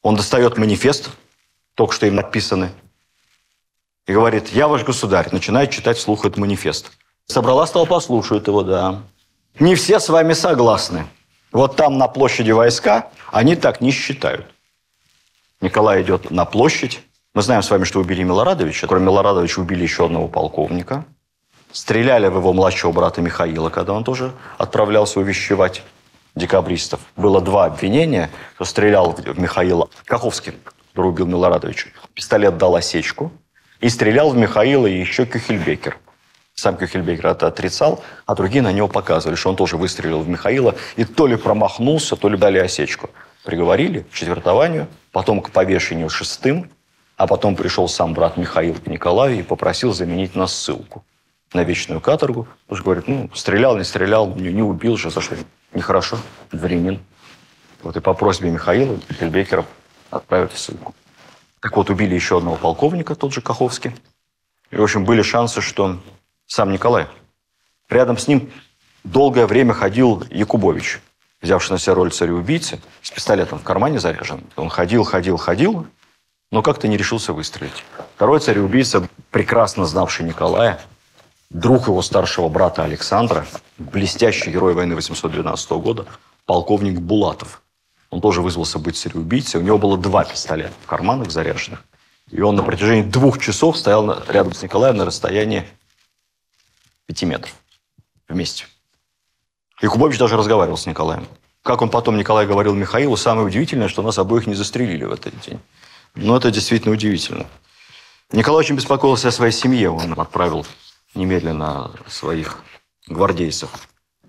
Он 0.00 0.16
достает 0.16 0.56
манифест, 0.56 1.10
только 1.74 1.92
что 1.92 2.06
им 2.06 2.14
написаны, 2.14 2.72
и 4.06 4.12
говорит, 4.14 4.48
я 4.48 4.68
ваш 4.68 4.84
государь. 4.84 5.28
Начинает 5.32 5.70
читать 5.70 5.98
вслух 5.98 6.24
этот 6.24 6.38
манифест. 6.38 6.92
Собралась 7.26 7.70
толпа, 7.70 8.00
слушают 8.00 8.46
его, 8.46 8.62
да. 8.62 9.02
Не 9.58 9.74
все 9.74 10.00
с 10.00 10.08
вами 10.08 10.32
согласны. 10.32 11.06
Вот 11.52 11.76
там 11.76 11.98
на 11.98 12.08
площади 12.08 12.52
войска, 12.52 13.10
они 13.32 13.54
так 13.54 13.82
не 13.82 13.90
считают. 13.90 14.46
Николай 15.60 16.00
идет 16.00 16.30
на 16.30 16.46
площадь. 16.46 17.02
Мы 17.34 17.42
знаем 17.42 17.62
с 17.62 17.70
вами, 17.70 17.84
что 17.84 18.00
убили 18.00 18.22
Милорадовича. 18.22 18.86
Кроме 18.86 19.04
Милорадовича 19.04 19.60
убили 19.60 19.82
еще 19.82 20.06
одного 20.06 20.28
полковника. 20.28 21.04
Стреляли 21.70 22.28
в 22.28 22.36
его 22.36 22.54
младшего 22.54 22.92
брата 22.92 23.20
Михаила, 23.20 23.68
когда 23.68 23.92
он 23.92 24.04
тоже 24.04 24.32
отправлялся 24.56 25.20
увещевать 25.20 25.82
декабристов. 26.36 27.00
Было 27.16 27.40
два 27.40 27.64
обвинения, 27.64 28.30
кто 28.54 28.64
стрелял 28.64 29.12
в 29.12 29.38
Михаила 29.40 29.88
Каховский, 30.04 30.52
который 30.92 31.08
убил 31.08 31.26
Милорадовича. 31.26 31.88
Пистолет 32.14 32.58
дал 32.58 32.76
осечку. 32.76 33.32
И 33.80 33.88
стрелял 33.88 34.30
в 34.30 34.36
Михаила 34.36 34.86
еще 34.86 35.26
Кюхельбекер. 35.26 35.98
Сам 36.54 36.76
Кюхельбекер 36.78 37.26
это 37.26 37.48
отрицал, 37.48 38.02
а 38.24 38.34
другие 38.34 38.62
на 38.62 38.72
него 38.72 38.88
показывали, 38.88 39.36
что 39.36 39.50
он 39.50 39.56
тоже 39.56 39.76
выстрелил 39.76 40.20
в 40.20 40.28
Михаила 40.28 40.74
и 40.96 41.04
то 41.04 41.26
ли 41.26 41.36
промахнулся, 41.36 42.16
то 42.16 42.30
ли 42.30 42.38
дали 42.38 42.58
осечку. 42.58 43.10
Приговорили 43.44 44.00
к 44.00 44.14
четвертованию, 44.14 44.86
потом 45.12 45.42
к 45.42 45.50
повешению 45.50 46.08
шестым, 46.08 46.70
а 47.18 47.26
потом 47.26 47.56
пришел 47.56 47.88
сам 47.88 48.14
брат 48.14 48.38
Михаил 48.38 48.74
к 48.74 48.86
Николаю 48.86 49.38
и 49.38 49.42
попросил 49.42 49.92
заменить 49.92 50.34
на 50.34 50.46
ссылку 50.46 51.04
на 51.52 51.62
вечную 51.62 52.00
каторгу. 52.00 52.48
Что 52.72 52.82
говорит, 52.82 53.08
ну, 53.08 53.30
стрелял, 53.34 53.76
не 53.76 53.84
стрелял, 53.84 54.34
не, 54.34 54.52
не 54.52 54.62
убил 54.62 54.96
же, 54.96 55.10
за 55.10 55.20
что? 55.20 55.36
Нехорошо, 55.76 56.16
дворянин. 56.52 57.00
Вот 57.82 57.98
и 57.98 58.00
по 58.00 58.14
просьбе 58.14 58.50
Михаила 58.50 58.96
Пельбекеров 59.20 59.66
отправят 60.10 60.52
в 60.54 60.58
ссылку. 60.58 60.94
Так 61.60 61.76
вот, 61.76 61.90
убили 61.90 62.14
еще 62.14 62.38
одного 62.38 62.56
полковника, 62.56 63.14
тот 63.14 63.34
же 63.34 63.42
Каховский. 63.42 63.94
И, 64.70 64.76
в 64.76 64.82
общем, 64.82 65.04
были 65.04 65.20
шансы, 65.20 65.60
что 65.60 66.00
сам 66.46 66.72
Николай. 66.72 67.08
Рядом 67.90 68.16
с 68.16 68.26
ним 68.26 68.50
долгое 69.04 69.46
время 69.46 69.74
ходил 69.74 70.24
Якубович, 70.30 71.00
взявший 71.42 71.74
на 71.74 71.78
себя 71.78 71.94
роль 71.94 72.10
царя-убийцы, 72.10 72.80
с 73.02 73.10
пистолетом 73.10 73.58
в 73.58 73.62
кармане 73.62 74.00
заряжен. 74.00 74.44
Он 74.56 74.70
ходил, 74.70 75.04
ходил, 75.04 75.36
ходил, 75.36 75.86
но 76.50 76.62
как-то 76.62 76.88
не 76.88 76.96
решился 76.96 77.34
выстрелить. 77.34 77.84
Второй 78.14 78.40
царь-убийца, 78.40 79.06
прекрасно 79.30 79.84
знавший 79.84 80.24
Николая, 80.24 80.80
друг 81.50 81.88
его 81.88 82.02
старшего 82.02 82.48
брата 82.48 82.84
Александра, 82.84 83.46
блестящий 83.78 84.50
герой 84.50 84.74
войны 84.74 84.94
812 84.94 85.70
года, 85.72 86.06
полковник 86.44 87.00
Булатов. 87.00 87.62
Он 88.10 88.20
тоже 88.20 88.40
вызвался 88.40 88.78
быть 88.78 88.96
цареубийцей. 88.96 89.60
У 89.60 89.62
него 89.62 89.78
было 89.78 89.98
два 89.98 90.24
пистолета 90.24 90.72
в 90.82 90.86
карманах 90.86 91.30
заряженных. 91.30 91.84
И 92.30 92.40
он 92.40 92.56
на 92.56 92.62
протяжении 92.62 93.02
двух 93.02 93.38
часов 93.40 93.76
стоял 93.76 94.22
рядом 94.28 94.52
с 94.52 94.62
Николаем 94.62 94.96
на 94.96 95.04
расстоянии 95.04 95.64
пяти 97.06 97.26
метров 97.26 97.54
вместе. 98.28 98.66
Якубович 99.80 100.18
даже 100.18 100.36
разговаривал 100.36 100.76
с 100.76 100.86
Николаем. 100.86 101.26
Как 101.62 101.82
он 101.82 101.90
потом, 101.90 102.16
Николай 102.16 102.46
говорил 102.46 102.74
Михаилу, 102.74 103.16
самое 103.16 103.46
удивительное, 103.46 103.88
что 103.88 104.02
нас 104.02 104.18
обоих 104.18 104.46
не 104.46 104.54
застрелили 104.54 105.04
в 105.04 105.12
этот 105.12 105.38
день. 105.40 105.60
Но 106.14 106.36
это 106.36 106.50
действительно 106.50 106.94
удивительно. 106.94 107.46
Николай 108.32 108.60
очень 108.60 108.76
беспокоился 108.76 109.28
о 109.28 109.32
своей 109.32 109.52
семье. 109.52 109.90
Он 109.90 110.18
отправил 110.18 110.66
немедленно 111.16 111.90
своих 112.06 112.58
гвардейцев 113.08 113.70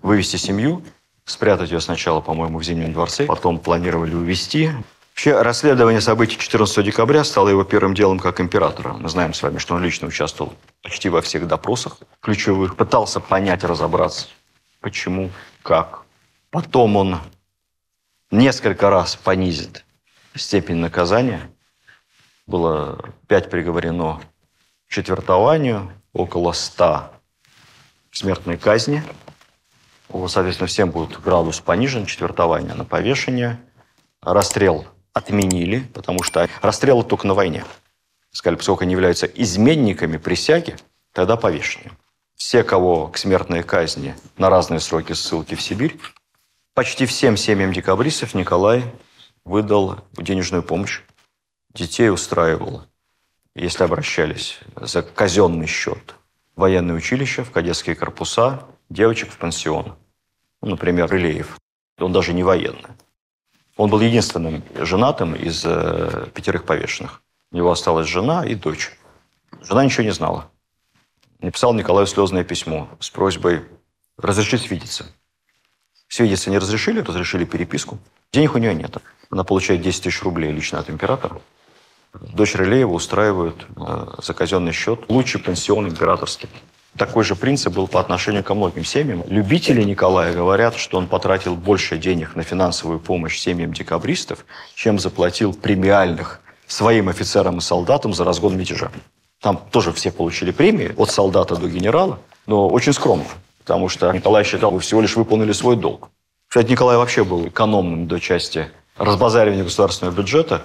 вывести 0.02 0.36
семью, 0.36 0.84
спрятать 1.24 1.70
ее 1.70 1.80
сначала, 1.80 2.20
по-моему, 2.20 2.58
в 2.58 2.64
Зимнем 2.64 2.92
дворце, 2.92 3.26
потом 3.26 3.58
планировали 3.58 4.14
увезти. 4.14 4.70
Вообще, 5.10 5.40
расследование 5.42 6.00
событий 6.00 6.38
14 6.38 6.84
декабря 6.84 7.24
стало 7.24 7.48
его 7.48 7.64
первым 7.64 7.94
делом 7.94 8.20
как 8.20 8.40
императора. 8.40 8.92
Мы 8.92 9.08
знаем 9.08 9.34
с 9.34 9.42
вами, 9.42 9.58
что 9.58 9.74
он 9.74 9.82
лично 9.82 10.06
участвовал 10.06 10.54
почти 10.82 11.08
во 11.08 11.20
всех 11.22 11.48
допросах 11.48 11.98
ключевых, 12.20 12.76
пытался 12.76 13.18
понять, 13.18 13.64
разобраться, 13.64 14.28
почему, 14.80 15.30
как. 15.62 16.02
Потом 16.50 16.96
он 16.96 17.18
несколько 18.30 18.90
раз 18.90 19.16
понизит 19.16 19.84
степень 20.36 20.76
наказания. 20.76 21.50
Было 22.46 23.04
пять 23.26 23.50
приговорено 23.50 24.20
к 24.86 24.92
четвертованию, 24.92 25.92
около 26.18 26.52
100 26.52 27.10
смертной 28.10 28.58
казни. 28.58 29.02
Соответственно, 30.26 30.66
всем 30.66 30.90
будет 30.90 31.20
градус 31.20 31.60
понижен, 31.60 32.06
четвертование 32.06 32.74
на 32.74 32.84
повешение. 32.84 33.60
Расстрел 34.20 34.86
отменили, 35.12 35.80
потому 35.94 36.22
что 36.22 36.48
расстрелы 36.60 37.04
только 37.04 37.26
на 37.26 37.34
войне. 37.34 37.64
Сказали, 38.32 38.56
поскольку 38.56 38.82
они 38.82 38.92
являются 38.92 39.26
изменниками 39.26 40.16
присяги, 40.16 40.76
тогда 41.12 41.36
повешение. 41.36 41.92
Все, 42.34 42.64
кого 42.64 43.08
к 43.08 43.16
смертной 43.18 43.62
казни 43.62 44.14
на 44.36 44.50
разные 44.50 44.80
сроки 44.80 45.12
ссылки 45.12 45.54
в 45.54 45.62
Сибирь, 45.62 45.98
почти 46.74 47.06
всем 47.06 47.36
семьям 47.36 47.72
декабристов 47.72 48.34
Николай 48.34 48.84
выдал 49.44 49.98
денежную 50.16 50.62
помощь. 50.62 51.00
Детей 51.74 52.10
устраивал 52.10 52.82
если 53.58 53.84
обращались 53.84 54.58
за 54.76 55.02
казенный 55.02 55.66
счет, 55.66 56.14
военное 56.56 56.96
училище, 56.96 57.44
в 57.44 57.50
кадетские 57.50 57.96
корпуса, 57.96 58.64
девочек 58.88 59.30
в 59.30 59.38
пансион. 59.38 59.96
Ну, 60.60 60.70
например, 60.70 61.08
Рылеев. 61.08 61.58
Он 61.98 62.12
даже 62.12 62.32
не 62.32 62.42
военный. 62.42 62.90
Он 63.76 63.90
был 63.90 64.00
единственным 64.00 64.62
женатым 64.74 65.34
из 65.34 65.62
э, 65.64 66.28
пятерых 66.34 66.64
повешенных. 66.64 67.22
У 67.52 67.56
него 67.56 67.70
осталась 67.70 68.08
жена 68.08 68.44
и 68.44 68.54
дочь. 68.54 68.92
Жена 69.62 69.84
ничего 69.84 70.04
не 70.04 70.10
знала. 70.10 70.50
Написал 71.40 71.72
Николаю 71.74 72.06
слезное 72.06 72.44
письмо 72.44 72.88
с 72.98 73.10
просьбой 73.10 73.64
разрешить 74.16 74.70
видеться. 74.70 75.06
Свидеться 76.08 76.50
не 76.50 76.58
разрешили, 76.58 77.00
разрешили 77.00 77.44
переписку. 77.44 77.98
Денег 78.32 78.54
у 78.54 78.58
нее 78.58 78.74
нет. 78.74 78.96
Она 79.30 79.44
получает 79.44 79.82
10 79.82 80.02
тысяч 80.02 80.22
рублей 80.22 80.50
лично 80.50 80.80
от 80.80 80.90
императора. 80.90 81.40
Дочь 82.14 82.54
Рылеева 82.54 82.92
устраивают 82.92 83.66
э, 83.76 84.06
за 84.22 84.34
казенный 84.34 84.72
счет 84.72 85.00
лучший 85.08 85.40
пансион 85.40 85.88
императорский. 85.88 86.48
Такой 86.96 87.22
же 87.22 87.36
принцип 87.36 87.74
был 87.74 87.86
по 87.86 88.00
отношению 88.00 88.42
ко 88.42 88.54
многим 88.54 88.84
семьям. 88.84 89.22
Любители 89.28 89.82
Николая 89.82 90.34
говорят, 90.34 90.74
что 90.74 90.98
он 90.98 91.06
потратил 91.06 91.54
больше 91.54 91.96
денег 91.98 92.34
на 92.34 92.42
финансовую 92.42 92.98
помощь 92.98 93.38
семьям 93.38 93.72
декабристов, 93.72 94.44
чем 94.74 94.98
заплатил 94.98 95.54
премиальных 95.54 96.40
своим 96.66 97.08
офицерам 97.08 97.58
и 97.58 97.60
солдатам 97.60 98.12
за 98.12 98.24
разгон 98.24 98.56
мятежа. 98.56 98.90
Там 99.40 99.60
тоже 99.70 99.92
все 99.92 100.10
получили 100.10 100.50
премии, 100.50 100.92
от 100.96 101.10
солдата 101.10 101.54
до 101.56 101.68
генерала, 101.68 102.18
но 102.46 102.68
очень 102.68 102.92
скромно, 102.92 103.24
потому 103.60 103.88
что 103.88 104.10
Николай 104.12 104.42
считал, 104.42 104.72
вы 104.72 104.80
всего 104.80 105.00
лишь 105.00 105.14
выполнили 105.14 105.52
свой 105.52 105.76
долг. 105.76 106.10
Кстати, 106.48 106.70
Николай 106.70 106.96
вообще 106.96 107.22
был 107.22 107.46
экономным 107.46 108.08
до 108.08 108.18
части 108.18 108.70
разбазаривания 108.96 109.62
государственного 109.62 110.14
бюджета. 110.14 110.62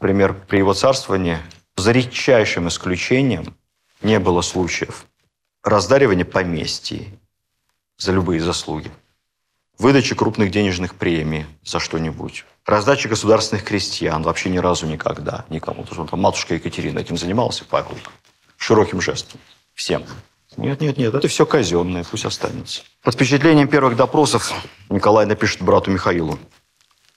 Например, 0.00 0.32
при 0.48 0.58
его 0.58 0.72
царствовании, 0.72 1.38
за 1.76 1.92
редчайшим 1.92 2.68
исключением, 2.68 3.54
не 4.00 4.18
было 4.18 4.40
случаев 4.40 5.04
раздаривания 5.62 6.24
поместий 6.24 7.18
за 7.98 8.12
любые 8.12 8.40
заслуги, 8.40 8.90
выдачи 9.76 10.14
крупных 10.14 10.50
денежных 10.50 10.94
премий 10.94 11.44
за 11.62 11.80
что-нибудь, 11.80 12.46
раздачи 12.64 13.08
государственных 13.08 13.62
крестьян 13.64 14.22
вообще 14.22 14.48
ни 14.48 14.56
разу 14.56 14.86
никогда 14.86 15.44
никому. 15.50 15.84
Потому 15.84 16.06
что 16.06 16.16
матушка 16.16 16.54
Екатерина 16.54 17.00
этим 17.00 17.18
занималась, 17.18 17.60
Павел, 17.60 17.98
широким 18.56 19.02
жестом. 19.02 19.38
Всем. 19.74 20.04
Нет, 20.56 20.80
нет, 20.80 20.96
нет, 20.96 21.14
это 21.14 21.28
все 21.28 21.44
казенное, 21.44 22.04
пусть 22.10 22.24
останется. 22.24 22.82
Под 23.02 23.14
впечатлением 23.14 23.68
первых 23.68 23.96
допросов 23.96 24.50
Николай 24.88 25.26
напишет 25.26 25.60
брату 25.60 25.90
Михаилу. 25.90 26.38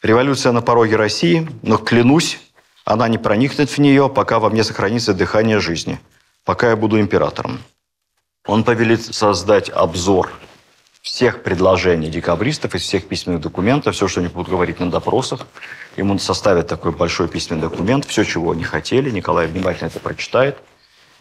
Революция 0.02 0.52
на 0.52 0.62
пороге 0.62 0.98
России, 0.98 1.48
но 1.62 1.78
клянусь, 1.78 2.40
она 2.86 3.08
не 3.08 3.18
проникнет 3.18 3.70
в 3.70 3.78
нее, 3.78 4.10
пока 4.10 4.40
во 4.40 4.50
мне 4.50 4.64
сохранится 4.64 5.14
дыхание 5.14 5.60
жизни, 5.60 6.00
пока 6.44 6.70
я 6.70 6.76
буду 6.76 7.00
императором. 7.00 7.60
Он 8.46 8.64
повелит 8.64 9.04
создать 9.04 9.70
обзор 9.70 10.30
всех 11.02 11.44
предложений 11.44 12.10
декабристов 12.10 12.76
из 12.76 12.82
всех 12.82 13.08
письменных 13.08 13.42
документов, 13.42 13.96
все, 13.96 14.08
что 14.08 14.20
они 14.22 14.30
будут 14.30 14.50
говорить 14.50 14.80
на 14.80 14.90
допросах. 14.90 15.48
Ему 15.98 16.18
составят 16.18 16.68
такой 16.68 16.92
большой 16.92 17.28
письменный 17.28 17.62
документ, 17.62 18.06
все, 18.06 18.24
чего 18.24 18.52
они 18.52 18.64
хотели. 18.64 19.10
Николай 19.12 19.48
внимательно 19.48 19.88
это 19.88 20.00
прочитает. 20.00 20.58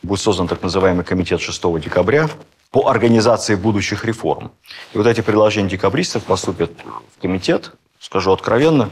Будет 0.03 0.21
создан 0.21 0.49
так 0.49 0.63
называемый 0.63 1.05
комитет 1.05 1.41
6 1.41 1.81
декабря 1.81 2.29
по 2.71 2.89
организации 2.89 3.55
будущих 3.55 4.05
реформ. 4.05 4.53
И 4.95 4.99
вот 4.99 5.07
эти 5.07 5.21
предложения 5.21 5.69
декабристов 5.69 6.25
поступят 6.25 6.73
в 7.17 7.21
комитет, 7.21 7.73
скажу 8.01 8.33
откровенно, 8.33 8.91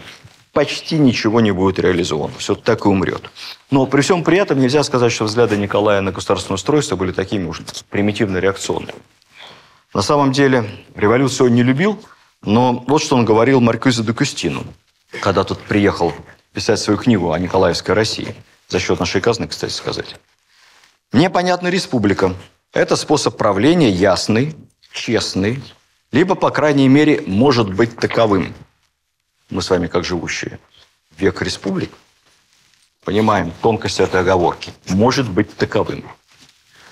почти 0.52 0.98
ничего 0.98 1.40
не 1.40 1.52
будет 1.52 1.78
реализовано. 1.78 2.34
Все 2.38 2.54
так 2.54 2.84
и 2.84 2.88
умрет. 2.88 3.30
Но 3.70 3.86
при 3.86 4.00
всем 4.00 4.24
при 4.24 4.38
этом 4.38 4.60
нельзя 4.60 4.82
сказать, 4.82 5.12
что 5.12 5.24
взгляды 5.24 5.56
Николая 5.56 6.00
на 6.00 6.12
государственное 6.12 6.56
устройство 6.56 6.96
были 6.96 7.12
такими 7.12 7.46
уж 7.46 7.60
примитивно-реакционными. 7.90 8.98
На 9.94 10.02
самом 10.02 10.32
деле 10.32 10.68
революцию 10.94 11.48
он 11.48 11.54
не 11.54 11.62
любил, 11.62 12.02
но 12.42 12.84
вот 12.86 13.02
что 13.02 13.16
он 13.16 13.24
говорил 13.24 13.60
Маркюзе 13.60 14.02
де 14.02 14.12
Кустину, 14.12 14.64
когда 15.20 15.44
тут 15.44 15.58
приехал 15.60 16.12
писать 16.52 16.78
свою 16.78 16.98
книгу 16.98 17.32
о 17.32 17.38
Николаевской 17.38 17.94
России. 17.94 18.34
За 18.68 18.78
счет 18.78 19.00
нашей 19.00 19.20
казны, 19.20 19.48
кстати 19.48 19.72
сказать. 19.72 20.16
Мне 21.12 21.28
понятна 21.28 21.68
республика. 21.68 22.34
Это 22.72 22.94
способ 22.94 23.36
правления 23.36 23.90
ясный, 23.90 24.54
честный, 24.92 25.60
либо, 26.12 26.36
по 26.36 26.50
крайней 26.50 26.88
мере, 26.88 27.22
может 27.26 27.72
быть 27.72 27.96
таковым– 27.96 28.54
мы 29.50 29.62
с 29.62 29.70
вами 29.70 29.86
как 29.86 30.04
живущие, 30.04 30.58
век 31.16 31.42
республик, 31.42 31.90
понимаем 33.04 33.52
тонкость 33.62 34.00
этой 34.00 34.20
оговорки, 34.20 34.72
может 34.88 35.28
быть 35.28 35.56
таковым. 35.56 36.04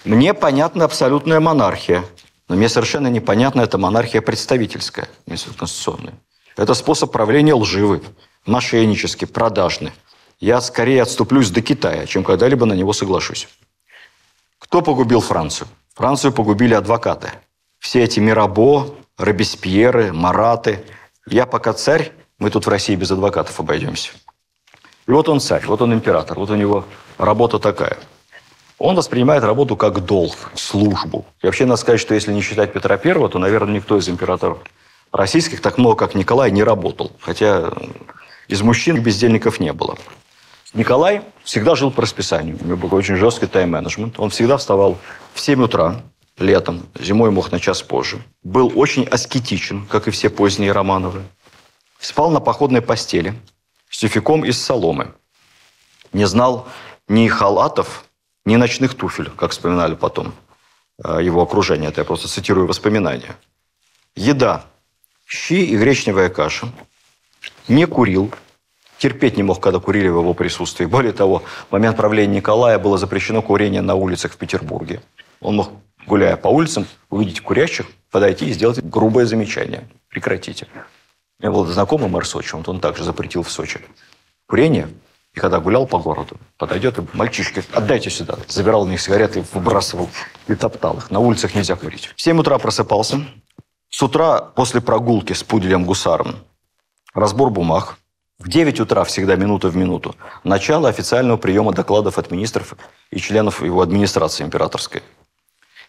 Мне 0.04 0.34
понятна 0.34 0.84
абсолютная 0.84 1.40
монархия, 1.40 2.04
но 2.48 2.56
мне 2.56 2.68
совершенно 2.68 3.08
непонятна 3.08 3.62
эта 3.62 3.78
монархия 3.78 4.20
представительская, 4.20 5.08
вместо 5.26 5.52
конституционная. 5.52 6.14
Это 6.56 6.74
способ 6.74 7.12
правления 7.12 7.54
лживый, 7.54 8.02
мошеннический, 8.46 9.26
продажный. 9.26 9.92
Я 10.40 10.60
скорее 10.60 11.02
отступлюсь 11.02 11.50
до 11.50 11.62
Китая, 11.62 12.06
чем 12.06 12.24
когда-либо 12.24 12.64
на 12.66 12.72
него 12.72 12.92
соглашусь. 12.92 13.48
Кто 14.58 14.82
погубил 14.82 15.20
Францию? 15.20 15.68
Францию 15.94 16.32
погубили 16.32 16.74
адвокаты. 16.74 17.30
Все 17.78 18.02
эти 18.02 18.20
Мирабо, 18.20 18.94
Робеспьеры, 19.16 20.12
Мараты. 20.12 20.84
Я 21.26 21.44
пока 21.46 21.72
царь, 21.72 22.12
мы 22.38 22.50
тут 22.50 22.66
в 22.66 22.68
России 22.68 22.94
без 22.94 23.10
адвокатов 23.10 23.58
обойдемся. 23.60 24.10
И 25.06 25.10
вот 25.10 25.28
он 25.28 25.40
царь, 25.40 25.64
вот 25.66 25.80
он 25.82 25.92
император, 25.92 26.38
вот 26.38 26.50
у 26.50 26.54
него 26.54 26.84
работа 27.16 27.58
такая. 27.58 27.98
Он 28.78 28.94
воспринимает 28.94 29.42
работу 29.42 29.76
как 29.76 30.04
долг, 30.04 30.36
службу. 30.54 31.26
И 31.42 31.46
вообще 31.46 31.64
надо 31.64 31.80
сказать, 31.80 32.00
что 32.00 32.14
если 32.14 32.32
не 32.32 32.42
считать 32.42 32.72
Петра 32.72 32.96
Первого, 32.96 33.28
то, 33.28 33.38
наверное, 33.38 33.74
никто 33.74 33.98
из 33.98 34.08
императоров 34.08 34.58
российских 35.12 35.60
так 35.60 35.78
много, 35.78 35.96
как 35.96 36.14
Николай, 36.14 36.50
не 36.52 36.62
работал. 36.62 37.10
Хотя 37.20 37.72
из 38.46 38.62
мужчин 38.62 39.02
бездельников 39.02 39.58
не 39.58 39.72
было. 39.72 39.98
Николай 40.74 41.22
всегда 41.42 41.74
жил 41.74 41.90
по 41.90 42.02
расписанию. 42.02 42.56
У 42.60 42.66
него 42.66 42.76
был 42.76 42.94
очень 42.94 43.16
жесткий 43.16 43.46
тайм-менеджмент. 43.46 44.20
Он 44.20 44.30
всегда 44.30 44.58
вставал 44.58 44.98
в 45.34 45.40
7 45.40 45.62
утра, 45.64 46.02
летом, 46.38 46.86
зимой 47.00 47.30
мог 47.30 47.50
на 47.50 47.58
час 47.58 47.82
позже. 47.82 48.18
Был 48.42 48.72
очень 48.76 49.04
аскетичен, 49.04 49.86
как 49.86 50.06
и 50.08 50.10
все 50.10 50.30
поздние 50.30 50.72
Романовы. 50.72 51.22
Спал 51.98 52.30
на 52.30 52.40
походной 52.40 52.80
постели 52.80 53.34
с 53.90 53.98
тюфяком 53.98 54.44
из 54.44 54.60
соломы. 54.62 55.14
Не 56.12 56.26
знал 56.26 56.68
ни 57.08 57.26
халатов, 57.28 58.04
ни 58.44 58.56
ночных 58.56 58.94
туфель, 58.94 59.30
как 59.30 59.50
вспоминали 59.50 59.94
потом 59.94 60.34
э, 61.04 61.18
его 61.22 61.42
окружение. 61.42 61.90
Это 61.90 62.02
я 62.02 62.04
просто 62.04 62.28
цитирую 62.28 62.66
воспоминания. 62.66 63.36
Еда. 64.14 64.64
Щи 65.26 65.64
и 65.64 65.76
гречневая 65.76 66.28
каша. 66.28 66.68
Не 67.66 67.86
курил. 67.86 68.32
Терпеть 68.98 69.36
не 69.36 69.42
мог, 69.42 69.60
когда 69.60 69.78
курили 69.78 70.08
в 70.08 70.18
его 70.18 70.34
присутствии. 70.34 70.86
Более 70.86 71.12
того, 71.12 71.42
в 71.68 71.72
момент 71.72 71.96
правления 71.96 72.36
Николая 72.36 72.78
было 72.78 72.96
запрещено 72.96 73.42
курение 73.42 73.82
на 73.82 73.94
улицах 73.94 74.32
в 74.32 74.36
Петербурге. 74.36 75.02
Он 75.40 75.56
мог, 75.56 75.70
гуляя 76.06 76.36
по 76.36 76.48
улицам, 76.48 76.86
увидеть 77.10 77.40
курящих, 77.40 77.86
подойти 78.10 78.48
и 78.48 78.52
сделать 78.52 78.82
грубое 78.82 79.26
замечание. 79.26 79.88
Прекратите. 80.08 80.66
У 81.40 81.44
меня 81.44 81.52
был 81.52 81.66
знакомый 81.66 82.08
мэр 82.08 82.26
Сочи, 82.26 82.56
он, 82.56 82.64
он 82.66 82.80
также 82.80 83.04
запретил 83.04 83.44
в 83.44 83.50
Сочи 83.50 83.80
курение. 84.48 84.88
И 85.34 85.38
когда 85.38 85.60
гулял 85.60 85.86
по 85.86 85.98
городу, 85.98 86.36
подойдет 86.56 86.98
и 86.98 87.02
мальчишки, 87.12 87.62
отдайте 87.72 88.10
сюда. 88.10 88.38
Забирал 88.48 88.82
у 88.82 88.86
них 88.86 89.00
сигареты, 89.00 89.44
выбрасывал 89.52 90.08
и 90.48 90.56
топтал 90.56 90.96
их. 90.96 91.12
На 91.12 91.20
улицах 91.20 91.54
нельзя 91.54 91.76
курить. 91.76 92.12
В 92.16 92.20
7 92.20 92.40
утра 92.40 92.58
просыпался. 92.58 93.20
С 93.88 94.02
утра 94.02 94.40
после 94.40 94.80
прогулки 94.80 95.32
с 95.32 95.44
пуделем-гусаром 95.44 96.36
разбор 97.14 97.50
бумаг. 97.50 97.98
В 98.40 98.48
9 98.48 98.80
утра 98.80 99.04
всегда 99.04 99.36
минута 99.36 99.68
в 99.68 99.76
минуту. 99.76 100.16
Начало 100.42 100.88
официального 100.88 101.36
приема 101.36 101.72
докладов 101.72 102.18
от 102.18 102.32
министров 102.32 102.74
и 103.10 103.18
членов 103.20 103.62
его 103.62 103.80
администрации 103.80 104.42
императорской. 104.42 105.02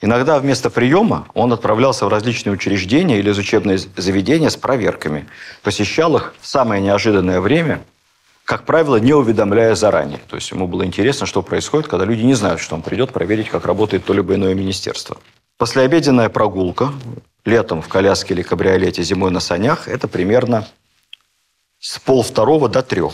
Иногда 0.02 0.40
вместо 0.40 0.70
приема 0.70 1.28
он 1.34 1.52
отправлялся 1.52 2.06
в 2.06 2.10
различные 2.10 2.54
учреждения 2.54 3.20
или 3.20 3.30
учебные 3.30 3.78
заведения 3.78 4.50
с 4.50 4.56
проверками. 4.56 5.28
Посещал 5.62 6.16
их 6.16 6.34
в 6.40 6.48
самое 6.48 6.82
неожиданное 6.82 7.42
время, 7.42 7.82
как 8.46 8.64
правило, 8.64 8.96
не 8.96 9.14
уведомляя 9.14 9.76
заранее. 9.76 10.20
То 10.30 10.38
есть 10.38 10.52
ему 10.52 10.68
было 10.68 10.86
интересно, 10.86 11.26
что 11.26 11.42
происходит, 11.42 11.90
когда 11.90 12.06
люди 12.06 12.22
не 12.22 12.34
знают, 12.34 12.62
что 12.62 12.76
он 12.76 12.82
придет 12.82 13.12
проверить, 13.12 13.50
как 13.50 13.66
работает 13.66 14.06
то 14.06 14.14
либо 14.14 14.36
иное 14.36 14.56
министерство. 14.56 15.18
Послеобеденная 15.58 16.30
прогулка 16.30 16.94
летом 17.44 17.82
в 17.82 17.90
коляске 17.90 18.34
или 18.34 18.42
кабриолете, 18.42 19.04
зимой 19.04 19.32
на 19.32 19.42
санях– 19.42 19.88
это 19.90 20.08
примерно 20.08 20.66
с 21.80 22.00
полвторого 22.00 22.70
до 22.70 22.82
трех. 22.82 23.14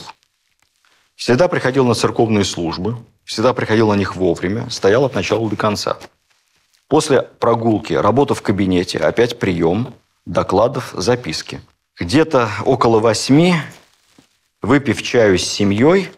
Всегда 1.15 1.47
приходил 1.47 1.85
на 1.85 1.95
церковные 1.95 2.45
службы, 2.45 2.97
всегда 3.23 3.53
приходил 3.53 3.89
на 3.89 3.95
них 3.95 4.15
вовремя, 4.15 4.69
стоял 4.69 5.05
от 5.05 5.15
начала 5.15 5.49
до 5.49 5.55
конца– 5.55 5.97
После 6.87 7.23
прогулки 7.23 7.93
работа 7.93 8.35
в 8.35 8.41
кабинете, 8.41 8.99
опять 8.99 9.39
прием, 9.39 9.93
докладов, 10.25 10.93
записки. 10.93 11.61
Где-то 11.99 12.49
около 12.63 12.99
восьми, 12.99 13.55
выпив 14.61 15.01
чаю 15.01 15.39
с 15.39 15.43
семьей, 15.43 16.11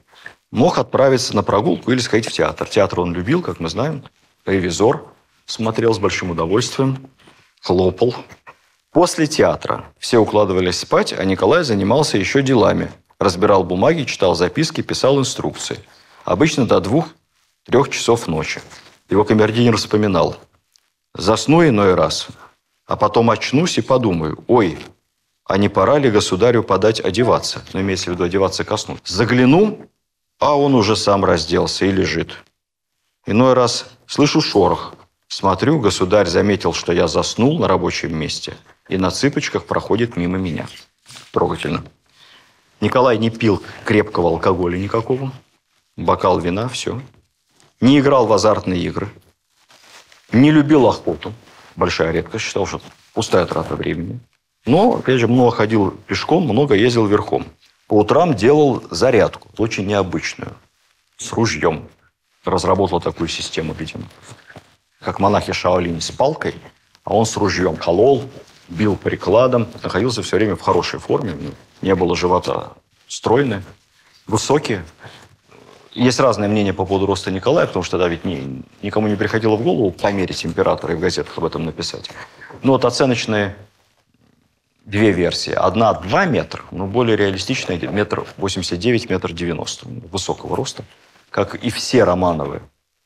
мог 0.51 0.78
отправиться 0.78 1.36
на 1.36 1.43
прогулку 1.43 1.91
или 1.91 1.99
сходить 1.99 2.30
в 2.30 2.34
театр. 2.34 2.68
Театр 2.68 2.99
он 2.99 3.13
любил, 3.13 3.41
как 3.41 3.59
мы 3.59 3.70
знаем. 3.70 4.03
Ревизор 4.45 5.05
смотрел 5.45 5.93
с 5.93 5.99
большим 5.99 6.32
удовольствием, 6.32 7.09
хлопал. 7.61 8.15
После 8.91 9.28
театра 9.28 9.86
все 9.99 10.18
укладывались 10.18 10.80
спать, 10.80 11.13
а 11.13 11.24
Николай 11.24 11.63
занимался 11.63 12.18
еще 12.18 12.41
делами. 12.41 12.91
Разбирал 13.20 13.63
бумаги, 13.63 14.03
читал 14.03 14.36
записки, 14.36 14.82
писал 14.82 15.20
инструкции. 15.20 15.80
Обычно 16.26 16.68
до 16.68 16.82
двух-трех 16.82 17.89
часов 17.89 18.28
ночи. 18.28 18.61
Его 19.09 19.24
камердинер 19.24 19.78
вспоминал. 19.78 20.38
Засну 21.18 21.68
иной 21.68 21.95
раз, 21.95 22.28
а 22.86 22.95
потом 22.95 23.32
очнусь 23.32 23.80
и 23.80 23.82
подумаю, 23.82 24.43
ой, 24.47 24.78
а 25.45 25.57
не 25.57 25.68
пора 25.68 25.97
ли 25.97 26.11
государю 26.11 26.63
подать 26.63 26.99
одеваться? 26.99 27.63
Ну, 27.74 27.82
имеется 27.82 28.11
в 28.11 28.13
виду 28.13 28.24
одеваться 28.24 28.63
ко 28.63 28.78
сну. 28.78 28.99
Загляну, 29.03 29.89
а 30.39 30.55
он 30.55 30.76
уже 30.76 30.95
сам 30.95 31.26
разделся 31.26 31.86
и 31.86 31.91
лежит. 31.91 32.43
Иной 33.26 33.53
раз 33.53 33.89
слышу 34.05 34.41
шорох. 34.41 34.93
Смотрю, 35.28 35.80
государь 35.80 36.28
заметил, 36.28 36.74
что 36.74 36.93
я 36.93 37.07
заснул 37.07 37.57
на 37.57 37.68
рабочем 37.68 38.15
месте 38.15 38.55
и 38.88 38.97
на 38.97 39.09
цыпочках 39.09 39.65
проходит 39.65 40.18
мимо 40.18 40.38
меня. 40.38 40.68
Трогательно. 41.32 41.84
Николай 42.80 43.18
не 43.18 43.32
пил 43.32 43.63
крепкого 43.86 44.30
алкоголя 44.30 44.78
никакого. 44.78 45.32
Бокал 45.95 46.39
вина, 46.39 46.70
все. 46.70 47.01
Не 47.82 47.99
играл 47.99 48.28
в 48.28 48.34
азартные 48.34 48.82
игры. 48.82 49.09
Не 50.32 50.51
любил 50.51 50.88
охоту. 50.88 51.34
Большая 51.75 52.11
редкость. 52.11 52.45
Считал, 52.45 52.65
что 52.65 52.82
пустая 53.13 53.45
трата 53.45 53.75
времени. 53.75 54.19
Но, 54.65 54.95
опять 54.95 55.19
же, 55.19 55.28
много 55.28 55.51
ходил 55.51 55.91
пешком, 56.07 56.43
много 56.43 56.75
ездил 56.75 57.05
верхом. 57.05 57.45
По 57.88 57.93
утрам 57.93 58.36
делал 58.36 58.84
зарядку, 58.91 59.49
очень 59.57 59.88
необычную, 59.88 60.53
с 61.17 61.32
ружьем. 61.32 61.88
Разработал 62.43 62.99
такую 62.99 63.30
систему, 63.30 63.73
видимо. 63.73 64.03
Как 64.99 65.19
монахи 65.19 65.53
Шаолинь 65.53 66.01
с 66.01 66.11
палкой, 66.11 66.55
а 67.05 67.13
он 67.15 67.25
с 67.25 67.38
ружьем 67.38 67.78
колол, 67.78 68.30
бил 68.67 68.97
прикладом, 68.97 69.67
находился 69.84 70.21
все 70.21 70.36
время 70.36 70.57
в 70.57 70.61
хорошей 70.61 70.99
форме, 70.99 71.34
не 71.82 71.95
было 71.95 72.15
живота 72.15 72.73
стройный, 73.07 73.61
высокий. 74.25 74.80
Есть 75.98 76.20
разные 76.20 76.48
мнения 76.48 76.74
по 76.74 76.86
поводу 76.86 77.08
роста 77.08 77.32
Николая, 77.32 77.66
потому 77.66 77.82
что 77.82 77.98
тогда 77.98 78.08
ведь 78.08 78.24
ни, 78.24 78.64
никому 78.84 79.08
не 79.08 79.16
приходило 79.16 79.56
в 79.56 79.64
голову 79.64 79.89
померить 79.89 80.45
императора 80.45 80.93
и 80.93 80.95
в 80.95 81.00
газетах 81.00 81.36
об 81.39 81.45
этом 81.45 81.66
написать. 81.66 82.12
Но 82.62 82.74
вот 82.74 82.86
оценочные 82.86 83.56
две 84.86 85.12
версии. 85.12 85.54
Одна 85.54 85.93
2 85.93 86.26
метра, 86.26 86.62
но 86.70 86.86
более 86.86 87.18
реалистичная 87.18 87.80
метр 87.80 88.28
89, 88.38 89.10
метр 89.10 89.34
90. 89.34 89.88
Высокого 90.12 90.56
роста. 90.56 90.84
Как 91.32 91.56
и 91.56 91.72
все 91.72 92.04
Романовы 92.04 92.62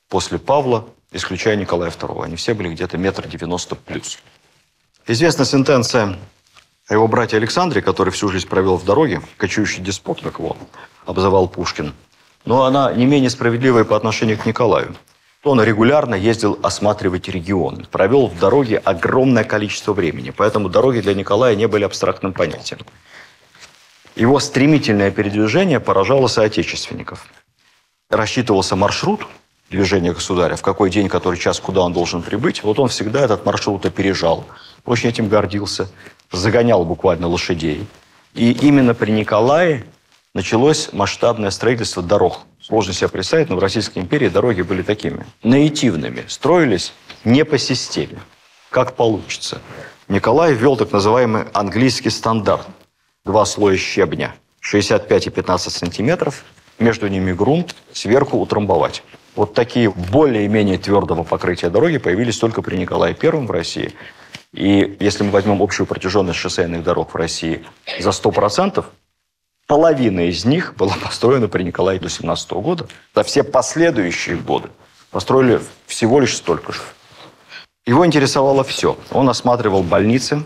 после 0.10 0.38
Павла, 0.38 0.86
исключая 1.14 1.56
Николая 1.56 1.92
II. 1.92 2.26
Они 2.26 2.36
все 2.36 2.54
были 2.54 2.74
где-то 2.74 2.98
метр 2.98 3.26
90 3.26 3.74
плюс. 3.76 4.20
Известна 5.08 5.46
сентенция 5.46 6.18
о 6.90 6.94
его 6.94 7.08
брате 7.08 7.38
Александре, 7.38 7.82
который 7.82 8.10
всю 8.10 8.28
жизнь 8.28 8.50
провел 8.50 8.76
в 8.76 8.84
дороге, 8.84 9.22
кочующий 9.38 9.82
деспот, 9.82 10.22
как 10.22 10.40
его 10.40 10.58
обзывал 11.06 11.48
Пушкин. 11.48 11.94
Но 12.46 12.64
она 12.66 12.92
не 12.94 13.06
менее 13.06 13.30
справедливая 13.30 13.84
по 13.84 13.96
отношению 13.96 14.38
к 14.38 14.46
Николаю 14.46 14.96
он 15.44 15.62
регулярно 15.62 16.16
ездил 16.16 16.60
осматривать 16.62 17.28
регион. 17.28 17.88
Провел 17.92 18.28
в 18.28 18.38
дороге 18.38 18.78
огромное 18.78 19.44
количество 19.44 19.94
времени. 19.94 20.32
Поэтому 20.36 20.70
дороги 20.70 21.00
для 21.00 21.14
Николая 21.16 21.56
не 21.56 21.68
были 21.68 21.84
абстрактным 21.84 22.34
понятием. 22.34 22.80
Его 24.16 24.40
стремительное 24.40 25.10
передвижение 25.10 25.80
поражало 25.80 26.28
соотечественников. 26.28 27.26
Рассчитывался 28.10 28.76
маршрут 28.76 29.26
движения 29.70 30.12
государя, 30.12 30.56
в 30.58 30.62
какой 30.62 30.90
день, 30.90 31.08
который 31.08 31.40
час, 31.40 31.60
куда 31.60 31.82
он 31.82 31.94
должен 31.94 32.22
прибыть. 32.22 32.62
Вот 32.62 32.78
он 32.78 32.90
всегда 32.90 33.22
этот 33.22 33.46
маршрут 33.46 33.86
опережал. 33.86 34.46
Очень 34.86 35.10
этим 35.10 35.28
гордился. 35.28 35.90
Загонял 36.32 36.84
буквально 36.86 37.28
лошадей. 37.28 37.88
И 38.36 38.52
именно 38.52 38.94
при 38.94 39.12
Николае 39.12 39.86
началось 40.34 40.90
масштабное 40.94 41.52
строительство 41.52 42.02
дорог. 42.02 42.40
Сложно 42.62 42.94
себе 42.94 43.10
представить, 43.10 43.50
но 43.50 43.56
в 43.56 43.60
Российской 43.60 44.00
империи 44.00 44.30
дороги 44.30 44.62
были 44.62 44.82
такими. 44.82 45.26
Наитивными. 45.44 46.26
Строились 46.28 46.94
не 47.24 47.44
по 47.44 47.58
системе. 47.58 48.20
Как 48.70 48.96
получится. 48.96 49.62
Николай 50.08 50.54
ввел 50.54 50.78
так 50.78 50.92
называемый 50.92 51.46
английский 51.54 52.10
стандарт. 52.10 52.68
Два 53.26 53.46
слоя 53.46 53.78
щебня. 53.78 54.36
65 54.62 55.28
и 55.28 55.30
15 55.30 55.74
сантиметров. 55.74 56.44
Между 56.80 57.08
ними 57.08 57.34
грунт. 57.34 57.76
Сверху 57.92 58.38
утрамбовать. 58.38 59.04
Вот 59.36 59.54
такие 59.54 59.90
более-менее 59.90 60.78
твердого 60.78 61.24
покрытия 61.24 61.70
дороги 61.70 61.98
появились 61.98 62.38
только 62.38 62.62
при 62.62 62.76
Николае 62.76 63.14
Первом 63.14 63.48
в 63.48 63.52
России. 63.52 63.94
И 64.54 64.98
если 65.00 65.24
мы 65.24 65.32
возьмем 65.32 65.62
общую 65.62 65.88
протяженность 65.88 66.40
шоссейных 66.40 66.84
дорог 66.84 67.14
в 67.14 67.16
России 67.16 67.64
за 68.00 68.10
100%, 68.10 68.84
половина 69.72 70.28
из 70.28 70.44
них 70.44 70.76
была 70.76 70.96
построена 71.02 71.48
при 71.48 71.64
Николае 71.64 71.98
до 71.98 72.10
17 72.10 72.52
года. 72.52 72.88
За 73.16 73.24
все 73.24 73.42
последующие 73.42 74.36
годы 74.36 74.70
построили 75.12 75.62
всего 75.88 76.20
лишь 76.20 76.36
столько 76.36 76.74
же. 76.74 76.82
Его 77.86 78.06
интересовало 78.06 78.66
все. 78.66 78.98
Он 79.12 79.30
осматривал 79.30 79.82
больницы, 79.82 80.44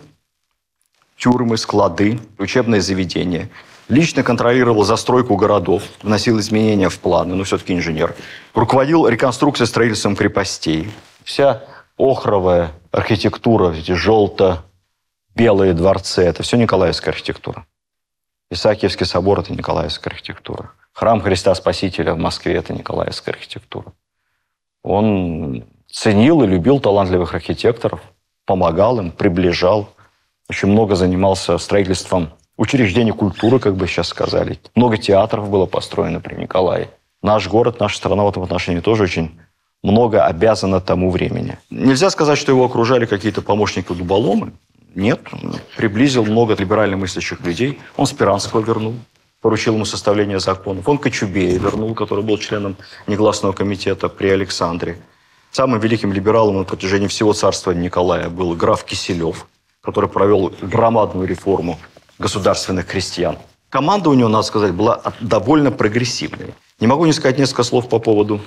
тюрьмы, 1.18 1.58
склады, 1.58 2.20
учебные 2.38 2.82
заведения. 2.82 3.50
Лично 3.88 4.22
контролировал 4.22 4.84
застройку 4.84 5.38
городов, 5.38 5.82
вносил 6.04 6.40
изменения 6.40 6.90
в 6.90 7.00
планы, 7.00 7.34
но 7.34 7.46
все-таки 7.46 7.74
инженер. 7.74 8.14
Руководил 8.54 9.08
реконструкцией 9.08 9.68
строительством 9.68 10.16
крепостей. 10.16 10.92
Вся 11.24 11.64
охровая 11.98 12.74
архитектура, 12.92 13.72
эти 13.72 13.94
желто-белые 13.94 15.74
дворцы, 15.74 16.22
это 16.22 16.44
все 16.44 16.58
Николаевская 16.58 17.12
архитектура. 17.12 17.66
Исаакиевский 18.52 19.06
собор– 19.06 19.40
это 19.42 19.54
Николаевская 19.54 20.14
архитектура. 20.14 20.72
Храм 20.94 21.22
Христа 21.22 21.54
Спасителя 21.56 22.14
в 22.14 22.18
Москве– 22.18 22.54
это 22.56 22.74
Николаевская 22.74 23.34
архитектура. 23.34 23.94
Он 24.84 25.66
ценил 25.92 26.44
и 26.44 26.48
любил 26.48 26.80
талантливых 26.80 27.34
архитекторов, 27.34 28.02
помогал 28.46 29.00
им, 29.00 29.12
приближал. 29.12 29.90
Очень 30.48 30.70
много 30.70 30.96
занимался 30.96 31.58
строительством 31.58 32.30
учреждений 32.56 33.12
культуры, 33.12 33.60
как 33.60 33.76
бы 33.76 33.88
сейчас 33.88 34.10
сказали. 34.10 34.60
Много 34.76 34.98
театров 34.98 35.50
было 35.50 35.66
построено 35.66 36.20
при 36.20 36.36
Николае. 36.36 36.90
Наш 37.24 37.48
город, 37.48 37.80
наша 37.80 37.98
страна 37.98 38.24
в 38.24 38.30
этом 38.30 38.44
отношении 38.44 38.80
тоже 38.80 39.04
очень 39.04 39.40
много 39.82 40.24
обязана 40.24 40.80
тому 40.82 41.10
времени. 41.10 41.58
Нельзя 41.72 42.10
сказать, 42.12 42.38
что 42.38 42.52
его 42.52 42.66
окружали 42.66 43.06
какие-то 43.06 43.42
помощники-дуболомы. 43.42 44.54
Нет, 44.96 45.20
приблизил 45.76 46.24
много 46.26 46.56
либерально 46.56 46.96
мыслящих 46.96 47.42
людей. 47.42 47.80
Он 47.98 48.06
Спиранского 48.06 48.62
вернул, 48.62 48.96
поручил 49.42 49.76
ему 49.76 49.84
составление 49.84 50.40
законов. 50.40 50.88
Он 50.88 50.98
Кочубея 50.98 51.60
вернул, 51.60 51.94
который 51.94 52.24
был 52.24 52.38
членом 52.38 52.78
негласного 53.06 53.52
комитета 53.52 54.08
при 54.08 54.30
Александре. 54.30 54.98
Самым 55.52 55.82
великим 55.82 56.14
либералом 56.14 56.58
на 56.60 56.64
протяжении 56.64 57.08
всего 57.08 57.34
царства 57.34 57.72
Николая 57.72 58.30
был 58.30 58.56
граф 58.56 58.86
Киселев, 58.86 59.48
который 59.82 60.10
провел 60.10 60.54
громадную 60.62 61.28
реформу 61.28 61.78
государственных 62.18 62.88
крестьян. 62.88 63.38
Команда 63.70 64.10
у 64.10 64.14
него, 64.14 64.30
надо 64.30 64.44
сказать, 64.44 64.74
была 64.74 65.02
довольно 65.20 65.72
прогрессивной. 65.72 66.54
Не 66.80 66.88
могу 66.88 67.06
не 67.06 67.12
сказать 67.12 67.38
несколько 67.38 67.64
слов 67.64 67.90
по 67.90 68.00
поводу 68.00 68.40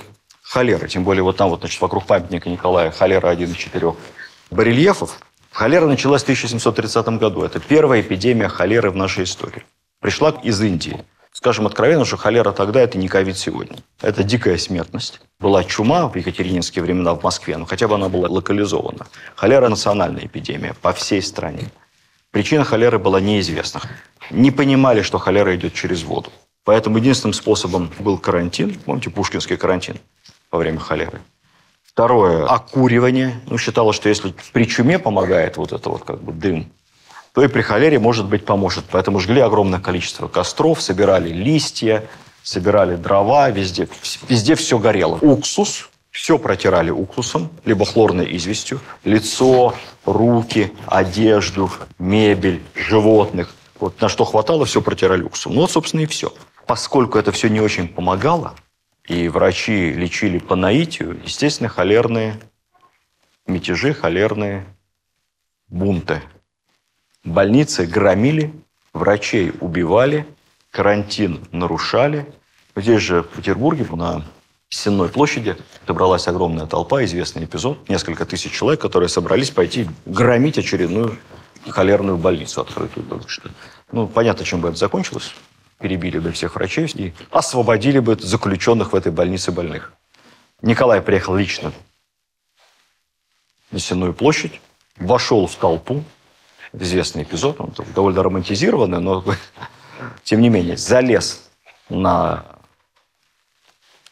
холеры. 0.42 0.88
Тем 0.88 1.04
более 1.04 1.22
вот 1.22 1.36
там 1.36 1.50
вот, 1.50 1.60
значит, 1.60 1.78
вокруг 1.82 2.06
памятника 2.06 2.48
Николая 2.48 2.90
холера 2.90 3.28
один 3.28 3.50
из 3.50 3.56
четырех 3.56 3.96
барельефов. 4.50 5.20
Холера 5.58 5.86
началась 5.86 6.22
в 6.22 6.26
1730 6.26 7.18
году. 7.18 7.42
Это 7.42 7.58
первая 7.58 8.00
эпидемия 8.00 8.46
холеры 8.46 8.92
в 8.92 8.96
нашей 8.96 9.24
истории. 9.24 9.64
Пришла 10.00 10.30
из 10.44 10.62
Индии. 10.62 11.04
Скажем 11.32 11.66
откровенно, 11.66 12.04
что 12.04 12.16
холера 12.16 12.52
тогда– 12.52 12.80
это 12.82 12.96
не 12.96 13.08
ковид 13.08 13.36
сегодня. 13.36 13.76
Это 14.00 14.22
дикая 14.22 14.56
смертность. 14.56 15.20
Была 15.40 15.64
чума 15.64 16.06
в 16.06 16.14
екатерининские 16.14 16.84
времена 16.84 17.12
в 17.12 17.24
Москве, 17.24 17.56
но 17.56 17.64
хотя 17.64 17.88
бы 17.88 17.96
она 17.96 18.08
была 18.08 18.28
локализована. 18.28 19.08
Холера– 19.34 19.68
национальная 19.68 20.26
эпидемия 20.26 20.74
по 20.80 20.92
всей 20.92 21.20
стране. 21.20 21.64
Причина 22.30 22.62
холеры 22.62 23.00
была 23.00 23.20
неизвестна. 23.20 23.80
Не 24.30 24.52
понимали, 24.52 25.02
что 25.02 25.18
холера 25.18 25.56
идет 25.56 25.74
через 25.74 26.04
воду. 26.04 26.30
Поэтому 26.62 26.98
единственным 26.98 27.32
способом 27.32 27.90
был 27.98 28.16
карантин. 28.16 28.78
Помните 28.84 29.10
пушкинский 29.10 29.56
карантин 29.56 29.96
во 30.52 30.60
время 30.60 30.78
холеры? 30.78 31.20
Второе– 31.98 32.46
окуривание. 32.48 33.40
Ну, 33.46 33.58
считалось, 33.58 33.96
что 33.96 34.08
если 34.08 34.32
при 34.52 34.68
чуме 34.68 35.00
помогает 35.00 35.56
вот 35.56 35.72
это 35.72 35.90
вот 35.90 36.04
как 36.04 36.22
бы 36.22 36.30
дым, 36.30 36.70
то 37.32 37.42
и 37.42 37.48
при 37.48 37.60
холере, 37.60 37.98
может 37.98 38.26
быть, 38.26 38.44
поможет. 38.44 38.84
Поэтому 38.92 39.18
жгли 39.18 39.40
огромное 39.40 39.80
количество 39.80 40.28
костров, 40.28 40.80
собирали 40.80 41.30
листья, 41.30 42.04
собирали 42.44 42.94
дрова, 42.94 43.50
везде, 43.50 43.88
везде 44.28 44.54
все 44.54 44.78
горело. 44.78 45.18
Уксус, 45.20 45.90
все 46.12 46.38
протирали 46.38 46.90
уксусом, 46.90 47.50
либо 47.64 47.84
хлорной 47.84 48.36
известью. 48.36 48.78
Лицо, 49.02 49.74
руки, 50.06 50.72
одежду, 50.86 51.68
мебель, 51.98 52.62
животных. 52.76 53.52
Вот 53.80 54.00
на 54.00 54.08
что 54.08 54.24
хватало, 54.24 54.66
все 54.66 54.80
протирали 54.80 55.22
уксусом. 55.22 55.56
Ну 55.56 55.62
вот, 55.62 55.72
собственно, 55.72 56.02
и 56.02 56.06
все. 56.06 56.32
Поскольку 56.64 57.18
это 57.18 57.32
все 57.32 57.48
не 57.48 57.60
очень 57.60 57.88
помогало, 57.88 58.54
и 59.08 59.28
врачи 59.28 59.92
лечили 59.92 60.38
по 60.38 60.54
наитию, 60.54 61.20
естественно, 61.24 61.68
холерные 61.68 62.38
мятежи, 63.46 63.94
холерные 63.94 64.66
бунты 65.68 66.22
Больницы 67.24 67.84
громили, 67.84 68.54
врачей 68.92 69.52
убивали, 69.60 70.26
карантин 70.70 71.46
нарушали. 71.52 72.26
Здесь 72.76 73.02
же, 73.02 73.22
в 73.22 73.28
Петербурге, 73.28 73.86
на 73.90 74.24
Сенной 74.70 75.08
площади 75.08 75.56
собралась 75.86 76.28
огромная 76.28 76.66
толпа, 76.66 77.04
известный 77.04 77.44
эпизод, 77.44 77.88
несколько 77.88 78.24
тысяч 78.24 78.52
человек, 78.52 78.80
которые 78.80 79.08
собрались 79.08 79.50
пойти 79.50 79.88
громить 80.06 80.58
очередную 80.58 81.18
холерную 81.68 82.16
больницу 82.16 82.60
открытую. 82.60 83.06
Ну, 83.92 84.06
понятно, 84.06 84.44
чем 84.44 84.60
бы 84.60 84.68
это 84.68 84.78
закончилось. 84.78 85.34
Перебили 85.78 86.18
бы 86.18 86.32
всех 86.32 86.56
врачей 86.56 86.86
и 86.94 87.14
освободили 87.30 88.00
бы 88.00 88.16
заключенных 88.16 88.92
в 88.92 88.96
этой 88.96 89.12
больнице 89.12 89.52
больных. 89.52 89.92
Николай 90.60 91.00
приехал 91.00 91.36
лично 91.36 91.72
на 93.70 93.78
Сенную 93.78 94.12
площадь, 94.12 94.60
вошел 94.96 95.46
в 95.46 95.54
толпу. 95.54 96.04
Известный 96.72 97.22
эпизод, 97.22 97.60
он 97.60 97.72
довольно 97.94 98.22
романтизированный, 98.22 99.00
но 99.00 99.24
тем 100.24 100.40
не 100.40 100.48
менее 100.48 100.76
залез 100.76 101.48
на 101.88 102.44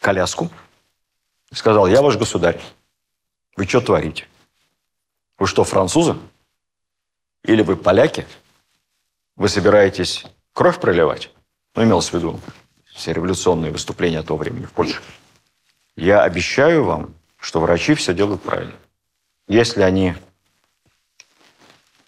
коляску 0.01 0.51
и 1.51 1.55
сказал, 1.55 1.87
я 1.87 2.01
ваш 2.01 2.17
государь, 2.17 2.61
вы 3.57 3.67
что 3.67 3.81
творите? 3.81 4.27
Вы 5.39 5.47
что, 5.47 5.65
французы? 5.65 6.17
Или 7.43 7.63
вы 7.63 7.77
поляки? 7.77 8.27
Вы 9.35 9.49
собираетесь 9.49 10.25
кровь 10.53 10.81
проливать? 10.81 11.31
Ну, 11.77 11.85
имелось 11.85 12.09
в 12.09 12.15
виду 12.15 12.41
все 12.95 13.13
революционные 13.13 13.71
выступления 13.71 14.23
того 14.23 14.39
времени 14.39 14.65
в 14.65 14.73
Польше. 14.73 15.03
Я 15.95 16.23
обещаю 16.23 16.85
вам, 16.85 17.15
что 17.39 17.61
врачи 17.61 17.95
все 17.95 18.15
делают 18.15 18.43
правильно. 18.43 18.75
Если 19.47 19.83
они 19.83 20.15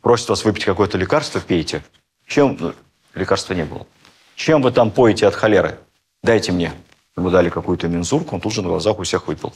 просят 0.01 0.31
вас 0.31 0.45
выпить 0.45 0.65
какое-то 0.65 0.97
лекарство, 0.97 1.41
пейте. 1.41 1.85
Чем 2.27 2.57
ну, 2.59 2.75
лекарства 3.15 3.53
не 3.53 3.65
было? 3.65 3.87
Чем 4.35 4.63
вы 4.63 4.73
там 4.73 4.91
поете 4.91 5.27
от 5.27 5.35
холеры? 5.35 5.79
Дайте 6.23 6.51
мне. 6.51 6.73
Ему 7.15 7.29
дали 7.31 7.51
какую-то 7.51 7.89
мензурку, 7.89 8.37
он 8.37 8.41
тут 8.41 8.53
же 8.55 8.63
на 8.63 8.69
глазах 8.69 8.99
у 8.99 9.03
всех 9.03 9.27
выпил. 9.27 9.53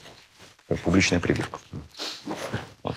Публичная 0.84 1.20
прививка. 1.20 1.58
Вот. 2.82 2.96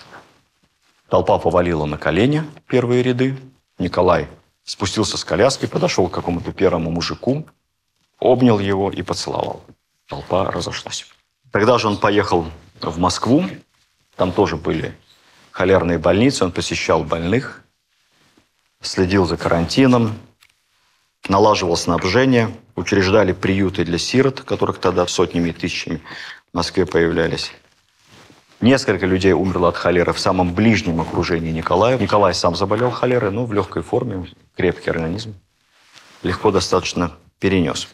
Толпа 1.08 1.38
повалила 1.38 1.86
на 1.86 1.96
колени 1.96 2.44
первые 2.66 3.02
ряды. 3.02 3.38
Николай 3.78 4.28
спустился 4.66 5.16
с 5.16 5.24
коляски, 5.24 5.64
подошел 5.66 6.08
к 6.08 6.14
какому-то 6.14 6.52
первому 6.52 6.90
мужику, 6.90 7.46
обнял 8.18 8.58
его 8.58 8.90
и 8.90 9.00
поцеловал. 9.00 9.62
Толпа 10.06 10.50
разошлась. 10.50 11.06
Тогда 11.50 11.78
же 11.78 11.88
он 11.88 11.96
поехал 11.96 12.44
в 12.82 12.98
Москву. 12.98 13.44
Там 14.16 14.32
тоже 14.32 14.56
были 14.56 14.94
холерные 15.52 15.98
больницы. 15.98 16.44
Он 16.44 16.52
посещал 16.52 17.04
больных, 17.04 17.62
следил 18.80 19.24
за 19.24 19.36
карантином, 19.36 20.18
налаживал 21.28 21.76
снабжение, 21.76 22.54
учреждали 22.74 23.32
приюты 23.32 23.84
для 23.84 23.98
сирот, 23.98 24.40
которых 24.40 24.78
тогда 24.78 25.06
сотнями 25.06 25.50
и 25.50 25.52
тысячами 25.52 26.02
в 26.52 26.56
Москве 26.56 26.86
появлялись. 26.86 27.52
Несколько 28.60 29.06
людей 29.06 29.32
умерло 29.32 29.68
от 29.68 29.76
холеры 29.76 30.12
в 30.12 30.18
самом 30.18 30.54
ближнем 30.54 31.00
окружении 31.00 31.52
Николая. 31.52 31.98
Николай 31.98 32.34
сам 32.34 32.56
заболел 32.56 32.90
холерой, 32.90 33.30
но 33.30 33.44
в 33.44 33.52
легкой 33.52 33.82
форме, 33.82 34.26
крепкий 34.56 34.90
организм. 34.90 35.34
Легко 36.22 36.50
достаточно 36.50 37.12
перенес. 37.38 37.88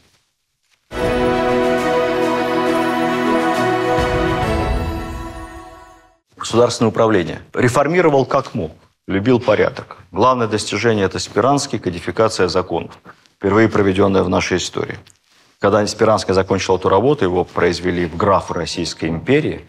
Государственное 6.37 6.91
управление. 6.91 7.43
Реформировал 7.55 8.25
как 8.25 8.55
мог. 8.55 8.73
Любил 9.09 9.41
порядок. 9.41 9.97
Главное 10.13 10.47
достижение– 10.47 11.05
это 11.07 11.19
Спиранский, 11.19 11.79
кодификация 11.79 12.47
законов 12.49 12.99
впервые 13.43 13.69
проведенная 13.69 14.23
в 14.23 14.29
нашей 14.29 14.59
истории. 14.59 15.01
Когда 15.59 15.85
Спиранский 15.85 16.33
закончил 16.33 16.77
эту 16.77 16.89
работу, 16.89 17.25
его 17.25 17.43
произвели 17.43 18.07
в 18.07 18.17
графы 18.17 18.55
Российской 18.55 19.09
империи. 19.09 19.67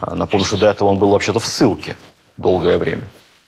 А, 0.00 0.14
напомню, 0.14 0.46
что 0.46 0.56
до 0.56 0.66
этого 0.66 0.88
он 0.88 0.98
был 0.98 1.10
вообще-то 1.10 1.40
в 1.40 1.46
ссылке 1.46 1.96
долгое 2.36 2.78
время. 2.78 3.02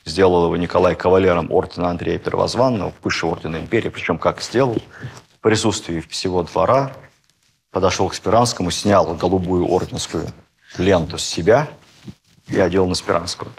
Сделал 0.04 0.44
его 0.44 0.56
Николай 0.56 0.94
кавалером 0.94 1.50
ордена 1.50 1.90
Андрея 1.90 2.18
Первозванного, 2.18 2.92
высшего 3.02 3.30
ордена 3.30 3.56
империи. 3.56 3.88
Причем 3.88 4.18
как 4.18 4.42
сделал? 4.42 4.76
В 5.36 5.40
присутствии 5.40 6.00
всего 6.00 6.42
двора. 6.42 6.92
Подошел 7.70 8.08
к 8.08 8.14
Спиранскому, 8.14 8.70
снял 8.70 9.14
голубую 9.14 9.66
орденскую 9.66 10.26
ленту 10.76 11.18
с 11.18 11.24
себя 11.24 11.68
и 12.48 12.58
одел 12.58 12.86
на 12.86 12.94
Спиранского. 12.94 13.50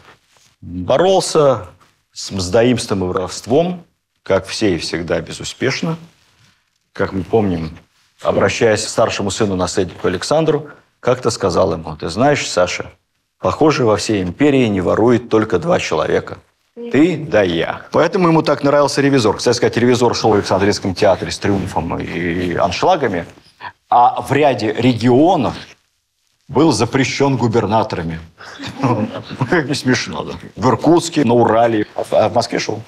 Боролся 0.61 1.67
с 2.11 2.29
мздоимством 2.29 3.03
и 3.03 3.07
воровством, 3.07 3.85
как 4.21 4.45
все 4.45 4.75
и 4.75 4.77
всегда, 4.77 5.19
безуспешно. 5.19 5.97
Как 6.91 7.11
мы 7.11 7.23
помним, 7.23 7.75
обращаясь 8.21 8.85
к 8.85 8.89
старшему 8.89 9.31
сыну 9.31 9.55
наследнику 9.55 10.07
Александру, 10.07 10.69
как-то 11.03 11.29
сказал 11.31 11.73
ему, 11.73 11.95
ты 11.97 12.09
знаешь, 12.09 12.49
Саша, 12.49 12.91
похоже, 13.39 13.85
во 13.85 13.97
всей 13.97 14.23
империи 14.23 14.67
не 14.67 14.79
ворует 14.79 15.29
только 15.29 15.59
два 15.59 15.79
человека. 15.79 16.37
Ты 16.75 17.17
да 17.17 17.43
я. 17.43 17.81
Поэтому 17.91 18.29
ему 18.29 18.41
так 18.41 18.63
нравился 18.63 19.01
ревизор. 19.01 19.37
Кстати 19.37 19.57
сказать, 19.57 19.77
ревизор 19.77 20.15
шел 20.15 20.31
в 20.31 20.35
Александрийском 20.35 20.95
театре 20.95 21.29
с 21.29 21.37
триумфом 21.37 21.99
и 21.99 22.55
аншлагами, 22.55 23.25
а 23.89 24.21
в 24.21 24.31
ряде 24.31 24.73
регионов 24.73 25.53
был 26.47 26.71
запрещен 26.71 27.37
губернаторами. 27.37 28.19
Как 29.49 29.67
не 29.69 29.75
смешно, 29.75 30.23
да. 30.23 30.33
В 30.55 30.67
Иркутске, 30.69 31.25
на 31.25 31.33
Урале. 31.33 31.85
А 32.11 32.29
в 32.29 32.33
Москве 32.33 32.59
шел 32.59 32.81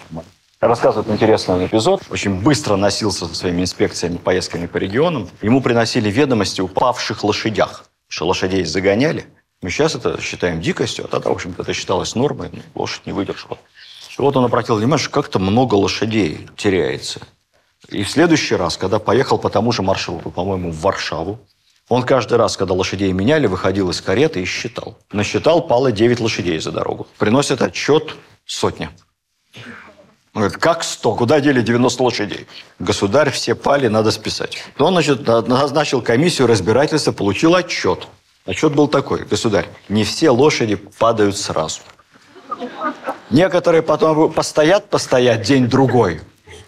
рассказывает 0.61 1.09
интересный 1.09 1.65
эпизод. 1.67 2.01
Очень 2.09 2.41
быстро 2.41 2.75
носился 2.75 3.27
со 3.27 3.35
своими 3.35 3.61
инспекциями, 3.61 4.17
поездками 4.17 4.65
по 4.65 4.77
регионам. 4.77 5.29
Ему 5.41 5.61
приносили 5.61 6.09
ведомости 6.09 6.61
о 6.61 6.67
павших 6.67 7.23
лошадях, 7.23 7.85
что 8.07 8.27
лошадей 8.27 8.63
загоняли. 8.65 9.25
Мы 9.61 9.69
сейчас 9.69 9.95
это 9.95 10.21
считаем 10.21 10.61
дикостью, 10.61 11.05
а 11.05 11.07
тогда, 11.07 11.29
в 11.29 11.33
общем-то, 11.33 11.63
это 11.63 11.73
считалось 11.73 12.15
нормой. 12.15 12.51
Лошадь 12.75 13.05
не 13.05 13.11
выдержала. 13.11 13.57
Вот 14.17 14.37
он 14.37 14.45
обратил 14.45 14.75
внимание, 14.75 15.03
что 15.03 15.11
как-то 15.11 15.39
много 15.39 15.75
лошадей 15.75 16.47
теряется. 16.55 17.21
И 17.89 18.03
в 18.03 18.09
следующий 18.09 18.55
раз, 18.55 18.77
когда 18.77 18.99
поехал 18.99 19.37
по 19.37 19.49
тому 19.49 19.71
же 19.71 19.81
маршруту, 19.81 20.31
по-моему, 20.31 20.71
в 20.71 20.81
Варшаву, 20.81 21.39
он 21.87 22.03
каждый 22.03 22.37
раз, 22.37 22.57
когда 22.57 22.73
лошадей 22.73 23.11
меняли, 23.11 23.45
выходил 23.45 23.89
из 23.91 24.01
кареты 24.01 24.41
и 24.41 24.45
считал. 24.45 24.97
Насчитал, 25.11 25.67
пало 25.67 25.91
9 25.91 26.19
лошадей 26.19 26.59
за 26.59 26.71
дорогу. 26.71 27.07
Приносит 27.19 27.61
отчет 27.61 28.15
сотня. 28.45 28.89
Он 30.35 30.41
говорит, 30.41 30.59
как 30.59 30.83
100? 30.83 31.15
Куда 31.15 31.39
дели 31.39 31.61
90 31.61 32.03
лошадей? 32.03 32.45
Государь, 32.77 33.31
все 33.31 33.55
пали, 33.55 33.87
надо 33.87 34.11
списать. 34.11 34.57
Он, 34.77 34.91
значит, 34.91 35.25
назначил 35.25 36.01
комиссию 36.01 36.47
разбирательства, 36.47 37.13
получил 37.13 37.55
отчет. 37.55 38.05
Отчет 38.45 38.75
был 38.75 38.89
такой, 38.89 39.23
государь, 39.23 39.65
не 39.87 40.03
все 40.03 40.29
лошади 40.31 40.75
падают 40.75 41.37
сразу. 41.37 41.79
Некоторые 43.29 43.81
потом 43.81 44.33
постоят, 44.33 44.89
постоят 44.89 45.41
день-другой, 45.41 46.19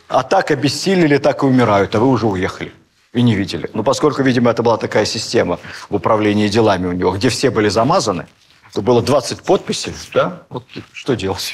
а 0.07 0.23
так 0.23 0.49
обессилели, 0.49 1.17
так 1.17 1.43
и 1.43 1.45
умирают, 1.45 1.93
а 1.93 1.99
вы 1.99 2.07
уже 2.07 2.25
уехали 2.25 2.71
и 3.11 3.21
не 3.21 3.35
видели. 3.35 3.69
Ну, 3.73 3.83
поскольку, 3.83 4.23
видимо, 4.23 4.49
это 4.49 4.63
была 4.63 4.77
такая 4.77 5.05
система 5.05 5.59
в 5.89 5.95
управлении 5.95 6.47
делами 6.47 6.87
у 6.87 6.93
него, 6.93 7.11
где 7.11 7.27
все 7.27 7.49
были 7.49 7.67
замазаны, 7.67 8.27
то 8.73 8.81
было 8.81 9.01
20 9.01 9.41
подписей, 9.41 9.93
да, 10.13 10.43
вот 10.49 10.63
что 10.93 11.15
делать? 11.15 11.53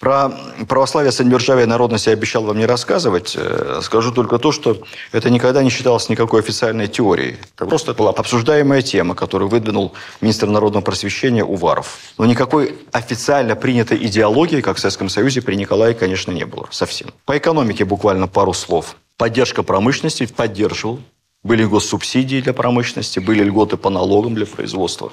Про 0.00 0.32
православие, 0.66 1.12
средневержавие 1.12 1.66
и 1.66 1.68
народность 1.68 2.06
я 2.06 2.14
обещал 2.14 2.42
вам 2.44 2.56
не 2.56 2.64
рассказывать. 2.64 3.34
Э, 3.36 3.80
скажу 3.82 4.12
только 4.12 4.38
то, 4.38 4.50
что 4.50 4.78
это 5.12 5.28
никогда 5.28 5.62
не 5.62 5.68
считалось 5.68 6.08
никакой 6.08 6.40
официальной 6.40 6.88
теорией. 6.88 7.36
Это 7.54 7.66
просто 7.66 7.92
была 7.92 8.08
обсуждаемая 8.08 8.80
тема, 8.80 9.14
которую 9.14 9.50
выдвинул 9.50 9.92
министр 10.22 10.46
народного 10.46 10.82
просвещения 10.82 11.44
Уваров. 11.44 11.98
Но 12.16 12.24
никакой 12.24 12.78
официально 12.92 13.54
принятой 13.56 13.98
идеологии, 14.06 14.62
как 14.62 14.78
в 14.78 14.80
Советском 14.80 15.10
Союзе, 15.10 15.42
при 15.42 15.54
Николае, 15.54 15.92
конечно, 15.92 16.32
не 16.32 16.46
было 16.46 16.66
совсем. 16.70 17.10
По 17.26 17.36
экономике 17.36 17.84
буквально 17.84 18.26
пару 18.26 18.54
слов. 18.54 18.96
Поддержка 19.18 19.62
промышленности 19.62 20.24
поддерживал. 20.24 21.00
Были 21.42 21.64
госсубсидии 21.64 22.40
для 22.40 22.54
промышленности, 22.54 23.18
были 23.18 23.44
льготы 23.44 23.76
по 23.76 23.90
налогам 23.90 24.34
для 24.34 24.46
производства. 24.46 25.12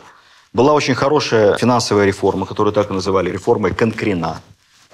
Была 0.53 0.71
очень 0.71 0.95
хорошая 0.95 1.57
финансовая 1.57 2.05
реформа, 2.05 2.45
которую 2.45 2.71
так 2.71 2.89
и 2.89 2.93
называли 2.93 3.29
реформой 3.29 3.73
Конкрена. 3.73 4.41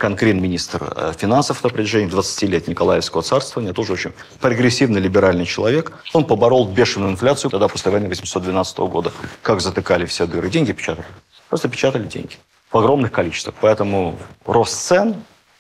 Конкрин, 0.04 0.42
министр 0.42 0.92
э, 0.98 1.14
финансов 1.18 1.64
на 1.64 1.70
протяжении 1.70 2.10
20 2.10 2.50
лет 2.50 2.68
Николаевского 2.68 3.24
царствования, 3.24 3.72
тоже 3.72 3.94
очень 3.94 4.12
прогрессивный 4.42 5.00
либеральный 5.00 5.46
человек. 5.46 5.94
Он 6.12 6.26
поборол 6.26 6.68
бешеную 6.68 7.14
инфляцию 7.14 7.50
тогда 7.50 7.70
после 7.70 7.90
войны 7.90 8.10
812 8.10 8.80
года. 8.80 9.14
Как 9.42 9.62
затыкали 9.62 10.06
все 10.06 10.28
дыры. 10.28 10.50
Деньги 10.50 10.74
печатали. 10.74 11.08
Просто 11.48 11.70
печатали 11.70 12.04
деньги. 12.04 12.36
В 12.70 12.78
огромных 12.80 13.14
количествах. 13.14 13.56
Поэтому 13.62 14.18
рост 14.46 14.78
цен, 14.78 15.16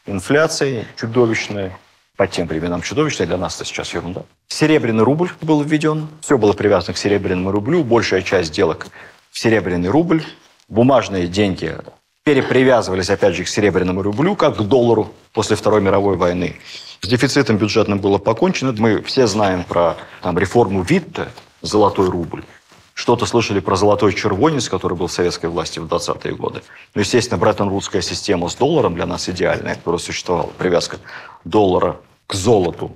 инфляция 0.06 0.88
чудовищная. 1.00 1.80
По 2.18 2.28
тем 2.28 2.46
временам 2.46 2.82
чудовищная, 2.82 3.28
для 3.28 3.38
нас 3.38 3.56
это 3.56 3.64
сейчас 3.64 3.94
ерунда. 3.94 4.24
Серебряный 4.50 5.06
рубль 5.06 5.30
был 5.40 5.64
введен. 5.64 6.10
Все 6.20 6.38
было 6.38 6.52
привязано 6.52 6.94
к 6.94 6.98
серебряному 6.98 7.50
рублю. 7.50 7.86
Большая 7.86 8.22
часть 8.22 8.50
сделок 8.50 8.88
в 9.32 9.40
серебряный 9.40 9.88
рубль. 9.88 10.22
Бумажные 10.68 11.28
деньги 11.28 11.78
перепривязывались, 12.24 13.10
опять 13.10 13.36
же, 13.36 13.44
к 13.44 13.48
серебряному 13.48 14.02
рублю, 14.02 14.36
как 14.36 14.58
к 14.58 14.62
доллару 14.62 15.12
после 15.34 15.56
Второй 15.56 15.82
мировой 15.82 16.16
войны. 16.16 16.56
С 17.02 17.08
дефицитом 17.08 17.58
бюджетным 17.58 18.00
было 18.00 18.18
покончено. 18.18 18.74
Мы 18.78 19.02
все 19.02 19.28
знаем 19.28 19.64
про 19.64 19.98
там, 20.22 20.38
реформу 20.38 20.82
Витта, 20.84 21.30
золотой 21.62 22.10
рубль. 22.10 22.44
Что-то 22.94 23.26
слышали 23.26 23.60
про 23.60 23.76
золотой 23.76 24.14
червонец, 24.14 24.70
который 24.70 24.96
был 24.96 25.08
в 25.08 25.12
советской 25.12 25.48
власти 25.48 25.80
в 25.80 25.86
20-е 25.86 26.36
годы. 26.36 26.62
Ну, 26.94 27.02
естественно, 27.02 27.40
Бреттон-Вудская 27.40 28.02
система 28.02 28.48
с 28.50 28.56
долларом 28.56 28.96
для 28.96 29.06
нас 29.06 29.28
идеальная, 29.28 29.76
которая 29.76 30.00
существовала. 30.00 30.52
Привязка 30.58 30.98
доллара 31.44 31.98
к 32.28 32.34
золоту 32.34 32.96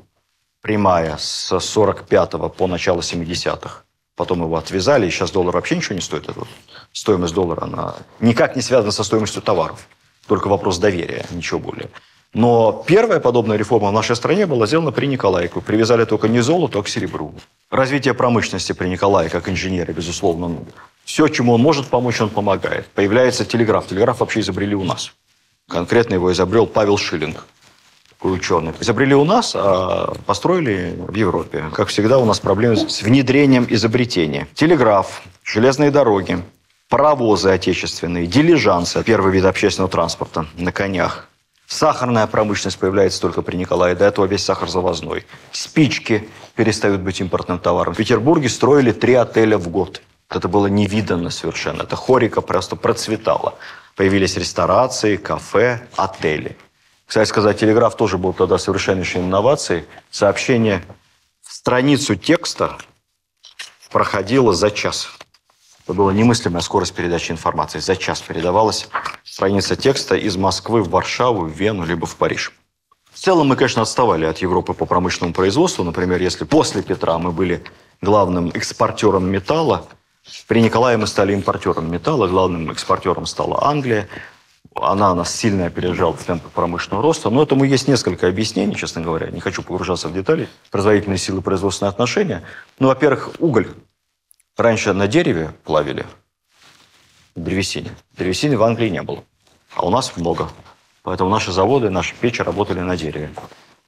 прямая 0.61 1.17
с 1.17 1.57
45 1.59 2.53
по 2.55 2.67
начало 2.67 2.99
70-х. 2.99 3.86
Потом 4.17 4.41
его 4.41 4.57
отвязали, 4.57 5.05
и 5.05 5.11
сейчас 5.11 5.29
доллар 5.29 5.53
вообще 5.53 5.75
ничего 5.75 5.93
не 5.93 6.01
стоит. 6.01 6.23
Это 6.27 6.39
вот 6.39 6.47
стоимость 6.91 7.35
доллара, 7.35 7.65
она 7.65 7.95
никак 8.19 8.55
не 8.55 8.63
связана 8.63 8.91
со 8.91 9.03
стоимостью 9.03 9.43
товаров. 9.43 9.87
Только 10.27 10.47
вопрос 10.47 10.79
доверия, 10.79 11.23
ничего 11.29 11.59
более. 11.59 11.89
Но 12.33 12.83
первая 12.87 13.19
подобная 13.19 13.57
реформа 13.57 13.89
в 13.89 13.93
нашей 13.93 14.15
стране 14.15 14.47
была 14.47 14.65
сделана 14.65 14.91
при 14.91 15.05
Николаевку. 15.05 15.61
Привязали 15.61 16.03
только 16.03 16.27
не 16.27 16.41
золото, 16.41 16.79
а 16.79 16.83
к 16.83 16.89
серебру. 16.89 17.35
Развитие 17.69 18.15
промышленности 18.15 18.73
при 18.73 18.87
Николае, 18.89 19.29
как 19.29 19.49
инженера, 19.49 19.93
безусловно, 19.93 20.47
ну, 20.47 20.65
все, 21.05 21.27
чему 21.27 21.53
он 21.53 21.61
может 21.61 21.87
помочь, 21.87 22.19
он 22.19 22.29
помогает. 22.29 22.87
Появляется 22.87 23.45
телеграф. 23.45 23.87
Телеграф 23.87 24.19
вообще 24.19 24.39
изобрели 24.39 24.73
у 24.73 24.83
нас. 24.83 25.13
Конкретно 25.69 26.15
его 26.15 26.31
изобрел 26.31 26.65
Павел 26.65 26.97
Шиллинг, 26.97 27.45
ученый. 28.21 28.73
Изобрели 28.79 29.15
у 29.15 29.23
нас, 29.23 29.53
а 29.55 30.13
построили 30.25 30.95
в 30.97 31.15
Европе. 31.15 31.65
Как 31.73 31.87
всегда, 31.89 32.17
у 32.17 32.25
нас 32.25 32.39
проблемы 32.39 32.77
с 32.77 33.01
внедрением 33.01 33.65
изобретения. 33.69 34.47
Телеграф, 34.53 35.21
железные 35.43 35.91
дороги, 35.91 36.39
паровозы 36.89 37.49
отечественные, 37.49 38.27
дилижансы, 38.27 39.03
первый 39.03 39.31
вид 39.31 39.45
общественного 39.45 39.91
транспорта 39.91 40.47
на 40.57 40.71
конях, 40.71 41.27
Сахарная 41.67 42.27
промышленность 42.27 42.79
появляется 42.79 43.19
только 43.19 43.41
при 43.41 43.57
Николае. 43.57 43.93
До 43.93 44.05
этого 44.05 44.25
весь 44.25 44.43
сахар 44.43 44.69
завозной. 44.69 45.25
Спички 45.51 46.29
перестают 46.55 47.01
быть 47.01 47.19
импортным 47.19 47.59
товаром. 47.59 47.93
В 47.93 47.97
Петербурге 47.97 48.47
строили 48.47 48.93
три 48.93 49.15
отеля 49.15 49.57
в 49.57 49.67
год. 49.67 50.01
Это 50.29 50.47
было 50.47 50.67
невиданно 50.67 51.29
совершенно. 51.29 51.83
Это 51.83 51.97
хорика 51.97 52.39
просто 52.39 52.77
процветала. 52.77 53.55
Появились 53.97 54.37
ресторации, 54.37 55.17
кафе, 55.17 55.81
отели. 55.97 56.55
Кстати 57.07 57.29
сказать, 57.29 57.57
телеграф 57.57 57.95
тоже 57.95 58.17
был 58.17 58.33
тогда 58.33 58.57
совершеннейшей 58.57 59.21
инновацией. 59.21 59.85
Сообщение 60.11 60.83
в 61.41 61.53
страницу 61.53 62.15
текста 62.15 62.77
проходило 63.89 64.53
за 64.53 64.69
час. 64.69 65.07
Это 65.85 65.93
была 65.93 66.11
немыслимая 66.11 66.61
скорость 66.61 66.93
передачи 66.93 67.31
информации. 67.31 67.79
За 67.79 67.95
час 67.95 68.19
передавалась 68.19 68.89
страница 69.23 69.77
текста 69.77 70.17
из 70.17 70.35
Москвы 70.35 70.83
в 70.83 70.89
Варшаву, 70.89 71.45
в 71.45 71.51
Вену, 71.51 71.85
либо 71.85 72.05
в 72.05 72.17
Париж. 72.17 72.51
В 73.13 73.19
целом 73.19 73.47
мы, 73.47 73.55
конечно, 73.55 73.81
отставали 73.81 74.25
от 74.25 74.39
Европы 74.39 74.73
по 74.73 74.85
промышленному 74.85 75.33
производству. 75.33 75.85
Например, 75.85 76.21
если 76.21 76.43
после 76.43 76.83
Петра 76.83 77.17
мы 77.17 77.31
были 77.31 77.63
главным 78.01 78.49
экспортером 78.49 79.31
металла, 79.31 79.87
при 80.45 80.59
Николае 80.59 80.97
мы 80.97 81.07
стали 81.07 81.31
импортером 81.31 81.89
металла, 81.89 82.27
главным 82.27 82.69
экспортером 82.69 83.25
стала 83.25 83.63
Англия. 83.63 84.09
Она 84.81 85.13
нас 85.15 85.33
сильно 85.33 85.65
опережала 85.65 86.13
в 86.13 86.23
темпах 86.23 86.51
промышленного 86.51 87.03
роста. 87.03 87.29
Но 87.29 87.43
этому 87.43 87.63
есть 87.63 87.87
несколько 87.87 88.27
объяснений, 88.27 88.75
честно 88.75 89.01
говоря. 89.01 89.27
Не 89.27 89.39
хочу 89.39 89.63
погружаться 89.63 90.07
в 90.07 90.13
детали. 90.13 90.47
Производительные 90.71 91.17
силы, 91.17 91.41
производственные 91.41 91.89
отношения. 91.89 92.43
Ну, 92.79 92.87
во-первых, 92.87 93.31
уголь 93.39 93.67
Раньше 94.57 94.91
на 94.93 95.07
дереве 95.07 95.53
плавили, 95.63 96.03
древесине. 97.35 97.91
Древесины 98.17 98.57
в 98.57 98.63
Англии 98.63 98.89
не 98.89 99.03
было, 99.03 99.23
а 99.75 99.85
у 99.85 99.91
нас 99.91 100.17
много. 100.17 100.49
Поэтому 101.03 101.29
наши 101.29 101.51
заводы, 101.51 101.91
наши 101.91 102.15
печи 102.15 102.41
работали 102.41 102.79
на 102.79 102.97
дереве. 102.97 103.29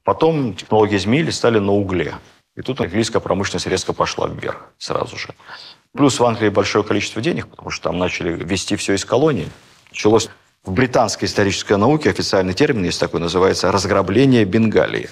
Потом 0.03 0.53
технологии 0.53 0.97
изменились, 0.97 1.37
стали 1.37 1.57
на 1.57 1.71
угле. 1.71 2.13
И 2.55 2.61
тут 2.61 2.79
английская 2.81 3.19
промышленность 3.19 3.65
резко 3.65 3.93
пошла 3.93 4.27
вверх 4.27 4.69
сразу 4.77 5.17
же. 5.17 5.33
Плюс 5.91 6.19
в 6.19 6.23
Англии 6.23 6.49
большое 6.49 6.83
количество 6.83 7.19
денег, 7.19 7.47
потому 7.47 7.71
что 7.71 7.85
там 7.85 7.97
начали 7.97 8.31
вести 8.31 8.75
все 8.75 8.93
из 8.93 9.03
колонии. 9.03 9.49
Началось 9.89 10.29
в 10.69 10.73
британской 10.73 11.27
исторической 11.27 11.77
науке 11.77 12.11
официальный 12.11 12.53
термин 12.53 12.85
есть 12.85 12.99
такой, 12.99 13.19
называется 13.19 13.71
«разграбление 13.71 14.45
Бенгалии». 14.45 15.09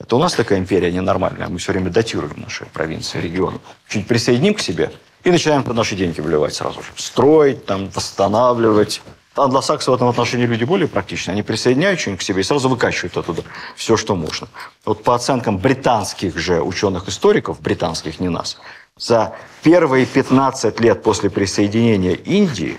Это 0.00 0.16
у 0.16 0.18
нас 0.18 0.32
такая 0.32 0.58
империя 0.58 0.90
ненормальная. 0.90 1.46
Мы 1.48 1.58
все 1.58 1.72
время 1.72 1.90
датируем 1.90 2.32
наши 2.40 2.64
провинции, 2.72 3.20
регионы. 3.20 3.58
Чуть 3.86 4.08
присоединим 4.08 4.54
к 4.54 4.60
себе 4.60 4.90
и 5.22 5.30
начинаем 5.30 5.62
под 5.62 5.76
наши 5.76 5.94
деньги 5.94 6.22
вливать 6.22 6.54
сразу 6.54 6.82
же. 6.82 6.88
Строить, 6.96 7.66
там, 7.66 7.90
восстанавливать. 7.90 9.02
Англосаксы 9.36 9.90
в 9.90 9.94
этом 9.94 10.08
отношении 10.08 10.46
люди 10.46 10.64
более 10.64 10.88
практичны. 10.88 11.32
Они 11.32 11.42
присоединяют 11.42 12.00
что-нибудь 12.00 12.20
к 12.20 12.24
себе 12.24 12.40
и 12.40 12.44
сразу 12.44 12.70
выкачивают 12.70 13.16
оттуда 13.16 13.42
все, 13.76 13.98
что 13.98 14.16
можно. 14.16 14.48
Вот 14.86 15.04
по 15.04 15.14
оценкам 15.14 15.58
британских 15.58 16.38
же 16.38 16.62
ученых-историков, 16.62 17.60
британских, 17.60 18.20
не 18.20 18.30
нас, 18.30 18.56
за 18.96 19.36
первые 19.62 20.06
15 20.06 20.80
лет 20.80 21.02
после 21.02 21.28
присоединения 21.28 22.14
Индии 22.14 22.78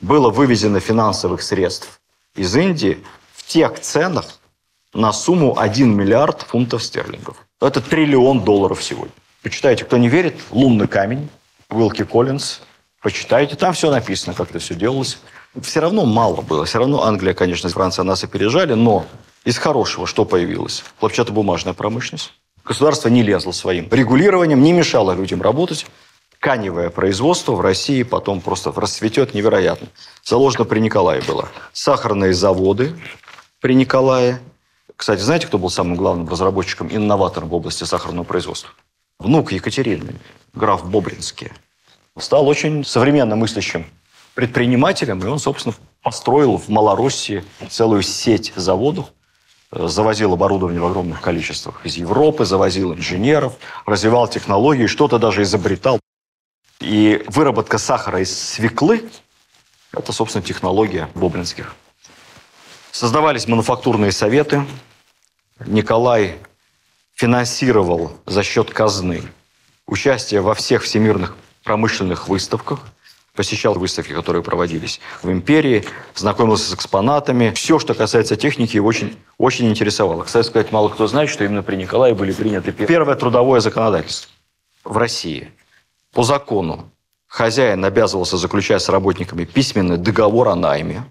было 0.00 0.30
вывезено 0.30 0.80
финансовых 0.80 1.42
средств 1.42 2.00
из 2.34 2.54
Индии 2.56 2.98
в 3.32 3.46
тех 3.46 3.78
ценах, 3.80 4.26
на 4.92 5.12
сумму 5.12 5.56
1 5.58 5.96
миллиард 5.96 6.42
фунтов 6.42 6.82
стерлингов. 6.82 7.36
Это 7.60 7.80
триллион 7.80 8.40
долларов 8.40 8.82
сегодня. 8.82 9.12
Почитайте, 9.42 9.84
кто 9.84 9.96
не 9.96 10.08
верит, 10.08 10.34
«Лунный 10.50 10.88
камень», 10.88 11.28
Уилки 11.70 12.04
Коллинз, 12.04 12.60
почитайте, 13.00 13.54
там 13.54 13.72
все 13.72 13.90
написано, 13.90 14.34
как 14.34 14.50
это 14.50 14.58
все 14.58 14.74
делалось. 14.74 15.18
Все 15.62 15.80
равно 15.80 16.04
мало 16.04 16.40
было, 16.40 16.64
все 16.64 16.78
равно 16.78 17.04
Англия, 17.04 17.34
конечно, 17.34 17.68
и 17.68 17.70
Франция 17.70 18.02
нас 18.02 18.24
опережали, 18.24 18.74
но 18.74 19.06
из 19.44 19.58
хорошего 19.58 20.06
что 20.06 20.24
появилось? 20.24 20.84
Хлопчатобумажная 20.98 21.72
промышленность. 21.72 22.32
Государство 22.64 23.08
не 23.08 23.22
лезло 23.22 23.52
своим 23.52 23.88
регулированием, 23.90 24.62
не 24.62 24.72
мешало 24.72 25.12
людям 25.12 25.40
работать. 25.40 25.86
Тканевое 26.40 26.88
производство 26.88 27.52
в 27.52 27.60
России 27.60 28.02
потом 28.02 28.40
просто 28.40 28.72
расцветет 28.72 29.34
невероятно. 29.34 29.88
Заложено 30.24 30.64
при 30.64 30.80
Николае 30.80 31.20
было. 31.20 31.50
Сахарные 31.74 32.32
заводы 32.32 32.94
при 33.60 33.74
Николае, 33.74 34.40
кстати, 34.96 35.20
знаете, 35.20 35.48
кто 35.48 35.58
был 35.58 35.68
самым 35.68 35.96
главным 35.96 36.26
разработчиком, 36.26 36.88
инноватором 36.90 37.50
в 37.50 37.54
области 37.54 37.84
сахарного 37.84 38.24
производства? 38.24 38.70
Внук 39.18 39.52
Екатерины, 39.52 40.14
граф 40.54 40.88
Бобринский. 40.88 41.52
Стал 42.18 42.48
очень 42.48 42.86
современно 42.86 43.36
мыслящим 43.36 43.84
предпринимателем, 44.34 45.20
и 45.20 45.26
он, 45.26 45.38
собственно, 45.38 45.74
построил 46.02 46.56
в 46.56 46.70
Малороссии 46.70 47.44
целую 47.68 48.00
сеть 48.00 48.54
заводов, 48.56 49.12
э, 49.72 49.88
завозил 49.88 50.32
оборудование 50.32 50.80
в 50.80 50.86
огромных 50.86 51.20
количествах 51.20 51.84
из 51.84 51.98
Европы, 51.98 52.46
завозил 52.46 52.94
инженеров, 52.94 53.58
развивал 53.84 54.26
технологии, 54.26 54.86
что-то 54.86 55.18
даже 55.18 55.42
изобретал. 55.42 55.99
И 56.80 57.22
выработка 57.26 57.78
сахара 57.78 58.20
из 58.20 58.36
свеклы– 58.36 59.08
это, 59.92 60.12
собственно, 60.12 60.42
технология 60.42 61.08
бобринских. 61.14 61.74
Создавались 62.90 63.46
мануфактурные 63.46 64.12
советы, 64.12 64.64
Николай 65.66 66.38
финансировал 67.14 68.12
за 68.24 68.42
счет 68.42 68.70
казны 68.70 69.22
участие 69.86 70.40
во 70.40 70.54
всех 70.54 70.82
всемирных 70.82 71.36
промышленных 71.64 72.28
выставках, 72.28 72.80
посещал 73.34 73.74
выставки, 73.74 74.12
которые 74.12 74.42
проводились 74.42 75.00
в 75.22 75.30
империи, 75.30 75.84
знакомился 76.14 76.70
с 76.70 76.74
экспонатами. 76.74 77.52
Все, 77.54 77.78
что 77.78 77.94
касается 77.94 78.36
техники, 78.36 78.76
его 78.76 78.88
очень, 78.88 79.18
очень 79.36 79.68
интересовало. 79.68 80.24
Кстати 80.24 80.46
сказать, 80.46 80.72
мало 80.72 80.88
кто 80.88 81.06
знает, 81.06 81.28
что 81.28 81.44
именно 81.44 81.62
при 81.62 81.76
Николае 81.76 82.14
были 82.14 82.32
приняты 82.32 82.72
первое 82.72 83.16
трудовое 83.16 83.60
законодательство 83.60 84.30
в 84.84 84.96
России. 84.96 85.50
По 86.12 86.22
закону 86.24 86.90
хозяин 87.26 87.84
обязывался 87.84 88.36
заключать 88.36 88.82
с 88.82 88.88
работниками 88.88 89.44
письменный 89.44 89.96
договор 89.96 90.48
о 90.48 90.56
найме, 90.56 91.04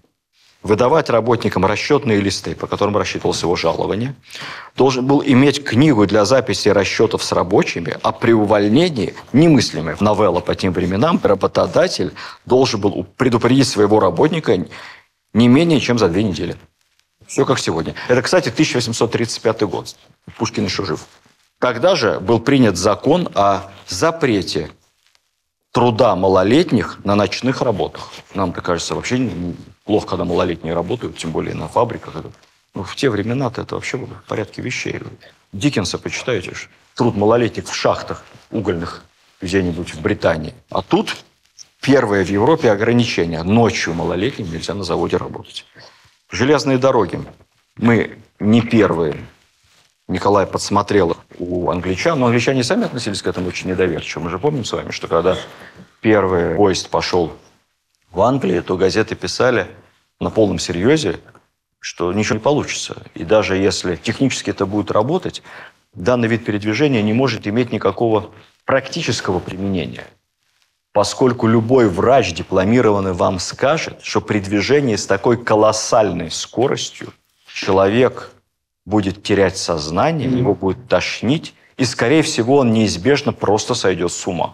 выдавать 0.62 1.10
работникам 1.10 1.66
расчетные 1.66 2.20
листы, 2.20 2.54
по 2.54 2.68
которым 2.68 2.98
рассчитывалось 2.98 3.42
его 3.42 3.56
жалование, 3.56 4.14
должен 4.76 5.08
был 5.08 5.24
иметь 5.26 5.64
книгу 5.64 6.06
для 6.06 6.26
записи 6.26 6.68
расчетов 6.68 7.24
с 7.24 7.32
рабочими, 7.32 7.98
а 8.02 8.12
при 8.12 8.34
увольнении, 8.34 9.14
немыслимой 9.32 9.96
в 9.96 10.02
новелла 10.02 10.42
по 10.42 10.56
тем 10.56 10.74
временам, 10.74 11.20
работодатель 11.24 12.14
должен 12.46 12.82
был 12.82 13.06
предупредить 13.16 13.68
своего 13.68 14.02
работника 14.02 14.66
не 15.34 15.48
менее 15.48 15.80
чем 15.80 15.98
за 15.98 16.10
две 16.10 16.24
недели. 16.24 16.58
Все 17.26 17.46
как 17.46 17.60
сегодня. 17.60 17.94
Это, 18.08 18.22
кстати, 18.22 18.50
1835 18.50 19.62
год. 19.62 19.96
Пушкин 20.38 20.66
еще 20.66 20.84
жив. 20.84 21.06
Тогда 21.60 21.96
же 21.96 22.20
был 22.20 22.40
принят 22.40 22.76
закон 22.76 23.30
о 23.36 23.70
запрете 23.88 24.72
труда 25.72 26.16
малолетних 26.16 27.00
на 27.04 27.16
ночных 27.16 27.62
работах. 27.62 28.12
Нам-то 28.34 28.62
кажется 28.62 28.96
вообще 28.96 29.30
плохо, 29.86 30.08
когда 30.08 30.26
малолетние 30.26 30.74
работают, 30.74 31.18
тем 31.18 31.32
более 31.32 31.56
на 31.56 31.68
фабриках. 31.68 32.24
Ну, 32.74 32.84
в 32.84 32.96
те 32.96 33.10
времена-то 33.10 33.62
это 33.62 33.76
вообще 33.76 33.98
было 33.98 34.14
в 34.14 34.24
порядке 34.28 34.62
вещей. 34.62 35.00
Диккенса 35.54 35.98
почитаете 35.98 36.54
ж. 36.54 36.70
Труд 36.96 37.16
малолетних 37.16 37.68
в 37.68 37.74
шахтах 37.74 38.24
угольных 38.52 39.04
где-нибудь 39.42 39.94
в 39.94 40.02
Британии. 40.02 40.54
А 40.70 40.82
тут 40.82 41.16
первое 41.82 42.24
в 42.24 42.30
Европе 42.30 42.72
ограничение. 42.72 43.44
Ночью 43.44 43.94
малолетним 43.94 44.52
нельзя 44.52 44.74
на 44.74 44.84
заводе 44.84 45.18
работать. 45.18 45.66
Железные 46.30 46.78
дороги. 46.78 47.20
Мы 47.78 48.20
не 48.40 48.62
первые. 48.62 49.18
Николай 50.10 50.48
подсмотрел 50.48 51.16
у 51.38 51.70
англичан, 51.70 52.20
но 52.20 52.26
англичане 52.26 52.64
сами 52.64 52.86
относились 52.86 53.22
к 53.22 53.28
этому 53.28 53.48
очень 53.48 53.70
недоверчиво. 53.70 54.24
Мы 54.24 54.32
же 54.32 54.40
помним 54.40 54.66
с 54.66 54.74
вами, 54.74 54.90
что 54.90 55.08
когда 55.08 55.38
первый 56.02 56.56
поезд 56.56 56.90
пошел 56.90 57.32
в 58.12 58.20
Англии, 58.22 58.60
то 58.62 58.76
газеты 58.76 59.14
писали 59.14 59.68
на 60.20 60.32
полном 60.32 60.58
серьезе, 60.58 61.20
что 61.80 62.12
ничего 62.12 62.38
не 62.38 62.42
получится. 62.42 63.04
И 63.14 63.24
даже 63.24 63.56
если 63.56 63.98
технически 63.98 64.50
это 64.50 64.66
будет 64.66 64.90
работать, 64.90 65.44
данный 65.94 66.28
вид 66.28 66.44
передвижения 66.44 67.04
не 67.04 67.14
может 67.14 67.46
иметь 67.48 67.72
никакого 67.72 68.32
практического 68.66 69.38
применения. 69.38 70.08
Поскольку 70.92 71.46
любой 71.46 71.88
врач 71.88 72.34
дипломированный 72.34 73.14
вам 73.14 73.38
скажет, 73.38 74.00
что 74.02 74.22
при 74.22 74.40
движении 74.40 74.96
с 74.96 75.06
такой 75.06 75.38
колоссальной 75.38 76.32
скоростью 76.32 77.14
человек 77.54 78.32
будет 78.90 79.24
терять 79.24 79.58
сознание, 79.58 80.30
его 80.30 80.56
будет 80.56 80.88
тошнить, 80.88 81.54
и, 81.78 81.86
скорее 81.86 82.24
всего, 82.24 82.58
он 82.58 82.74
неизбежно 82.74 83.32
просто 83.32 83.76
сойдет 83.76 84.12
с 84.12 84.28
ума. 84.28 84.54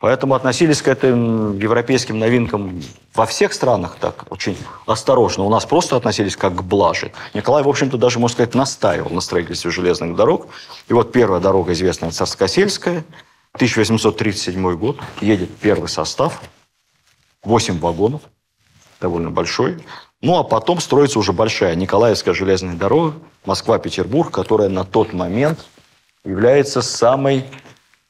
Поэтому 0.00 0.34
относились 0.34 0.82
к 0.82 0.88
этим 0.88 1.58
европейским 1.58 2.18
новинкам 2.18 2.82
во 3.14 3.24
всех 3.24 3.54
странах 3.54 3.96
так 3.98 4.26
очень 4.28 4.58
осторожно. 4.86 5.44
У 5.44 5.48
нас 5.48 5.64
просто 5.64 5.96
относились 5.96 6.36
как 6.36 6.56
к 6.56 6.62
блаже. 6.62 7.12
Николай, 7.32 7.62
в 7.62 7.68
общем-то, 7.68 7.96
даже, 7.96 8.18
можно 8.18 8.34
сказать, 8.34 8.54
настаивал 8.54 9.10
на 9.10 9.22
строительстве 9.22 9.70
железных 9.70 10.14
дорог. 10.14 10.48
И 10.88 10.92
вот 10.92 11.10
первая 11.12 11.40
дорога, 11.40 11.72
известная 11.72 12.10
Царскосельская, 12.10 13.04
1837 13.54 14.76
год, 14.76 14.98
едет 15.22 15.48
первый 15.58 15.88
состав, 15.88 16.42
8 17.44 17.78
вагонов, 17.78 18.20
довольно 19.00 19.30
большой. 19.30 19.82
Ну, 20.24 20.38
а 20.38 20.42
потом 20.42 20.80
строится 20.80 21.18
уже 21.18 21.34
большая 21.34 21.74
Николаевская 21.74 22.32
железная 22.32 22.74
дорога, 22.76 23.14
Москва-Петербург, 23.44 24.30
которая 24.30 24.70
на 24.70 24.82
тот 24.82 25.12
момент 25.12 25.66
является 26.24 26.80
самой 26.80 27.44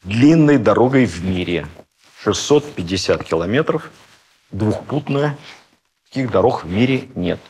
длинной 0.05 0.59
дорогой 0.59 1.07
в 1.07 1.25
мире. 1.25 1.67
650 2.23 3.25
километров, 3.25 3.91
двухпутная. 4.53 5.37
Таких 6.09 6.31
дорог 6.31 6.63
в 6.63 6.69
мире 6.71 7.09
нет. 7.17 7.41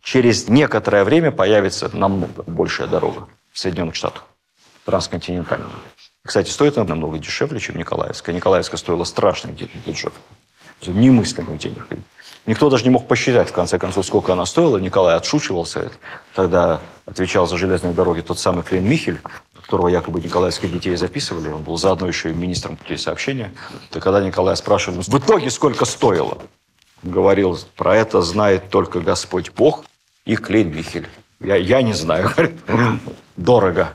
Через 0.00 0.48
некоторое 0.48 1.02
время 1.02 1.32
появится 1.32 1.90
намного 1.92 2.44
большая 2.44 2.86
дорога 2.86 3.26
в 3.50 3.58
Соединенных 3.58 3.96
Штатах, 3.96 4.24
трансконтинентальная. 4.84 5.66
Кстати, 6.24 6.48
стоит 6.48 6.78
она 6.78 6.90
намного 6.90 7.18
дешевле, 7.18 7.58
чем 7.58 7.76
Николаевская. 7.76 8.36
Николаевская 8.36 8.78
стоила 8.78 9.02
страшных 9.02 9.56
денег 9.56 9.74
бюджет. 9.84 10.12
Немыслимых 10.86 11.58
денег. 11.58 11.88
Никто 12.46 12.68
даже 12.68 12.84
не 12.84 12.90
мог 12.90 13.08
посчитать, 13.08 13.48
в 13.48 13.52
конце 13.52 13.78
концов, 13.78 14.04
сколько 14.04 14.32
она 14.32 14.44
стоила. 14.44 14.76
Николай 14.78 15.16
отшучивался. 15.16 15.90
Тогда 16.34 16.80
отвечал 17.06 17.46
за 17.46 17.56
железные 17.56 17.94
дороги 17.94 18.20
тот 18.20 18.38
самый 18.38 18.62
Клейн 18.62 18.84
Михель, 18.84 19.20
которого 19.64 19.88
якобы 19.88 20.20
николаевских 20.20 20.70
детей 20.70 20.94
записывали, 20.96 21.48
он 21.48 21.62
был 21.62 21.78
заодно 21.78 22.06
еще 22.06 22.30
и 22.30 22.34
министром 22.34 22.76
путей 22.76 22.98
сообщения, 22.98 23.52
то 23.90 23.98
когда 23.98 24.20
Николая 24.22 24.56
спрашивали, 24.56 25.00
в 25.00 25.18
итоге 25.18 25.50
сколько 25.50 25.86
стоило? 25.86 26.38
Говорил, 27.02 27.58
про 27.76 27.96
это 27.96 28.20
знает 28.20 28.68
только 28.68 29.00
Господь 29.00 29.50
Бог 29.52 29.84
и 30.26 30.36
Клейн 30.36 30.74
Михель. 30.74 31.08
Я, 31.40 31.56
я 31.56 31.82
не 31.82 31.94
знаю. 31.94 32.30
Дорого. 33.36 33.92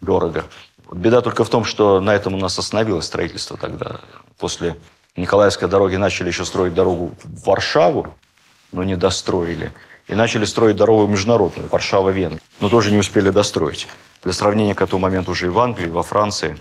Дорого. 0.00 0.44
Беда 0.92 1.20
только 1.20 1.44
в 1.44 1.48
том, 1.48 1.64
что 1.64 2.00
на 2.00 2.14
этом 2.14 2.34
у 2.34 2.38
нас 2.38 2.58
остановилось 2.58 3.04
строительство 3.04 3.56
тогда. 3.56 4.00
После 4.38 4.76
Николаевской 5.18 5.68
дороги 5.68 5.96
начали 5.96 6.28
еще 6.28 6.44
строить 6.44 6.74
дорогу 6.74 7.12
в 7.22 7.46
Варшаву, 7.46 8.14
но 8.72 8.84
не 8.84 8.96
достроили. 8.96 9.72
И 10.06 10.14
начали 10.14 10.44
строить 10.44 10.76
дорогу 10.76 11.06
международную, 11.06 11.68
Варшава-Венгрия. 11.68 12.40
Но 12.60 12.68
тоже 12.68 12.90
не 12.90 12.98
успели 12.98 13.30
достроить. 13.30 13.88
Для 14.22 14.32
сравнения, 14.32 14.74
к 14.74 14.80
этому 14.80 15.00
моменту 15.00 15.32
уже 15.32 15.46
и 15.46 15.48
в 15.50 15.58
Англии, 15.58 15.86
и 15.86 15.90
во 15.90 16.02
Франции 16.02 16.56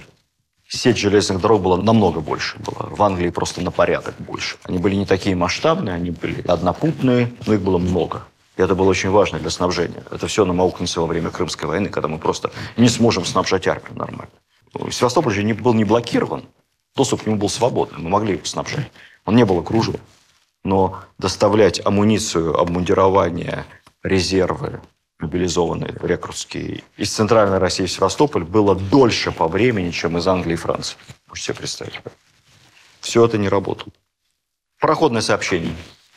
сеть 0.68 0.98
железных 0.98 1.40
дорог 1.40 1.62
была 1.62 1.78
намного 1.78 2.20
больше. 2.20 2.58
Была. 2.60 2.90
В 2.90 3.02
Англии 3.02 3.30
просто 3.30 3.62
на 3.62 3.72
порядок 3.72 4.16
больше. 4.20 4.58
Они 4.64 4.80
были 4.80 4.96
не 4.96 5.06
такие 5.06 5.36
масштабные, 5.36 5.96
они 5.96 6.12
были 6.12 6.46
однопутные, 6.46 7.32
но 7.46 7.54
их 7.54 7.62
было 7.62 7.78
много. 7.78 8.24
И 8.58 8.62
это 8.62 8.76
было 8.76 8.90
очень 8.90 9.12
важно 9.12 9.40
для 9.40 9.50
снабжения. 9.50 10.04
Это 10.12 10.28
все 10.28 10.44
намаукнется 10.44 11.00
во 11.00 11.08
время 11.08 11.30
Крымской 11.30 11.70
войны, 11.70 11.90
когда 11.90 12.08
мы 12.08 12.18
просто 12.18 12.52
не 12.76 12.90
сможем 12.90 13.24
снабжать 13.24 13.68
армию 13.68 13.96
нормально. 13.96 14.32
Севастополь 14.92 15.34
же 15.34 15.44
не, 15.44 15.54
был 15.54 15.74
не 15.74 15.86
блокирован. 15.86 16.44
Доступ 16.98 17.22
к 17.22 17.26
нему 17.28 17.38
был 17.38 17.48
свободный. 17.48 18.00
Мы 18.00 18.10
могли 18.10 18.34
его 18.34 18.46
снабжать. 18.46 18.92
Он 19.26 19.36
не 19.36 19.46
был 19.46 19.60
окружен. 19.60 19.98
Но 20.64 21.00
доставлять 21.20 21.80
амуницию, 21.86 22.60
обмундирование, 22.60 23.66
резервы, 24.02 24.82
мобилизованные 25.20 25.96
рекрутские 26.02 26.84
из 26.98 27.12
Центральной 27.14 27.60
России 27.60 27.86
в 27.86 27.92
Севастополь 27.92 28.44
было 28.44 28.74
дольше 28.76 29.32
по 29.32 29.48
времени, 29.48 29.92
чем 29.92 30.18
из 30.18 30.28
Англии 30.28 30.54
и 30.54 30.58
Франции. 30.58 30.98
Можете 31.28 31.46
себе 31.46 31.58
представить. 31.60 32.02
Все 33.00 33.24
это 33.24 33.38
не 33.38 33.48
работало. 33.48 33.92
Пароходное 34.80 35.22
сообщение. 35.22 35.76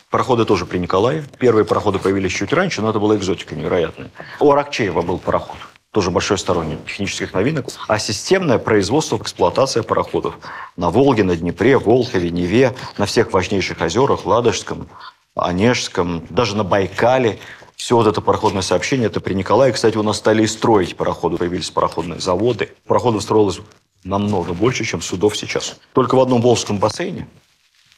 Пароходы 0.09 0.45
тоже 0.45 0.65
при 0.65 0.79
Николае. 0.79 1.23
Первые 1.37 1.63
пароходы 1.63 1.99
появились 1.99 2.33
чуть 2.33 2.53
раньше, 2.53 2.81
но 2.81 2.89
это 2.89 2.99
была 2.99 3.15
экзотика 3.15 3.55
невероятная. 3.55 4.09
У 4.39 4.51
Аракчеева 4.51 5.03
был 5.03 5.19
пароход. 5.19 5.57
Тоже 5.91 6.09
большой 6.09 6.37
сторонник 6.37 6.85
технических 6.85 7.33
новинок. 7.33 7.67
А 7.87 7.99
системное 7.99 8.57
производство, 8.57 9.17
эксплуатация 9.17 9.83
пароходов. 9.83 10.35
На 10.77 10.89
Волге, 10.89 11.23
на 11.23 11.35
Днепре, 11.35 11.77
Волхове, 11.77 12.29
Неве, 12.29 12.75
на 12.97 13.05
всех 13.05 13.33
важнейших 13.33 13.81
озерах, 13.81 14.25
Ладожском, 14.25 14.87
Онежском, 15.35 16.25
даже 16.29 16.55
на 16.55 16.63
Байкале– 16.63 17.39
все 17.81 17.95
вот 17.95 18.05
это 18.05 18.21
пароходное 18.21 18.61
сообщение, 18.61 19.07
это 19.07 19.19
при 19.21 19.33
Николае. 19.33 19.73
Кстати, 19.73 19.97
у 19.97 20.03
нас 20.03 20.17
стали 20.17 20.43
и 20.43 20.47
строить 20.47 20.95
пароходы, 20.95 21.37
появились 21.37 21.71
пароходные 21.71 22.19
заводы. 22.19 22.69
Пароходов 22.85 23.23
строилось 23.23 23.59
намного 24.03 24.53
больше, 24.53 24.85
чем 24.85 25.01
судов 25.01 25.35
сейчас. 25.35 25.79
Только 25.93 26.13
в 26.13 26.19
одном 26.19 26.43
Волжском 26.43 26.77
бассейне 26.77 27.27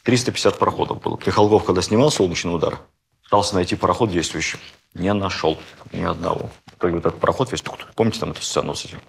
350 0.04 0.58
пароходов 0.58 1.02
было. 1.02 1.20
Михалков, 1.26 1.66
когда 1.66 1.82
снимал 1.82 2.12
«Солнечный 2.12 2.56
удар», 2.56 2.80
пытался 3.26 3.56
найти 3.56 3.76
пароход 3.76 4.10
действующий. 4.10 4.58
Не 4.94 5.14
нашел 5.14 5.58
ни 5.92 6.04
одного. 6.04 6.50
Вот 6.92 7.06
этот 7.06 7.20
пароход 7.20 7.52
весь... 7.52 7.64
Помните 7.96 8.20
там 8.20 8.32
эту 8.32 8.42
сцену 8.42 8.76
с 8.76 8.86
этим? 8.86 9.00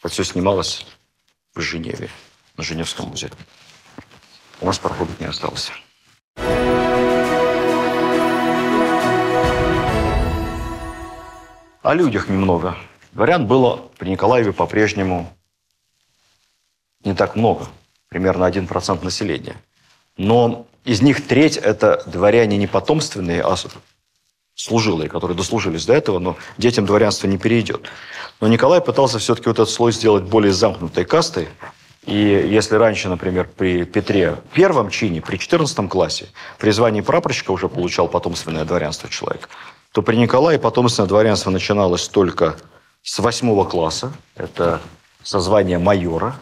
Это 0.00 0.08
все 0.08 0.24
снималось 0.24 0.86
в 1.54 1.60
Женеве, 1.60 2.08
на 2.56 2.64
Женевском 2.64 3.08
музее. 3.08 3.32
У 4.60 4.66
нас 4.66 4.78
пароходов 4.78 5.18
не 5.20 5.26
осталось. 5.26 5.72
О 11.82 11.94
людях 11.94 12.28
немного. 12.28 12.76
Дворян 13.12 13.46
было 13.46 13.88
при 13.98 14.10
Николаеве 14.10 14.52
по-прежнему 14.52 15.36
не 17.04 17.14
так 17.14 17.34
много. 17.34 17.66
Примерно 18.08 18.44
1% 18.44 19.04
населения. 19.04 19.56
Но 20.16 20.66
из 20.84 21.02
них 21.02 21.26
треть– 21.26 21.56
это 21.58 22.02
дворяне 22.06 22.56
не 22.56 22.66
потомственные, 22.66 23.42
а 23.42 23.56
служилые, 24.54 25.08
которые 25.08 25.36
дослужились 25.36 25.86
до 25.86 25.94
этого, 25.94 26.18
но 26.18 26.36
детям 26.58 26.86
дворянство 26.86 27.26
не 27.26 27.38
перейдет. 27.38 27.86
Но 28.40 28.48
Николай 28.48 28.80
пытался 28.80 29.18
все-таки 29.18 29.48
вот 29.48 29.58
этот 29.58 29.70
слой 29.70 29.92
сделать 29.92 30.24
более 30.24 30.52
замкнутой 30.52 31.04
кастой. 31.04 31.48
И 32.06 32.16
если 32.16 32.74
раньше, 32.74 33.08
например, 33.08 33.48
при 33.56 33.84
Петре 33.84 34.36
первом 34.52 34.90
чине, 34.90 35.20
при 35.20 35.36
14 35.36 35.88
классе, 35.88 36.26
при 36.58 36.70
звании 36.70 37.00
прапорщика 37.00 37.52
уже 37.52 37.68
получал 37.68 38.08
потомственное 38.08 38.64
дворянство 38.64 39.08
человек, 39.08 39.48
то 39.92 40.02
при 40.02 40.16
Николае 40.16 40.58
потомственное 40.58 41.08
дворянство 41.08 41.50
начиналось 41.50 42.08
только 42.08 42.56
с 43.02 43.18
восьмого 43.18 43.64
класса. 43.64 44.12
Это 44.34 44.80
со 45.22 45.38
звания 45.40 45.78
майора. 45.78 46.36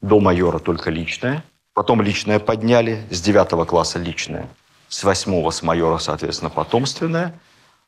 До 0.00 0.20
майора 0.20 0.58
только 0.58 0.90
личное. 0.90 1.44
Потом 1.74 2.02
личное 2.02 2.40
подняли. 2.40 3.04
С 3.10 3.20
девятого 3.20 3.64
класса 3.64 3.98
личное. 3.98 4.48
С 4.88 5.04
восьмого, 5.04 5.50
с 5.50 5.62
майора, 5.62 5.98
соответственно, 5.98 6.50
потомственное. 6.50 7.38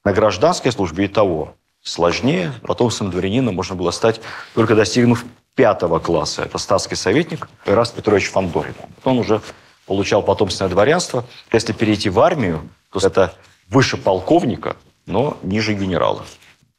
На 0.04 0.12
гражданской 0.12 0.72
службе 0.72 1.06
и 1.06 1.08
того 1.08 1.54
сложнее. 1.82 2.52
Потомственным 2.62 3.12
дворянином 3.12 3.54
можно 3.54 3.74
было 3.74 3.90
стать, 3.90 4.20
только 4.54 4.74
достигнув 4.74 5.24
пятого 5.54 5.98
класса. 5.98 6.42
Это 6.42 6.58
статский 6.58 6.94
советник 6.94 7.48
Ираст 7.66 7.94
Петрович 7.94 8.30
Фандорин. 8.30 8.74
Он 9.04 9.18
уже 9.18 9.40
получал 9.86 10.22
потомственное 10.22 10.70
дворянство. 10.70 11.24
Если 11.52 11.72
перейти 11.72 12.10
в 12.10 12.20
армию, 12.20 12.68
то 12.92 12.98
это 13.04 13.34
выше 13.68 13.96
полковника, 13.96 14.76
но 15.06 15.36
ниже 15.42 15.74
генерала. 15.74 16.24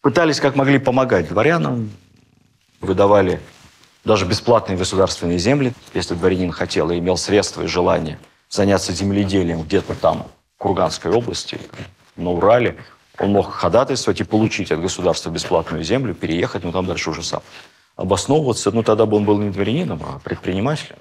Пытались 0.01 0.39
как 0.39 0.55
могли 0.55 0.79
помогать 0.79 1.29
дворянам, 1.29 1.91
выдавали 2.79 3.41
даже 4.03 4.25
бесплатные 4.25 4.77
государственные 4.77 5.37
земли, 5.37 5.73
если 5.93 6.15
дворянин 6.15 6.51
хотел 6.51 6.89
и 6.89 6.97
имел 6.97 7.17
средства 7.17 7.63
и 7.63 7.67
желание 7.67 8.17
заняться 8.51 8.91
земледелием 8.93 9.63
где-то 9.63 9.95
там, 9.95 10.27
в 10.57 10.61
Курганской 10.61 11.11
области, 11.11 11.57
на 12.17 12.31
Урале, 12.31 12.77
он 13.17 13.31
мог 13.31 13.51
ходатайствовать 13.51 14.19
и 14.19 14.23
получить 14.23 14.71
от 14.71 14.81
государства 14.81 15.29
бесплатную 15.29 15.83
землю, 15.83 16.13
переехать, 16.13 16.63
но 16.63 16.71
там 16.71 16.85
дальше 16.85 17.09
уже 17.09 17.23
сам. 17.23 17.41
Обосновываться, 17.95 18.71
ну 18.71 18.83
тогда 18.83 19.05
бы 19.05 19.17
он 19.17 19.25
был 19.25 19.37
не 19.39 19.49
дворянином, 19.49 20.01
а 20.03 20.19
предпринимателем. 20.19 20.97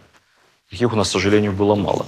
Таких 0.70 0.92
у 0.92 0.96
нас, 0.96 1.08
к 1.08 1.12
сожалению, 1.12 1.52
было 1.52 1.74
мало. 1.74 2.06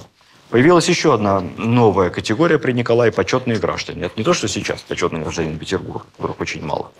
Появилась 0.49 0.87
еще 0.87 1.13
одна 1.13 1.41
новая 1.57 2.09
категория 2.09 2.59
при 2.59 2.71
Николае– 2.71 3.11
почетные 3.13 3.57
граждане. 3.57 4.03
Это 4.03 4.13
не 4.17 4.23
то, 4.23 4.33
что 4.33 4.47
сейчас 4.47 4.81
почетные 4.81 5.23
граждане 5.23 5.57
Петербурга, 5.57 6.05
которых 6.15 6.39
очень 6.39 6.63
мало. 6.63 6.91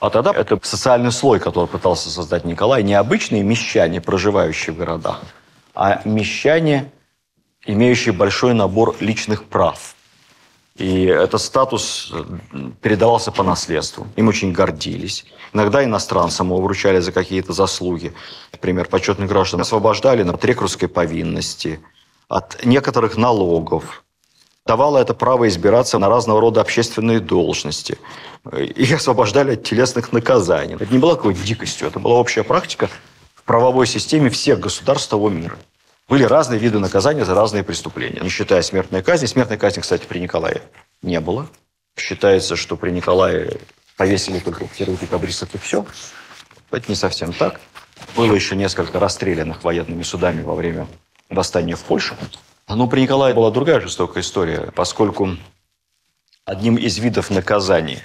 А 0.00 0.10
тогда 0.10 0.32
это 0.32 0.58
социальный 0.62 1.10
слой, 1.10 1.40
который 1.40 1.66
пытался 1.66 2.10
создать 2.10 2.44
Николай. 2.44 2.82
Не 2.82 2.94
обычные 2.94 3.42
мещане, 3.42 4.00
проживающие 4.00 4.74
в 4.74 4.78
городах, 4.78 5.22
а 5.74 6.02
мещане, 6.04 6.90
имеющие 7.66 8.12
большой 8.12 8.54
набор 8.54 8.96
личных 9.00 9.44
прав. 9.44 9.94
И 10.76 11.04
этот 11.04 11.42
статус 11.42 12.12
передавался 12.80 13.32
по 13.32 13.42
наследству. 13.42 14.06
Им 14.16 14.28
очень 14.28 14.52
гордились. 14.52 15.26
Иногда 15.52 15.84
иностранцам 15.84 16.46
его 16.46 16.60
вручали 16.62 17.00
за 17.00 17.12
какие-то 17.12 17.52
заслуги. 17.52 18.14
Например, 18.52 18.88
почетных 18.88 19.28
граждан 19.28 19.60
освобождали 19.60 20.26
от 20.26 20.44
рекрутской 20.44 20.88
повинности, 20.88 21.80
от 22.28 22.64
некоторых 22.64 23.16
налогов. 23.16 24.04
Давало 24.64 24.98
это 24.98 25.12
право 25.12 25.48
избираться 25.48 25.98
на 25.98 26.08
разного 26.08 26.40
рода 26.40 26.60
общественные 26.60 27.20
должности. 27.20 27.98
И 28.54 28.94
освобождали 28.94 29.54
от 29.54 29.64
телесных 29.64 30.12
наказаний. 30.12 30.76
Это 30.76 30.86
не 30.86 30.98
была 30.98 31.16
какой-то 31.16 31.42
дикостью, 31.42 31.88
это 31.88 31.98
была 31.98 32.14
общая 32.14 32.44
практика 32.44 32.88
в 33.34 33.42
правовой 33.42 33.86
системе 33.86 34.30
всех 34.30 34.60
государств 34.60 35.10
того 35.10 35.28
мира. 35.28 35.58
Были 36.10 36.24
разные 36.24 36.58
виды 36.58 36.80
наказания 36.80 37.24
за 37.24 37.36
разные 37.36 37.62
преступления, 37.62 38.20
не 38.20 38.30
считая 38.30 38.62
смертной 38.62 39.00
казни. 39.00 39.26
Смертной 39.26 39.56
казни, 39.56 39.80
кстати, 39.80 40.06
при 40.06 40.18
Николае 40.18 40.60
не 41.02 41.20
было. 41.20 41.46
Считается, 41.96 42.56
что 42.56 42.76
при 42.76 42.90
Николае 42.90 43.60
повесили 43.96 44.40
только 44.40 44.66
первых 44.66 44.98
декабристов 44.98 45.54
и 45.54 45.58
все. 45.58 45.86
Это 46.72 46.88
не 46.88 46.96
совсем 46.96 47.32
так. 47.32 47.60
Было 48.16 48.34
еще 48.34 48.56
несколько 48.56 48.98
расстрелянных 48.98 49.62
военными 49.62 50.02
судами 50.02 50.42
во 50.42 50.56
время 50.56 50.88
восстания 51.28 51.76
в 51.76 51.84
Польше. 51.84 52.16
Но 52.66 52.88
при 52.88 53.02
Николае 53.02 53.32
была 53.32 53.52
другая 53.52 53.80
жестокая 53.80 54.24
история, 54.24 54.72
поскольку 54.74 55.36
одним 56.44 56.74
из 56.74 56.98
видов 56.98 57.30
наказания 57.30 58.02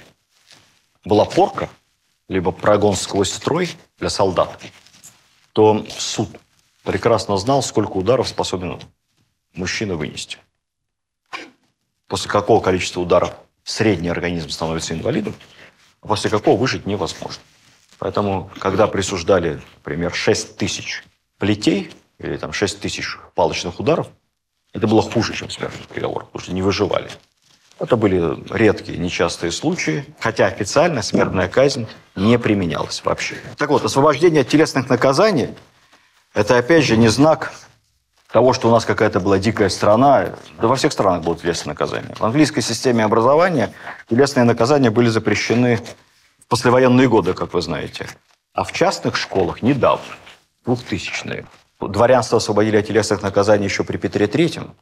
была 1.04 1.24
порка, 1.24 1.68
либо 2.28 2.52
прогон 2.52 2.94
сквозь 2.94 3.32
строй 3.32 3.70
для 3.98 4.10
солдат, 4.10 4.60
то 5.52 5.84
суд 5.98 6.28
прекрасно 6.86 7.36
знал, 7.36 7.62
сколько 7.62 7.96
ударов 7.96 8.28
способен 8.28 8.80
мужчина 9.52 9.96
вынести. 9.96 10.38
После 12.06 12.30
какого 12.30 12.62
количества 12.62 13.00
ударов 13.00 13.34
средний 13.64 14.08
организм 14.08 14.48
становится 14.48 14.94
инвалидом, 14.94 15.34
а 16.00 16.06
после 16.06 16.30
какого 16.30 16.58
выжить 16.58 16.86
невозможно. 16.86 17.42
Поэтому, 17.98 18.50
когда 18.60 18.86
присуждали, 18.86 19.60
например, 19.78 20.14
6 20.14 20.56
тысяч 20.56 21.02
плетей 21.38 21.90
или 22.18 22.36
там 22.36 22.52
6 22.52 22.80
тысяч 22.80 23.18
палочных 23.34 23.80
ударов, 23.80 24.08
это 24.72 24.86
было 24.86 25.02
хуже, 25.02 25.34
чем 25.34 25.50
смертный 25.50 25.86
приговор, 25.88 26.26
потому 26.26 26.42
что 26.42 26.52
не 26.52 26.62
выживали. 26.62 27.10
Это 27.80 27.96
были 27.96 28.22
редкие, 28.54 28.98
нечастые 28.98 29.50
случаи, 29.50 30.04
хотя 30.20 30.46
официально 30.46 31.02
смертная 31.02 31.48
казнь 31.48 31.88
не 32.14 32.38
применялась 32.38 33.02
вообще. 33.04 33.36
Так 33.56 33.70
вот, 33.70 33.84
освобождение 33.84 34.42
от 34.42 34.48
телесных 34.48 34.88
наказаний– 34.88 35.48
это, 36.36 36.58
опять 36.58 36.84
же, 36.84 36.98
не 36.98 37.08
знак 37.08 37.54
того, 38.30 38.52
что 38.52 38.68
у 38.68 38.70
нас 38.70 38.84
какая-то 38.84 39.20
была 39.20 39.38
дикая 39.38 39.70
страна. 39.70 40.26
Да 40.60 40.68
во 40.68 40.76
всех 40.76 40.92
странах 40.92 41.22
было 41.22 41.34
телесное 41.34 41.72
наказание. 41.72 42.14
В 42.14 42.22
английской 42.22 42.60
системе 42.60 43.04
образования 43.04 43.72
телесные 44.10 44.44
наказания 44.44 44.90
были 44.90 45.08
запрещены 45.08 45.80
в 46.40 46.46
послевоенные 46.48 47.08
годы, 47.08 47.32
как 47.32 47.54
вы 47.54 47.62
знаете. 47.62 48.06
А 48.52 48.64
в 48.64 48.72
частных 48.72 49.16
школах 49.16 49.62
недавно, 49.62 50.04
2000-е. 50.66 51.46
Дворянство 51.80 52.36
освободили 52.36 52.76
от 52.76 52.86
телесных 52.86 53.22
наказаний 53.22 53.64
еще 53.64 53.82
при 53.82 53.96
Петре 53.96 54.26
Третьем. 54.26 54.74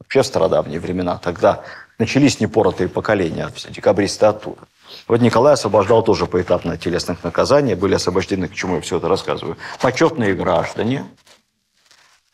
Вообще 0.00 0.22
в 0.22 0.26
стародавние 0.26 0.80
времена. 0.80 1.18
Тогда 1.18 1.62
начались 2.00 2.40
непоротые 2.40 2.88
поколения, 2.88 3.48
декабристы 3.70 4.26
оттуда. 4.26 4.62
Вот 5.08 5.20
Николай 5.20 5.54
освобождал 5.54 6.02
тоже 6.02 6.26
поэтапно 6.26 6.74
от 6.74 6.80
телесных 6.80 7.24
наказаний. 7.24 7.74
Были 7.74 7.94
освобождены, 7.94 8.48
к 8.48 8.54
чему 8.54 8.76
я 8.76 8.80
все 8.80 8.98
это 8.98 9.08
рассказываю, 9.08 9.56
почетные 9.80 10.34
граждане, 10.34 11.04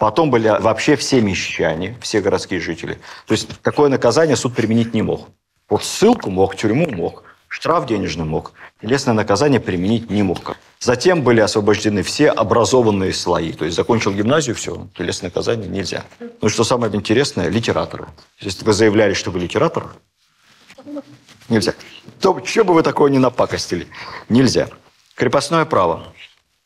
Потом 0.00 0.30
были 0.30 0.48
вообще 0.48 0.96
все 0.96 1.20
мещане, 1.20 1.94
все 2.00 2.22
городские 2.22 2.58
жители. 2.58 2.94
То 3.26 3.32
есть 3.32 3.60
такое 3.60 3.90
наказание 3.90 4.34
суд 4.34 4.54
применить 4.54 4.94
не 4.94 5.02
мог. 5.02 5.28
Вот 5.68 5.84
ссылку 5.84 6.30
мог, 6.30 6.56
тюрьму 6.56 6.88
мог, 6.90 7.22
штраф 7.48 7.84
денежный 7.84 8.24
мог. 8.24 8.52
Телесное 8.80 9.12
наказание 9.12 9.60
применить 9.60 10.08
не 10.08 10.22
мог. 10.22 10.56
Затем 10.78 11.22
были 11.22 11.40
освобождены 11.40 12.02
все 12.02 12.30
образованные 12.30 13.12
слои. 13.12 13.52
То 13.52 13.66
есть 13.66 13.76
закончил 13.76 14.12
гимназию, 14.12 14.56
все, 14.56 14.88
телесное 14.96 15.28
наказание 15.28 15.68
нельзя. 15.68 16.04
Ну 16.40 16.48
что 16.48 16.64
самое 16.64 16.94
интересное, 16.96 17.50
литераторы. 17.50 18.06
Если 18.38 18.64
вы 18.64 18.72
заявляли, 18.72 19.12
что 19.12 19.30
вы 19.30 19.40
литератор, 19.40 19.90
нельзя. 21.50 21.74
То, 22.20 22.42
что 22.44 22.64
бы 22.64 22.74
вы 22.74 22.82
такое 22.82 23.10
не 23.10 23.18
напакостили? 23.18 23.86
Нельзя. 24.28 24.68
Крепостное 25.14 25.64
право. 25.64 26.12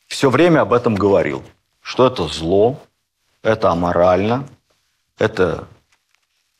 Все 0.06 0.30
время 0.30 0.60
об 0.60 0.72
этом 0.72 0.94
говорил. 0.94 1.42
Что 1.80 2.06
это 2.06 2.28
зло, 2.28 2.80
это 3.42 3.70
аморально, 3.70 4.48
это 5.18 5.66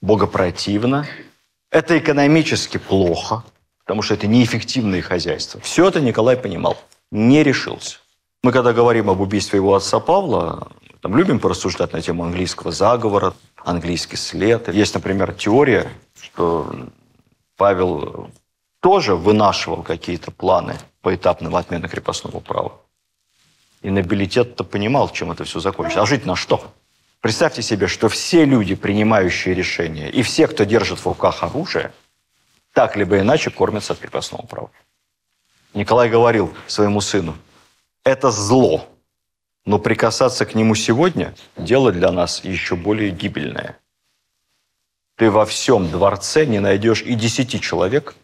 богопротивно, 0.02 1.06
это 1.70 1.98
экономически 1.98 2.76
плохо, 2.76 3.42
потому 3.84 4.02
что 4.02 4.14
это 4.14 4.26
неэффективные 4.26 5.02
хозяйства. 5.02 5.60
Все 5.60 5.88
это 5.88 6.00
Николай 6.00 6.36
понимал, 6.36 6.76
не 7.10 7.42
решился. 7.42 7.98
Мы 8.42 8.52
когда 8.52 8.74
говорим 8.74 9.08
об 9.08 9.20
убийстве 9.20 9.56
его 9.58 9.74
отца 9.74 9.98
Павла, 9.98 10.68
там 11.00 11.16
любим 11.16 11.40
порассуждать 11.40 11.92
на 11.92 12.02
тему 12.02 12.24
английского 12.24 12.70
заговора, 12.70 13.34
английский 13.64 14.16
след. 14.16 14.68
Есть, 14.68 14.94
например, 14.94 15.32
теория, 15.32 15.90
что 16.20 16.70
Павел 17.56 18.30
тоже 18.80 19.14
вынашивал 19.14 19.82
какие-то 19.82 20.30
планы 20.30 20.76
по 21.00 21.14
этапным 21.14 21.56
отмене 21.56 21.88
крепостного 21.88 22.40
права. 22.40 22.72
И 23.82 23.90
нобилитет-то 23.90 24.64
понимал, 24.64 25.10
чем 25.10 25.32
это 25.32 25.44
все 25.44 25.60
закончится. 25.60 26.02
А 26.02 26.06
жить 26.06 26.26
на 26.26 26.36
что? 26.36 26.72
Представьте 27.20 27.62
себе, 27.62 27.86
что 27.86 28.08
все 28.08 28.44
люди, 28.44 28.74
принимающие 28.74 29.54
решения, 29.54 30.10
и 30.10 30.22
все, 30.22 30.46
кто 30.46 30.64
держит 30.64 30.98
в 30.98 31.06
руках 31.06 31.42
оружие, 31.42 31.92
так 32.72 32.96
либо 32.96 33.18
иначе 33.18 33.50
кормятся 33.50 33.94
от 33.94 33.98
крепостного 33.98 34.44
права. 34.44 34.70
Николай 35.72 36.10
говорил 36.10 36.52
своему 36.66 37.00
сыну, 37.00 37.36
это 38.04 38.30
зло, 38.30 38.86
но 39.64 39.78
прикасаться 39.78 40.44
к 40.44 40.54
нему 40.54 40.74
сегодня– 40.74 41.34
дело 41.56 41.92
для 41.92 42.12
нас 42.12 42.44
еще 42.44 42.76
более 42.76 43.10
гибельное. 43.10 43.78
Ты 45.16 45.30
во 45.30 45.46
всем 45.46 45.90
дворце 45.90 46.44
не 46.44 46.58
найдешь 46.58 47.02
и 47.02 47.14
десяти 47.14 47.60
человек, 47.60 48.16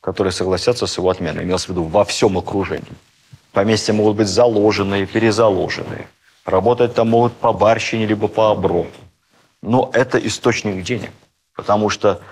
которые 0.00 0.32
согласятся 0.32 0.86
с 0.86 0.96
его 0.96 1.10
отменой. 1.10 1.44
Имелось 1.44 1.66
в 1.66 1.68
виду 1.68 1.84
во 1.84 2.04
всем 2.04 2.38
окружении. 2.38 2.86
Поместья 3.52 3.92
могут 3.92 4.16
быть 4.16 4.28
заложенные, 4.28 5.06
перезаложенные. 5.06 6.08
Работать 6.44 6.94
там 6.94 7.10
могут 7.10 7.34
по 7.34 7.52
барщине, 7.52 8.06
либо 8.06 8.28
по 8.28 8.50
оброту. 8.50 8.88
Но 9.60 9.90
это 9.92 10.18
источник 10.18 10.82
денег. 10.82 11.10
Потому 11.54 11.90
что 11.90 12.22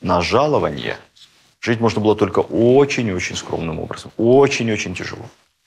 на 0.00 0.22
жалование 0.22 0.96
жить 1.60 1.80
можно 1.80 2.00
было 2.00 2.16
только 2.16 2.38
очень-очень 2.38 3.36
скромным 3.36 3.80
образом. 3.80 4.10
Очень-очень 4.16 4.94
тяжело. 4.94 5.26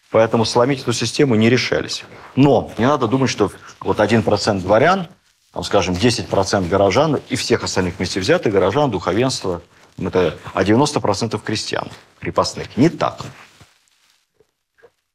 Поэтому 0.10 0.46
сломить 0.46 0.82
эту 0.82 0.94
систему 0.94 1.36
не 1.36 1.50
решались. 1.50 2.04
Но 2.36 2.72
не 2.80 2.88
надо 2.88 3.08
думать, 3.08 3.30
что 3.30 3.52
вот 3.82 4.00
1% 4.00 4.62
дворян, 4.62 5.08
там, 5.52 5.64
скажем, 5.64 5.96
10% 5.96 6.68
горожан 6.68 7.20
и 7.30 7.36
всех 7.36 7.64
остальных 7.64 7.98
вместе 7.98 8.20
взятых, 8.20 8.54
горожан, 8.54 8.92
духовенство, 8.92 9.62
это, 9.98 10.38
а 10.54 10.64
90% 10.64 11.40
крестьян 11.44 11.90
крепостных. 12.20 12.78
Не 12.78 12.90
так. 12.90 13.26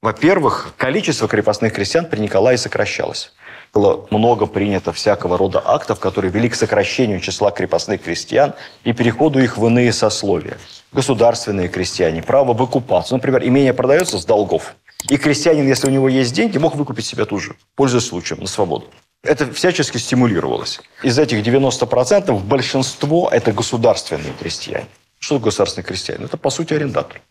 Во-первых, 0.02 0.74
количество 0.76 1.28
крепостных 1.28 1.72
крестьян 1.72 2.04
при 2.04 2.20
Николае 2.20 2.58
сокращалось. 2.58 3.32
Было 3.72 4.06
много 4.10 4.46
принято 4.46 4.92
всякого 4.92 5.38
рода 5.38 5.62
актов, 5.64 5.98
которые 5.98 6.30
вели 6.30 6.48
к 6.48 6.54
сокращению 6.54 7.20
числа 7.20 7.50
крепостных 7.50 8.02
крестьян 8.02 8.54
и 8.84 8.92
переходу 8.92 9.40
их 9.40 9.56
в 9.56 9.66
иные 9.66 9.92
сословия. 9.92 10.58
Государственные 10.92 11.68
крестьяне, 11.68 12.22
право 12.22 12.52
выкупаться. 12.52 13.14
Например, 13.14 13.42
имение 13.42 13.72
продается 13.72 14.18
с 14.18 14.24
долгов. 14.24 14.76
И 15.08 15.16
крестьянин, 15.16 15.66
если 15.66 15.88
у 15.88 15.90
него 15.90 16.08
есть 16.08 16.34
деньги, 16.34 16.58
мог 16.58 16.76
выкупить 16.76 17.06
себя 17.06 17.24
тут 17.24 17.42
же, 17.42 17.56
пользуясь 17.74 18.06
случаем, 18.06 18.40
на 18.40 18.46
свободу. 18.46 18.86
Это 19.24 19.50
всячески 19.52 19.96
стимулировалось. 19.96 20.80
Из 21.02 21.18
этих 21.18 21.38
90% 21.38 22.38
большинство– 22.40 23.30
это 23.32 23.52
государственные 23.52 24.34
крестьяне. 24.38 24.86
Что 25.18 25.36
такое 25.36 25.46
государственный 25.46 25.84
крестьянин? 25.84 26.26
Это, 26.26 26.36
по 26.36 26.50
сути, 26.50 26.74
арендатор. 26.74 27.22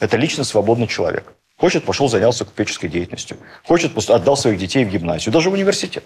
Это 0.00 0.16
лично 0.16 0.44
свободный 0.44 0.86
человек. 0.86 1.34
Хочет, 1.58 1.84
пошел, 1.84 2.08
занялся 2.08 2.46
купеческой 2.46 2.88
деятельностью. 2.88 3.36
Хочет, 3.64 3.92
отдал 4.10 4.36
своих 4.36 4.58
детей 4.58 4.84
в 4.86 4.90
гимназию, 4.90 5.32
даже 5.32 5.50
в 5.50 5.52
университет. 5.52 6.04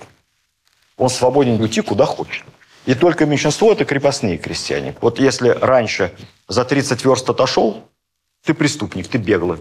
Он 0.96 1.08
свободен 1.08 1.60
уйти 1.60 1.80
куда 1.80 2.06
хочет. 2.06 2.44
И 2.86 2.94
только 2.94 3.24
меньшинство– 3.24 3.70
это 3.72 3.84
крепостные 3.84 4.36
крестьяне. 4.36 4.96
Вот 5.00 5.20
если 5.20 5.50
раньше 5.50 6.12
за 6.48 6.64
30 6.64 7.04
верст 7.04 7.30
отошел, 7.30 7.88
ты 8.44 8.52
преступник, 8.52 9.06
ты 9.06 9.18
беглый. 9.18 9.58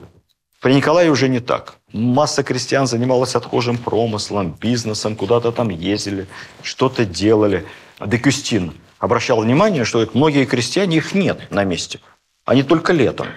При 0.61 0.73
Николае 0.73 1.09
уже 1.09 1.29
не 1.29 1.39
так. 1.39 1.75
Масса 1.93 2.43
крестьян 2.43 2.85
занималась 2.85 3.35
отхожим 3.35 3.77
промыслом, 3.77 4.51
бизнесом, 4.51 5.15
куда-то 5.15 5.53
там 5.53 5.69
ездили, 5.69 6.27
что-то 6.63 7.05
делали. 7.05 7.65
Декюстин 8.05 8.73
обращал 8.99 9.39
внимание, 9.39 9.85
что 9.85 10.05
многие 10.13 10.45
крестьяне, 10.45 10.97
их 10.97 11.13
нет 11.13 11.49
на 11.49 11.63
месте. 11.63 12.01
Они 12.43 12.63
только 12.63 12.91
летом. 12.91 13.27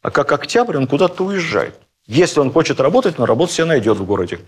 А 0.00 0.10
как 0.10 0.32
октябрь, 0.32 0.78
он 0.78 0.86
куда-то 0.86 1.22
уезжает. 1.24 1.78
Если 2.06 2.40
он 2.40 2.50
хочет 2.50 2.80
работать, 2.80 3.18
он 3.18 3.26
работу 3.26 3.52
себе 3.52 3.66
найдет 3.66 3.98
в 3.98 4.04
городе. 4.06 4.40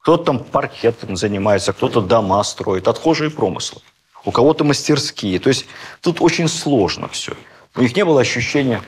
Кто-то 0.00 0.24
там 0.24 0.38
паркетом 0.38 1.16
занимается, 1.16 1.74
кто-то 1.74 2.00
дома 2.00 2.42
строит, 2.44 2.88
отхожие 2.88 3.30
промыслы. 3.30 3.82
У 4.24 4.30
кого-то 4.30 4.64
мастерские. 4.64 5.38
То 5.38 5.50
есть 5.50 5.66
тут 6.00 6.22
очень 6.22 6.48
сложно 6.48 7.08
все. 7.08 7.34
У 7.74 7.82
них 7.82 7.94
не 7.94 8.04
было 8.04 8.22
ощущения 8.22 8.82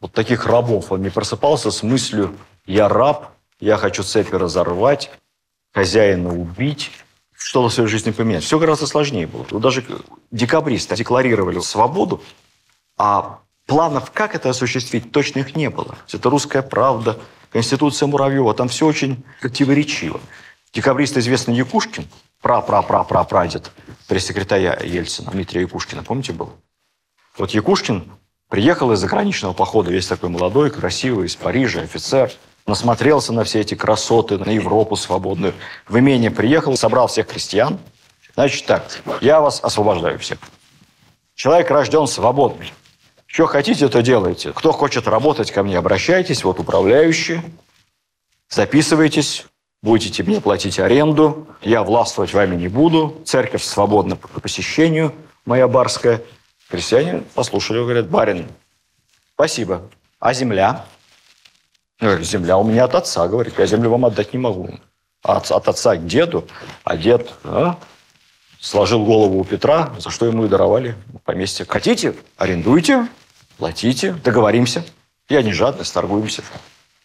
вот 0.00 0.12
таких 0.12 0.46
рабов. 0.46 0.92
Он 0.92 1.02
не 1.02 1.10
просыпался 1.10 1.70
с 1.70 1.82
мыслью 1.82 2.36
«я 2.66 2.88
раб, 2.88 3.30
я 3.60 3.76
хочу 3.76 4.02
цепи 4.02 4.34
разорвать, 4.34 5.10
хозяина 5.72 6.34
убить, 6.38 6.90
что-то 7.36 7.68
в 7.68 7.72
своей 7.74 7.88
жизни 7.88 8.10
поменять». 8.10 8.44
Все 8.44 8.58
гораздо 8.58 8.86
сложнее 8.86 9.26
было. 9.26 9.46
Вот 9.50 9.62
даже 9.62 9.84
декабристы 10.30 10.96
декларировали 10.96 11.60
свободу, 11.60 12.22
а 12.96 13.40
планов, 13.66 14.10
как 14.10 14.34
это 14.34 14.50
осуществить, 14.50 15.12
точно 15.12 15.40
их 15.40 15.56
не 15.56 15.70
было. 15.70 15.96
Это 16.12 16.30
русская 16.30 16.62
правда, 16.62 17.18
Конституция 17.50 18.06
Муравьева, 18.06 18.54
там 18.54 18.68
все 18.68 18.86
очень 18.86 19.24
противоречиво. 19.40 20.20
Декабрист 20.72 21.16
известный 21.16 21.54
Якушкин, 21.54 22.06
пра-пра-пра-пра-прадед 22.42 23.70
пресс-секретаря 24.08 24.78
Ельцина, 24.82 25.30
Дмитрия 25.30 25.62
Якушкина, 25.62 26.02
помните, 26.02 26.32
был? 26.32 26.52
Вот 27.38 27.50
Якушкин 27.50 28.10
приехал 28.48 28.92
из 28.92 29.00
заграничного 29.00 29.52
похода, 29.52 29.90
весь 29.90 30.06
такой 30.06 30.30
молодой, 30.30 30.70
красивый, 30.70 31.26
из 31.26 31.36
Парижа, 31.36 31.80
офицер, 31.80 32.32
насмотрелся 32.66 33.32
на 33.32 33.44
все 33.44 33.60
эти 33.60 33.74
красоты, 33.74 34.38
на 34.38 34.50
Европу 34.50 34.96
свободную. 34.96 35.54
В 35.88 35.98
имение 35.98 36.30
приехал, 36.30 36.76
собрал 36.76 37.06
всех 37.06 37.28
крестьян. 37.28 37.78
Значит 38.34 38.66
так, 38.66 39.00
я 39.20 39.40
вас 39.40 39.60
освобождаю 39.62 40.18
всех. 40.18 40.38
Человек 41.34 41.70
рожден 41.70 42.06
свободный. 42.06 42.72
Что 43.26 43.46
хотите, 43.46 43.88
то 43.88 44.02
делайте. 44.02 44.52
Кто 44.52 44.72
хочет 44.72 45.06
работать, 45.06 45.50
ко 45.50 45.62
мне 45.62 45.76
обращайтесь. 45.76 46.44
Вот 46.44 46.58
управляющие. 46.58 47.42
Записывайтесь. 48.48 49.44
Будете 49.82 50.22
мне 50.22 50.40
платить 50.40 50.78
аренду. 50.78 51.46
Я 51.60 51.82
властвовать 51.82 52.32
вами 52.32 52.56
не 52.56 52.68
буду. 52.68 53.20
Церковь 53.24 53.62
свободна 53.62 54.16
по 54.16 54.40
посещению, 54.40 55.12
моя 55.44 55.68
барская. 55.68 56.22
Крестьяне 56.68 57.22
послушали, 57.34 57.78
говорят, 57.78 58.08
барин, 58.08 58.48
спасибо. 59.34 59.88
А 60.18 60.34
земля? 60.34 60.84
Земля 62.00 62.58
у 62.58 62.64
меня 62.64 62.84
от 62.84 62.94
отца, 62.94 63.26
говорит. 63.28 63.58
Я 63.58 63.66
землю 63.66 63.90
вам 63.90 64.04
отдать 64.04 64.32
не 64.32 64.38
могу. 64.38 64.68
От, 65.22 65.50
от 65.50 65.68
отца 65.68 65.96
к 65.96 66.06
деду, 66.06 66.46
а 66.84 66.96
дед 66.96 67.32
а, 67.44 67.78
сложил 68.60 69.04
голову 69.04 69.40
у 69.40 69.44
Петра, 69.44 69.92
за 69.98 70.10
что 70.10 70.26
ему 70.26 70.44
и 70.44 70.48
даровали 70.48 70.94
поместье. 71.24 71.66
Хотите, 71.66 72.14
арендуйте, 72.36 73.08
платите, 73.56 74.12
договоримся. 74.12 74.84
Я 75.28 75.42
не 75.42 75.52
жадный, 75.52 75.84
торгуемся. 75.84 76.42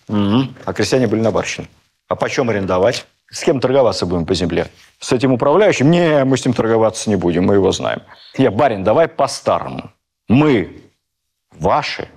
Угу. 0.08 0.54
А 0.66 0.74
крестьяне 0.74 1.08
были 1.08 1.22
на 1.22 1.32
барщине. 1.32 1.68
А 2.08 2.16
почем 2.16 2.50
арендовать? 2.50 3.06
С 3.32 3.44
кем 3.44 3.62
торговаться 3.62 4.06
будем 4.06 4.26
по 4.26 4.34
земле? 4.34 4.68
С 4.99 5.14
этим 5.14 5.32
управляющим? 5.32 5.90
Не, 5.90 6.26
мы 6.26 6.38
с 6.38 6.45
ним 6.45 6.53
торговаться 6.53 7.10
не 7.10 7.16
будем, 7.16 7.45
мы 7.45 7.56
его 7.56 7.72
знаем. 7.72 8.02
Я, 8.38 8.52
барин, 8.52 8.84
давай 8.84 9.08
по-старому. 9.08 9.91
Мы 10.28 10.84
ваши, 11.58 12.10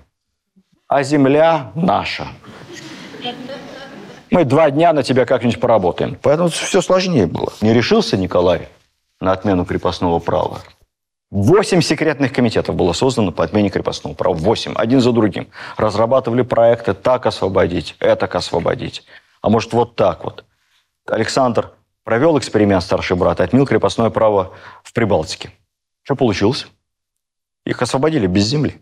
а 0.89 1.05
земля 1.05 1.71
наша. 1.77 2.27
Мы 4.31 4.45
два 4.45 4.71
дня 4.71 4.93
на 4.93 5.05
тебя 5.05 5.25
как-нибудь 5.25 5.61
поработаем. 5.61 6.19
Поэтому 6.21 6.49
все 6.49 6.83
сложнее 6.83 7.29
было. 7.29 7.53
Не 7.61 7.73
решился 7.73 8.17
Николай 8.17 8.69
на 9.21 9.31
отмену 9.31 9.65
крепостного 9.65 10.19
права. 10.19 10.63
Восемь 11.31 11.81
секретных 11.81 12.33
комитетов 12.33 12.75
было 12.75 12.93
создано 12.93 13.31
по 13.31 13.45
отмене 13.45 13.71
крепостного 13.71 14.15
права. 14.15 14.35
Восемь, 14.35 14.73
один 14.75 15.01
за 15.01 15.13
другим. 15.13 15.49
Разрабатывали 15.77 16.43
проекты 16.43 16.93
так 16.93 17.27
освободить, 17.27 17.95
это 18.01 18.27
освободить. 18.27 19.05
А 19.41 19.49
может, 19.49 19.73
вот 19.73 19.95
так 19.95 20.25
вот. 20.25 20.45
Александр 21.07 21.73
провел 22.03 22.39
эксперимент 22.39 22.83
старший 22.83 23.17
брат, 23.17 23.41
отменил 23.41 23.67
крепостное 23.67 24.11
право 24.11 24.55
в 24.83 24.93
Прибалтике. 24.93 25.51
Что 26.03 26.17
получилось? 26.17 26.67
Их 27.67 27.81
освободили 27.83 28.27
без 28.27 28.45
земли. 28.45 28.81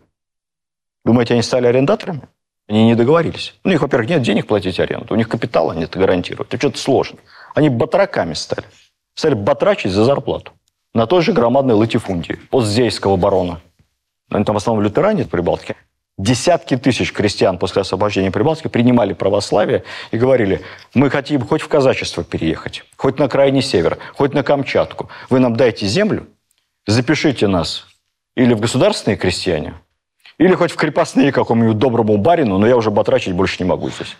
Думаете, 1.05 1.33
они 1.33 1.43
стали 1.43 1.67
арендаторами? 1.67 2.21
Они 2.67 2.85
не 2.85 2.95
договорились. 2.95 3.55
У 3.63 3.69
них, 3.69 3.81
во-первых, 3.81 4.09
нет 4.09 4.21
денег 4.21 4.47
платить 4.47 4.79
аренду, 4.79 5.13
у 5.13 5.17
них 5.17 5.27
капитала 5.27 5.73
нет 5.73 5.95
гарантировать. 5.95 6.47
Это 6.49 6.57
что-то 6.57 6.77
сложно. 6.77 7.19
Они 7.55 7.69
батраками 7.69 8.33
стали. 8.33 8.67
Стали 9.15 9.33
батрачить 9.33 9.91
за 9.91 10.05
зарплату. 10.05 10.53
На 10.93 11.07
той 11.07 11.21
же 11.21 11.33
громадной 11.33 11.73
латифундии 11.73 12.39
постзейского 12.49 13.17
барона. 13.17 13.61
Они 14.29 14.45
там 14.45 14.53
в 14.53 14.57
основном 14.57 14.83
лютеране 14.83 15.23
в 15.23 15.29
Прибалтике. 15.29 15.75
Десятки 16.17 16.77
тысяч 16.77 17.11
крестьян 17.11 17.57
после 17.57 17.81
освобождения 17.81 18.29
Прибалтики 18.29 18.67
принимали 18.67 19.13
православие 19.13 19.83
и 20.11 20.17
говорили, 20.17 20.61
мы 20.93 21.09
хотим 21.09 21.41
хоть 21.41 21.63
в 21.63 21.67
казачество 21.67 22.23
переехать, 22.23 22.83
хоть 22.97 23.17
на 23.17 23.27
крайний 23.27 23.63
север, 23.63 23.97
хоть 24.15 24.33
на 24.33 24.43
Камчатку. 24.43 25.09
Вы 25.31 25.39
нам 25.39 25.55
дайте 25.55 25.87
землю, 25.87 26.27
запишите 26.85 27.47
нас 27.47 27.87
или 28.35 28.53
в 28.53 28.59
государственные 28.59 29.17
крестьяне, 29.17 29.73
или 30.37 30.53
хоть 30.53 30.71
в 30.71 30.75
крепостные 30.75 31.31
какому-нибудь 31.31 31.79
доброму 31.79 32.17
барину, 32.17 32.59
но 32.59 32.67
я 32.67 32.77
уже 32.77 32.91
батрачить 32.91 33.33
больше 33.33 33.63
не 33.63 33.69
могу 33.69 33.89
здесь. 33.89 34.15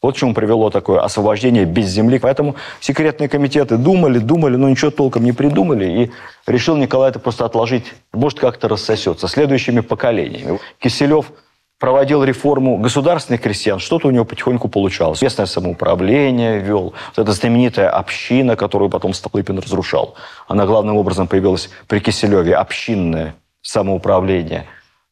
Вот 0.00 0.14
к 0.14 0.18
чему 0.18 0.32
привело 0.32 0.70
такое 0.70 1.00
освобождение 1.00 1.64
без 1.64 1.86
земли. 1.86 2.18
Поэтому 2.18 2.54
секретные 2.80 3.28
комитеты 3.28 3.76
думали, 3.76 4.18
думали, 4.18 4.56
но 4.56 4.68
ничего 4.68 4.90
толком 4.90 5.24
не 5.24 5.32
придумали. 5.32 6.04
И 6.04 6.10
решил 6.46 6.76
Николай 6.76 7.10
это 7.10 7.18
просто 7.18 7.44
отложить. 7.44 7.84
Может, 8.12 8.38
как-то 8.38 8.68
рассосется 8.68 9.26
следующими 9.26 9.80
поколениями. 9.80 10.60
Киселев 10.78 11.32
проводил 11.78 12.24
реформу 12.24 12.76
государственных 12.78 13.40
крестьян, 13.40 13.78
что-то 13.78 14.08
у 14.08 14.10
него 14.10 14.24
потихоньку 14.24 14.68
получалось. 14.68 15.22
Местное 15.22 15.46
самоуправление 15.46 16.58
вел, 16.58 16.94
вот 17.16 17.18
эта 17.18 17.32
знаменитая 17.32 17.88
община, 17.88 18.56
которую 18.56 18.90
потом 18.90 19.14
Столыпин 19.14 19.58
разрушал. 19.58 20.14
Она 20.48 20.66
главным 20.66 20.96
образом 20.96 21.28
появилась 21.28 21.70
при 21.86 22.00
Киселеве, 22.00 22.54
общинное 22.56 23.34
самоуправление. 23.62 24.66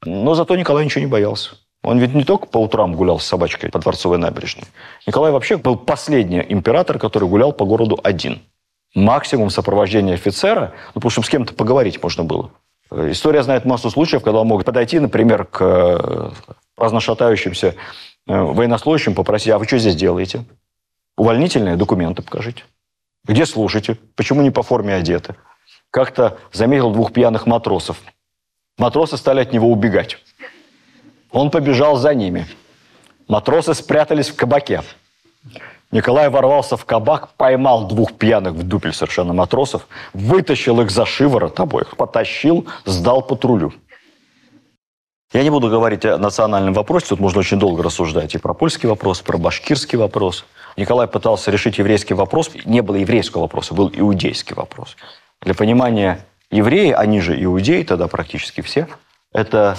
Но 0.05 0.35
зато 0.35 0.57
Николай 0.57 0.85
ничего 0.85 1.01
не 1.01 1.11
боялся. 1.11 1.57
Он 1.87 2.01
ведь 2.01 2.15
не 2.15 2.25
только 2.25 2.47
по 2.47 2.59
утрам 2.59 2.97
гулял 2.97 3.21
с 3.21 3.25
собачкой 3.25 3.71
по 3.71 3.79
Дворцовой 3.79 4.19
набережной. 4.19 4.65
Николай 5.07 5.31
вообще 5.31 5.57
был 5.57 5.77
последний 5.77 6.45
император, 6.49 6.99
который 6.99 7.29
гулял 7.29 7.53
по 7.53 7.65
городу 7.65 8.01
один. 8.03 8.43
Максимум 8.97 9.51
сопровождения 9.51 10.15
офицера, 10.15 10.73
ну, 10.89 10.95
потому 10.95 11.11
что 11.11 11.23
с 11.23 11.29
кем-то 11.29 11.55
поговорить 11.55 12.03
можно 12.03 12.25
было. 12.25 12.51
История 12.91 13.45
знает 13.45 13.65
массу 13.65 13.89
случаев, 13.89 14.25
когда 14.25 14.41
он 14.41 14.49
мог 14.49 14.65
подойти, 14.65 14.99
например, 14.99 15.45
к 15.45 15.61
э, 15.61 16.31
разношатающимся 16.77 17.69
э, 17.69 17.75
военнослужащим, 18.27 19.15
попросить, 19.15 19.51
а 19.51 19.59
вы 19.61 19.67
что 19.67 19.79
здесь 19.79 19.95
делаете? 19.95 20.45
Увольнительные 21.17 21.77
документы 21.77 22.23
покажите. 22.23 22.65
Где 23.25 23.47
служите? 23.47 23.97
Почему 24.17 24.43
не 24.43 24.51
по 24.51 24.65
форме 24.65 24.93
одеты? 24.93 25.37
Как-то 25.93 26.37
заметил 26.53 26.91
двух 26.91 27.13
пьяных 27.13 27.47
матросов. 27.47 28.03
Матросы 28.77 29.17
стали 29.17 29.41
от 29.41 29.53
него 29.53 29.71
убегать. 29.71 30.19
Он 31.37 31.51
побежал 31.51 31.97
за 31.97 32.15
ними. 32.15 32.47
Матросы 33.29 33.75
спрятались 33.75 34.31
в 34.31 34.37
кабаке. 34.37 34.83
Николай 35.91 36.31
ворвался 36.31 36.79
в 36.79 36.87
кабак, 36.87 37.35
поймал 37.37 37.87
двух 37.87 38.15
пьяных 38.15 38.55
в 38.55 38.63
дупель 38.63 38.95
совершенно 38.95 39.35
матросов, 39.35 39.87
вытащил 40.15 40.81
их 40.81 40.91
за 40.91 41.05
шиворот 41.05 41.61
обоих, 41.61 41.99
потащил, 41.99 42.67
сдал 42.87 43.21
патрулю. 43.21 43.75
Я 45.35 45.43
не 45.43 45.51
буду 45.51 45.69
говорить 45.69 46.07
о 46.07 46.17
национальном 46.17 46.73
вопросе, 46.73 47.09
тут 47.09 47.21
можно 47.21 47.41
очень 47.41 47.59
долго 47.59 47.83
рассуждать 47.83 48.35
и 48.35 48.39
про 48.39 48.55
польский 48.55 48.89
вопрос, 48.89 49.21
про 49.21 49.37
башкирский 49.37 49.99
вопрос. 49.99 50.47
Николай 50.79 51.07
пытался 51.07 51.51
решить 51.51 51.77
еврейский 51.77 52.15
вопрос. 52.15 52.51
Не 52.65 52.81
было 52.81 52.97
еврейского 52.97 53.43
вопроса, 53.43 53.75
был 53.75 53.93
иудейский 53.95 54.55
вопрос. 54.55 54.97
Для 55.43 55.53
понимания 55.53 56.25
евреи, 56.51 56.93
они 56.93 57.21
же 57.21 57.39
иудеи 57.45 57.83
тогда 57.83 58.09
практически 58.09 58.63
все, 58.63 58.89
это 59.35 59.77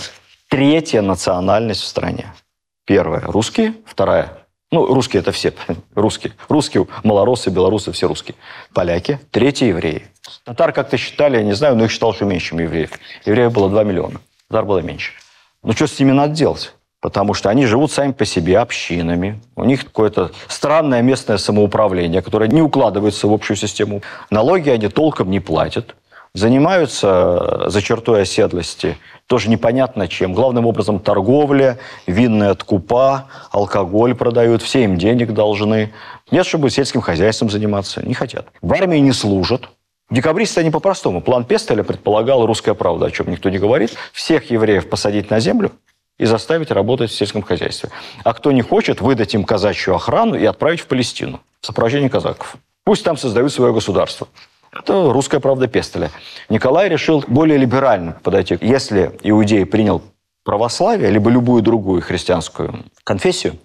третья 0.49 1.02
национальность 1.02 1.82
в 1.82 1.86
стране. 1.86 2.34
Первая– 2.86 3.22
русские, 3.26 3.74
вторая– 3.86 4.38
ну, 4.72 4.86
русские– 4.94 5.19
это 5.22 5.32
все, 5.32 5.53
русские. 5.95 6.34
Русские, 6.49 6.88
малоросы, 7.03 7.49
белорусы– 7.49 7.91
все 7.94 8.07
русские. 8.07 8.36
Поляки, 8.74 9.19
третьи– 9.32 9.68
евреи. 9.69 10.07
Татар 10.44 10.74
как-то 10.74 10.98
считали, 10.98 11.38
я 11.38 11.44
не 11.44 11.53
знаю, 11.53 11.76
но 11.76 11.86
их 11.86 11.91
считал, 11.91 12.14
что 12.14 12.26
меньше, 12.26 12.48
чем 12.49 12.60
евреев. 12.60 12.91
Евреев 13.26 13.53
было 13.53 13.69
2 13.69 13.84
миллиона, 13.84 14.19
татар 14.49 14.65
было 14.65 14.80
меньше. 14.80 15.14
Ну, 15.64 15.72
что 15.72 15.88
с 15.88 15.98
ними 15.99 16.11
надо 16.11 16.34
делать? 16.34 16.74
Потому 16.99 17.34
что 17.34 17.49
они 17.49 17.65
живут 17.65 17.91
сами 17.91 18.11
по 18.11 18.26
себе 18.26 18.60
общинами. 18.60 19.40
У 19.56 19.64
них 19.64 19.86
какое-то 19.86 20.32
странное 20.48 21.02
местное 21.02 21.38
самоуправление, 21.38 22.22
которое 22.22 22.49
не 22.49 22.61
укладывается 22.61 23.28
в 23.28 23.34
общую 23.34 23.56
систему. 23.56 24.02
Налоги 24.30 24.69
они 24.69 24.88
толком 24.90 25.30
не 25.30 25.40
платят. 25.40 25.95
Занимаются 26.38 27.69
за 27.69 27.81
чертой 27.81 28.22
оседлости 28.22 28.97
тоже 29.27 29.49
непонятно 29.49 30.07
чем. 30.07 30.34
Главным 30.34 30.65
образом 30.65 30.99
торговля, 30.99 31.77
винная 32.05 32.51
откупа, 32.51 33.26
алкоголь 33.51 34.15
продают, 34.15 34.61
все 34.61 34.84
им 34.84 34.97
денег 34.97 35.34
должны. 35.34 35.93
Нет, 36.31 36.45
чтобы 36.45 36.69
сельским 36.69 37.01
хозяйством 37.01 37.49
заниматься. 37.49 38.05
Не 38.05 38.14
хотят. 38.14 38.47
В 38.61 38.73
армии 38.73 38.99
не 38.99 39.11
служат. 39.11 39.69
Декабристы 40.09 40.61
они 40.61 40.72
по-простому. 40.72 41.22
План 41.22 41.43
Пестеля 41.43 41.84
предполагал, 41.84 42.45
русская 42.45 42.73
правда, 42.73 43.07
о 43.07 43.11
чем 43.11 43.30
никто 43.30 43.49
не 43.49 43.57
говорит, 43.57 43.95
всех 44.14 44.49
евреев 44.49 44.89
посадить 44.89 45.30
на 45.30 45.41
землю 45.41 45.73
и 46.18 46.26
заставить 46.26 46.72
работать 46.72 47.11
в 47.11 47.15
сельском 47.15 47.41
хозяйстве. 47.41 47.89
А 48.23 48.34
кто 48.34 48.53
не 48.53 48.61
хочет, 48.61 49.01
выдать 49.01 49.34
им 49.34 49.43
казачью 49.43 49.95
охрану 49.95 50.35
и 50.35 50.45
отправить 50.45 50.80
в 50.80 50.88
Палестину 50.88 51.41
в 51.59 51.65
сопровождении 51.65 52.07
казаков. 52.07 52.55
Пусть 52.85 53.03
там 53.03 53.18
создают 53.18 53.51
свое 53.51 53.73
государство. 53.73 54.30
Это 54.80 55.12
русская 55.12 55.40
правда 55.40 55.68
Пестеля. 55.68 56.12
Николай 56.49 56.90
решил 56.90 57.24
более 57.28 57.58
либерально 57.58 58.14
подойти. 58.24 58.58
Если 58.62 59.18
иудей 59.24 59.66
принял 59.66 60.02
православие, 60.44 61.10
либо 61.12 61.30
любую 61.30 61.62
другую 61.62 62.02
христианскую 62.02 62.86
конфессию, 63.04 63.58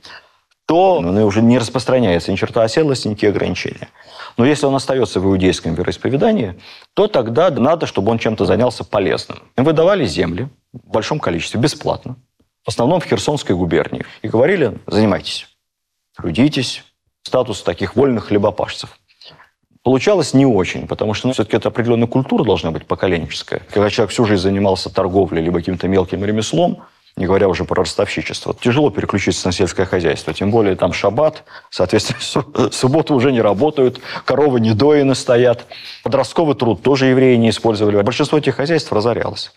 то 0.67 0.97
он 0.97 1.17
уже 1.19 1.43
не 1.43 1.59
распространяется 1.59 2.33
ни 2.33 2.37
черта 2.37 2.63
оседлости, 2.63 3.09
никакие 3.09 3.31
ограничения. 3.31 3.89
Но 4.37 4.45
если 4.45 4.67
он 4.67 4.75
остается 4.75 5.21
в 5.21 5.27
иудейском 5.27 5.75
вероисповедании, 5.75 6.59
то 6.95 7.09
тогда 7.09 7.51
надо, 7.51 7.87
чтобы 7.87 8.11
он 8.11 8.19
чем-то 8.19 8.47
занялся 8.47 8.85
полезным. 8.85 9.43
Им 9.57 9.65
выдавали 9.65 10.07
земли 10.07 10.49
в 10.73 10.91
большом 10.91 11.21
количестве, 11.21 11.61
бесплатно, 11.61 12.17
в 12.65 12.69
основном 12.69 13.01
в 13.01 13.05
Херсонской 13.05 13.55
губернии. 13.55 14.07
И 14.23 14.29
говорили, 14.29 14.79
занимайтесь, 14.87 15.47
трудитесь, 16.17 16.85
статус 17.23 17.63
таких 17.63 17.97
вольных 17.97 18.27
хлебопашцев. 18.27 18.99
Получалось 19.83 20.33
не 20.33 20.47
очень, 20.47 20.87
потому 20.87 21.13
что 21.13 21.27
ну, 21.27 21.35
все-таки 21.35 21.57
это 21.57 21.69
определенная 21.69 22.07
культура 22.07 22.45
должна 22.45 22.71
быть 22.71 22.87
поколенческая. 22.87 23.63
Когда 23.71 23.91
человек 23.91 24.13
всю 24.13 24.25
жизнь 24.25 24.43
занимался 24.43 24.91
торговлей 24.91 25.43
либо 25.43 25.59
каким-то 25.59 25.89
мелким 25.89 26.25
ремеслом, 26.25 26.85
не 27.17 27.27
говоря 27.27 27.49
уже 27.49 27.65
про 27.65 27.83
ростовщичество. 27.83 28.55
Тяжело 28.55 28.91
переключиться 28.91 29.49
на 29.49 29.53
сельское 29.53 29.85
хозяйство, 29.85 30.33
тем 30.33 30.51
более 30.51 30.77
там 30.77 30.93
шаббат, 30.93 31.43
соответственно, 31.69 32.71
субботы 32.73 33.13
уже 33.13 33.33
не 33.33 33.43
работают, 33.43 34.01
коровы 34.25 34.61
не 34.61 34.73
доины 34.73 35.15
стоят. 35.15 35.67
Подростковый 36.05 36.55
труд 36.55 36.83
тоже 36.83 37.07
евреи 37.07 37.37
не 37.37 37.51
использовали. 37.51 38.01
Большинство 38.01 38.39
этих 38.39 38.55
хозяйств 38.55 38.93
разорялось 38.93 39.53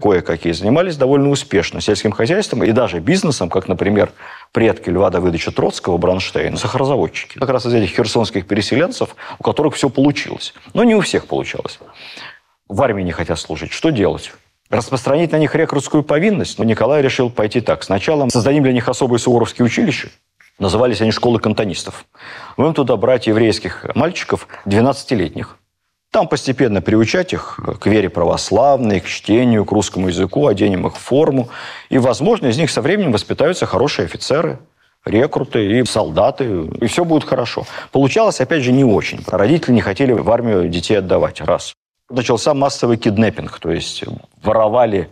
кое-какие 0.00 0.52
занимались 0.52 0.96
довольно 0.96 1.30
успешно 1.30 1.80
сельским 1.80 2.12
хозяйством 2.12 2.64
и 2.64 2.72
даже 2.72 3.00
бизнесом, 3.00 3.48
как, 3.48 3.68
например, 3.68 4.12
предки 4.52 4.90
Льва 4.90 5.10
Давыдовича 5.10 5.52
Троцкого, 5.52 5.96
Бронштейна, 5.98 6.56
сахарозаводчики. 6.56 7.38
Как 7.38 7.48
раз 7.48 7.66
из 7.66 7.74
этих 7.74 7.94
херсонских 7.94 8.46
переселенцев, 8.46 9.14
у 9.38 9.42
которых 9.42 9.74
все 9.74 9.88
получилось. 9.88 10.54
Но 10.72 10.84
не 10.84 10.94
у 10.94 11.00
всех 11.00 11.26
получалось. 11.26 11.78
В 12.68 12.82
армии 12.82 13.02
не 13.02 13.12
хотят 13.12 13.38
служить. 13.38 13.72
Что 13.72 13.90
делать? 13.90 14.32
Распространить 14.70 15.32
на 15.32 15.38
них 15.38 15.54
рекрутскую 15.54 16.02
повинность? 16.02 16.58
Но 16.58 16.64
Николай 16.64 17.02
решил 17.02 17.30
пойти 17.30 17.60
так. 17.60 17.82
Сначала 17.84 18.28
создадим 18.30 18.62
для 18.62 18.72
них 18.72 18.88
особые 18.88 19.18
суворовские 19.18 19.66
училища. 19.66 20.08
Назывались 20.58 21.00
они 21.00 21.10
школы 21.10 21.38
кантонистов. 21.40 22.04
Будем 22.56 22.74
туда 22.74 22.96
брать 22.96 23.26
еврейских 23.26 23.84
мальчиков 23.94 24.48
12-летних. 24.66 25.58
Там 26.14 26.28
постепенно 26.28 26.80
приучать 26.80 27.32
их 27.32 27.58
к 27.80 27.86
вере 27.86 28.08
православной, 28.08 29.00
к 29.00 29.06
чтению, 29.06 29.64
к 29.64 29.72
русскому 29.72 30.06
языку, 30.06 30.46
оденем 30.46 30.86
их 30.86 30.94
в 30.94 31.00
форму. 31.00 31.48
И, 31.88 31.98
возможно, 31.98 32.46
из 32.46 32.56
них 32.56 32.70
со 32.70 32.82
временем 32.82 33.10
воспитаются 33.10 33.66
хорошие 33.66 34.06
офицеры, 34.06 34.60
рекруты 35.04 35.80
и 35.80 35.84
солдаты, 35.84 36.68
и 36.80 36.86
все 36.86 37.04
будет 37.04 37.24
хорошо. 37.24 37.66
Получалось, 37.90 38.40
опять 38.40 38.62
же, 38.62 38.70
не 38.70 38.84
очень. 38.84 39.24
Родители 39.26 39.72
не 39.72 39.80
хотели 39.80 40.12
в 40.12 40.30
армию 40.30 40.68
детей 40.68 40.98
отдавать, 40.98 41.40
раз. 41.40 41.74
Начался 42.08 42.54
массовый 42.54 42.96
киднеппинг, 42.96 43.58
то 43.58 43.72
есть 43.72 44.04
воровали 44.40 45.08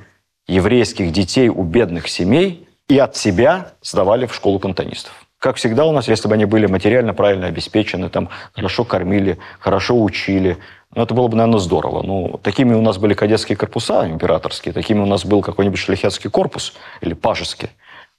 еврейских 0.47 1.11
детей 1.11 1.49
у 1.49 1.65
бедных 1.65 2.07
семей 2.07 2.69
и 2.87 2.97
от 2.97 3.17
себя 3.17 3.73
сдавали 3.83 4.27
в 4.27 4.35
школу 4.37 4.61
кантонистов. 4.61 5.13
Как 5.41 5.57
всегда 5.57 5.85
у 5.87 5.91
нас, 5.91 6.07
если 6.07 6.29
бы 6.29 6.35
они 6.35 6.45
были 6.45 6.67
материально 6.67 7.13
правильно 7.15 7.49
обеспечены, 7.49 8.09
там 8.09 8.29
хорошо 8.53 8.85
кормили, 8.85 9.39
хорошо 9.59 10.01
учили, 10.01 10.59
ну, 10.95 11.03
это 11.03 11.15
было 11.15 11.29
бы, 11.29 11.37
наверное, 11.37 11.59
здорово. 11.59 12.03
Ну, 12.03 12.41
такими 12.43 12.75
у 12.75 12.83
нас 12.83 12.99
были 12.99 13.15
кадетские 13.15 13.57
корпуса 13.57 14.07
императорские, 14.09 14.75
такими 14.75 15.01
у 15.01 15.07
нас 15.07 15.25
был 15.25 15.41
какой-нибудь 15.41 15.79
шляхетский 15.79 16.29
корпус 16.29 16.75
или 17.01 17.15
пажеский. 17.15 17.71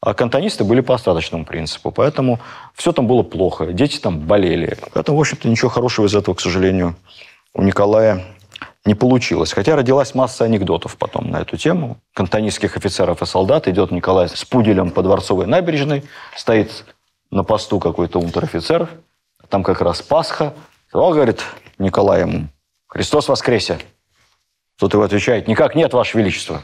А 0.02 0.14
кантонисты 0.14 0.64
были 0.64 0.82
по 0.82 0.96
остаточному 0.96 1.46
принципу. 1.46 1.92
Поэтому 1.92 2.40
все 2.74 2.92
там 2.92 3.08
было 3.08 3.24
плохо. 3.24 3.68
Дети 3.68 4.00
там 4.00 4.20
болели. 4.20 4.78
Поэтому, 4.94 5.18
в 5.18 5.22
общем-то, 5.22 5.48
ничего 5.48 5.70
хорошего 5.70 6.08
из 6.08 6.16
этого, 6.16 6.36
к 6.36 6.42
сожалению, 6.42 6.96
у 7.54 7.62
Николая 7.62 8.26
не 8.86 8.96
получилось. 8.96 9.54
Хотя 9.54 9.78
родилась 9.78 10.14
масса 10.14 10.44
анекдотов 10.44 10.98
потом 10.98 11.30
на 11.30 11.42
эту 11.42 11.56
тему. 11.56 11.98
Кантонистских 12.14 12.76
офицеров 12.76 13.22
и 13.22 13.26
солдат 13.26 13.68
идет 13.68 13.92
Николай 13.92 14.28
с 14.28 14.44
пуделем 14.44 14.92
по 14.92 15.04
Дворцовой 15.04 15.46
набережной, 15.46 16.04
стоит 16.36 16.86
на 17.32 17.44
посту 17.44 17.80
какой-то 17.80 18.20
унтер-офицер, 18.20 18.90
там 19.48 19.64
как 19.64 19.82
раз 19.82 20.02
Пасха. 20.02 20.54
О, 20.92 21.14
говорит 21.14 21.42
Николай 21.80 22.22
ему, 22.22 22.48
Христос 22.94 23.28
воскресе. 23.28 23.80
Тут 24.78 24.94
его 24.94 25.02
отвечает, 25.02 25.48
никак 25.48 25.74
нет, 25.74 25.94
Ваше 25.94 26.20
Величество. 26.20 26.62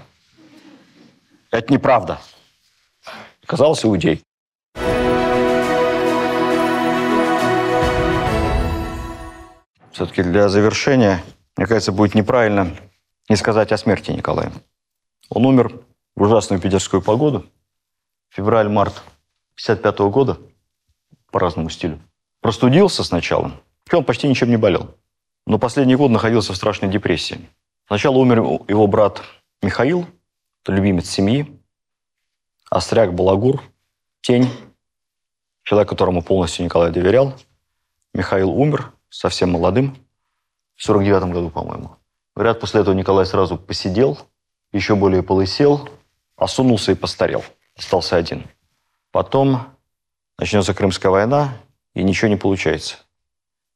Это 1.50 1.74
неправда. 1.74 2.22
Казался 3.48 3.88
иудей. 3.88 4.22
Все-таки 9.92 10.22
для 10.22 10.50
завершения, 10.50 11.24
мне 11.58 11.66
кажется, 11.66 11.92
будет 11.92 12.14
неправильно 12.14 12.78
не 13.28 13.36
сказать 13.36 13.72
о 13.72 13.78
смерти 13.78 14.12
Николая. 14.12 14.52
Он 15.30 15.48
умер 15.48 15.82
в 16.16 16.22
ужасную 16.22 16.62
питерскую 16.62 17.02
погоду. 17.02 17.48
Февраль-март 18.30 19.02
55 19.56 20.00
-го 20.00 20.12
года 20.12 20.38
по 21.32 21.40
разному 21.40 21.72
стилю. 21.72 22.00
Простудился 22.40 23.04
сначала. 23.04 23.52
Он 23.92 24.04
почти 24.04 24.28
ничем 24.28 24.50
не 24.50 24.58
болел. 24.58 24.96
Но 25.50 25.58
последний 25.58 25.96
год 25.96 26.12
находился 26.12 26.54
в 26.54 26.56
страшной 26.56 26.92
депрессии. 26.92 27.50
Сначала 27.88 28.18
умер 28.18 28.38
его 28.68 28.86
брат 28.86 29.24
Михаил, 29.64 30.06
любимец 30.68 31.10
семьи, 31.10 31.60
Остряк 32.70 33.16
Балагур, 33.16 33.64
тень, 34.22 34.48
человек, 35.64 35.90
которому 35.90 36.22
полностью 36.22 36.66
Николай 36.66 36.92
доверял. 36.92 37.34
Михаил 38.14 38.52
умер, 38.52 38.94
совсем 39.10 39.50
молодым, 39.50 39.98
в 40.76 40.84
49 40.84 41.34
году, 41.34 41.50
по-моему. 41.50 41.96
Говорят, 42.36 42.60
после 42.60 42.82
этого 42.82 42.94
Николай 42.94 43.26
сразу 43.26 43.58
посидел, 43.58 44.20
еще 44.72 44.96
более 44.96 45.24
полысел, 45.24 45.90
осунулся 46.36 46.92
и 46.92 46.96
постарел. 46.96 47.44
Остался 47.76 48.18
один. 48.18 48.48
Потом 49.10 49.64
начнется 50.38 50.76
Крымская 50.76 51.12
война, 51.12 51.58
и 51.96 52.04
ничего 52.04 52.30
не 52.30 52.38
получается. 52.38 52.98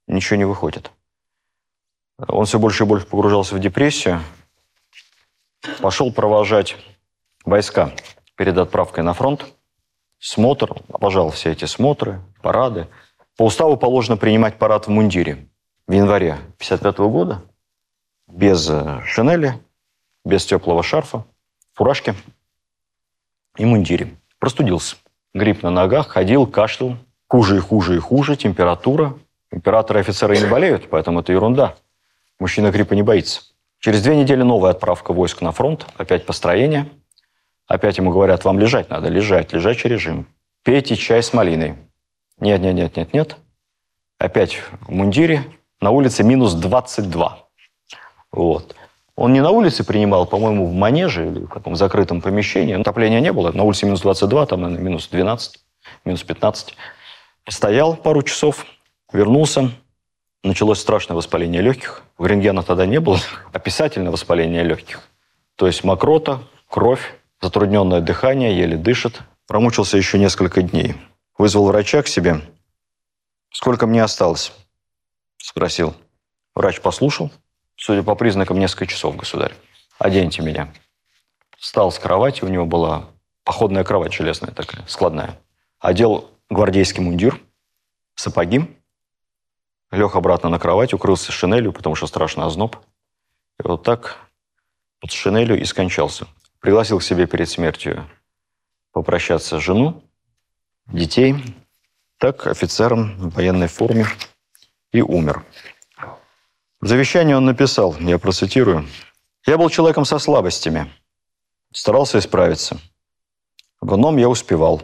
Ничего 0.06 0.38
не 0.38 0.46
выходит. 0.46 0.92
Он 2.28 2.46
все 2.46 2.60
больше 2.60 2.84
и 2.84 2.88
больше 2.88 3.06
погружался 3.06 3.56
в 3.56 3.60
депрессию. 3.60 4.22
Пошел 5.82 6.12
провожать 6.12 6.76
войска 7.46 7.92
перед 8.36 8.58
отправкой 8.58 9.04
на 9.04 9.14
фронт. 9.14 9.46
Смотр, 10.20 10.76
обожал 10.92 11.32
все 11.32 11.52
эти 11.52 11.66
смотры, 11.66 12.22
парады. 12.42 12.88
По 13.38 13.44
уставу 13.44 13.78
положено 13.78 14.18
принимать 14.18 14.58
парад 14.58 14.88
в 14.88 14.90
мундире 14.90 15.48
в 15.88 15.92
январе 15.92 16.38
55 16.60 16.98
года, 17.00 17.42
без 18.28 18.70
э, 18.70 19.02
шинели, 19.06 19.60
без 20.24 20.46
теплого 20.46 20.82
шарфа, 20.82 21.26
фуражки 21.74 22.16
и 23.58 23.66
мундире. 23.66 24.16
Простудился. 24.40 24.96
Грипп 25.34 25.64
на 25.64 25.72
ногах, 25.72 26.08
ходил, 26.08 26.48
кашлял. 26.48 26.98
Хуже 27.28 27.58
и 27.58 27.60
хуже 27.60 27.96
и 27.96 28.00
хуже, 28.00 28.36
температура. 28.36 29.18
Императоры 29.52 30.00
и 30.00 30.02
офицеры 30.02 30.38
не 30.38 30.46
болеют, 30.46 30.90
поэтому 30.90 31.22
это 31.22 31.32
ерунда. 31.32 31.76
Мужчина 32.44 32.72
гриппа 32.72 32.94
не 32.94 33.04
боится. 33.04 33.42
Через 33.80 34.04
две 34.04 34.18
недели 34.18 34.42
новая 34.42 34.72
отправка 34.72 35.14
войск 35.14 35.40
на 35.40 35.54
фронт, 35.54 35.86
опять 35.96 36.26
построение. 36.26 36.90
Опять 37.68 37.98
ему 38.00 38.12
говорят, 38.12 38.44
вам 38.44 38.60
лежать 38.60 38.90
надо, 38.90 39.08
лежать, 39.08 39.54
лежачий 39.54 39.88
режим. 39.88 40.28
Пейте 40.62 40.98
чай 40.98 41.24
с 41.24 41.32
малиной. 41.32 41.76
Нет, 42.42 42.60
нет, 42.60 42.76
нет, 42.76 42.98
нет, 42.98 43.14
нет. 43.14 43.38
Опять 44.18 44.56
в 44.56 44.90
мундире, 44.90 45.46
на 45.80 45.92
улице 45.92 46.24
минус 46.26 46.54
22. 46.56 47.48
Вот. 48.34 48.76
Он 49.16 49.32
не 49.32 49.40
на 49.40 49.52
улице 49.52 49.86
принимал, 49.86 50.26
по-моему, 50.26 50.66
в 50.68 50.74
манеже 50.74 51.30
или 51.30 51.46
в 51.46 51.48
каком 51.48 51.78
закрытом 51.78 52.20
помещении. 52.20 52.78
Отопления 52.78 53.22
не 53.22 53.32
было. 53.32 53.54
На 53.54 53.64
улице 53.64 53.86
минус 53.86 54.02
22, 54.02 54.48
там, 54.48 54.64
наверное, 54.64 54.84
минус 54.84 55.08
12, 55.08 55.64
минус 56.04 56.24
15. 56.24 56.76
Постоял 57.46 57.96
пару 57.96 58.22
часов, 58.22 58.66
вернулся, 59.14 59.72
началось 60.44 60.80
страшное 60.80 61.16
воспаление 61.16 61.62
легких. 61.62 62.04
Рентгена 62.20 62.64
тогда 62.64 62.86
не 62.86 63.00
было, 63.00 63.20
описательное 63.54 64.12
воспаление 64.12 64.64
легких. 64.64 65.02
То 65.56 65.68
есть 65.68 65.84
мокрота, 65.84 66.42
кровь, 66.68 67.16
затрудненное 67.42 68.02
дыхание, 68.02 68.58
еле 68.58 68.78
дышит. 68.78 69.22
Промучился 69.48 69.98
еще 69.98 70.18
несколько 70.20 70.62
дней. 70.62 70.96
Вызвал 71.38 71.68
врача 71.68 72.02
к 72.02 72.08
себе. 72.08 72.42
«Сколько 73.52 73.88
мне 73.88 74.04
осталось?»– 74.04 74.54
спросил. 75.38 75.96
Врач 76.56 76.82
послушал, 76.82 77.32
судя 77.76 78.04
по 78.04 78.16
признакам, 78.16 78.60
несколько 78.60 78.88
часов, 78.88 79.16
государь. 79.16 79.54
Оденьте 79.98 80.42
меня. 80.42 80.72
Встал 81.58 81.92
с 81.92 82.00
кровати, 82.00 82.44
у 82.44 82.48
него 82.48 82.66
была 82.66 83.10
походная 83.44 83.84
кровать 83.84 84.14
железная 84.14 84.52
такая, 84.52 84.86
складная. 84.88 85.40
Одел 85.80 86.30
гвардейский 86.50 87.02
мундир, 87.02 87.40
сапоги, 88.16 88.70
лег 89.94 90.16
обратно 90.16 90.50
на 90.50 90.60
кровать, 90.60 90.94
укрылся 90.94 91.32
шинелью, 91.32 91.72
потому 91.72 91.96
что 91.96 92.08
страшно 92.08 92.46
озноб. 92.46 92.78
И 93.64 93.68
вот 93.68 93.84
так 93.84 94.18
под 95.00 95.12
шинелью 95.12 95.60
и 95.60 95.66
скончался. 95.66 96.28
Пригласил 96.60 97.00
к 97.00 97.04
себе 97.04 97.28
перед 97.28 97.50
смертью 97.50 98.08
попрощаться 98.92 99.60
жену, 99.60 100.04
детей, 100.88 101.36
так 102.18 102.48
офицером 102.48 103.18
в 103.18 103.36
военной 103.36 103.68
форме 103.68 104.06
и 104.92 105.02
умер. 105.02 105.44
В 106.80 106.88
завещании 106.88 107.34
он 107.34 107.46
написал, 107.46 107.96
я 108.00 108.18
процитирую, 108.18 108.88
«Я 109.46 109.58
был 109.58 109.70
человеком 109.70 110.06
со 110.06 110.20
слабостями, 110.20 110.92
старался 111.72 112.20
исправиться. 112.20 112.80
В 113.82 113.94
одном 113.94 114.18
я 114.18 114.30
успевал, 114.30 114.84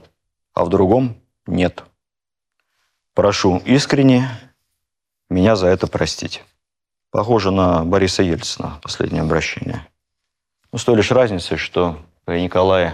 а 0.53 0.65
в 0.65 0.69
другом 0.69 1.21
нет. 1.47 1.83
Прошу 3.13 3.57
искренне 3.65 4.29
меня 5.29 5.55
за 5.55 5.67
это 5.67 5.87
простить». 5.87 6.43
Похоже 7.11 7.49
на 7.49 7.83
Бориса 7.83 8.21
Ельцина, 8.21 8.79
последнее 8.83 9.23
обращение. 9.23 9.87
Но 10.71 10.77
с 10.77 10.83
той 10.83 10.95
лишь 10.95 11.11
разницей, 11.11 11.57
что 11.57 11.97
при 12.25 12.41
Николае 12.41 12.93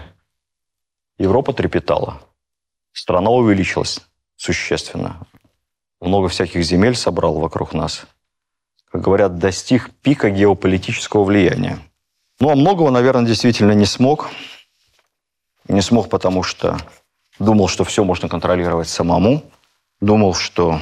Европа 1.18 1.52
трепетала, 1.52 2.22
страна 2.94 3.30
увеличилась 3.30 4.00
существенно. 4.38 5.28
Много 6.00 6.30
всяких 6.30 6.64
земель 6.64 6.96
собрал 6.96 7.40
вокруг 7.40 7.74
нас. 7.74 8.06
Как 8.90 9.02
говорят, 9.02 9.38
достиг 9.38 9.92
пика 10.02 10.30
геополитического 10.30 11.26
влияния. 11.26 11.80
Ну, 12.40 12.50
а 12.50 12.56
многого, 12.56 12.92
наверное, 12.92 13.28
действительно 13.28 13.74
не 13.74 13.86
смог. 13.86 14.30
Не 15.68 15.82
смог, 15.82 16.10
потому 16.10 16.44
что 16.44 16.78
думал, 17.40 17.68
что 17.68 17.84
все 17.84 18.06
можно 18.06 18.30
контролировать 18.30 18.88
самому. 18.88 19.44
Думал, 20.00 20.34
что 20.34 20.80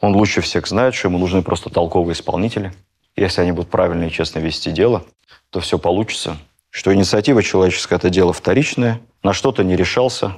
он 0.00 0.16
лучше 0.16 0.40
всех 0.40 0.66
знает, 0.66 0.94
что 0.94 1.08
ему 1.08 1.18
нужны 1.18 1.42
просто 1.42 1.70
толковые 1.70 2.14
исполнители. 2.14 2.72
Если 3.16 3.42
они 3.42 3.52
будут 3.52 3.70
правильно 3.70 4.04
и 4.04 4.10
честно 4.10 4.38
вести 4.38 4.70
дело, 4.70 5.04
то 5.50 5.60
все 5.60 5.78
получится. 5.78 6.38
Что 6.70 6.94
инициатива 6.94 7.42
человеческая– 7.42 7.96
это 7.96 8.10
дело 8.10 8.32
вторичное, 8.32 9.00
на 9.22 9.32
что-то 9.32 9.64
не 9.64 9.76
решался, 9.76 10.36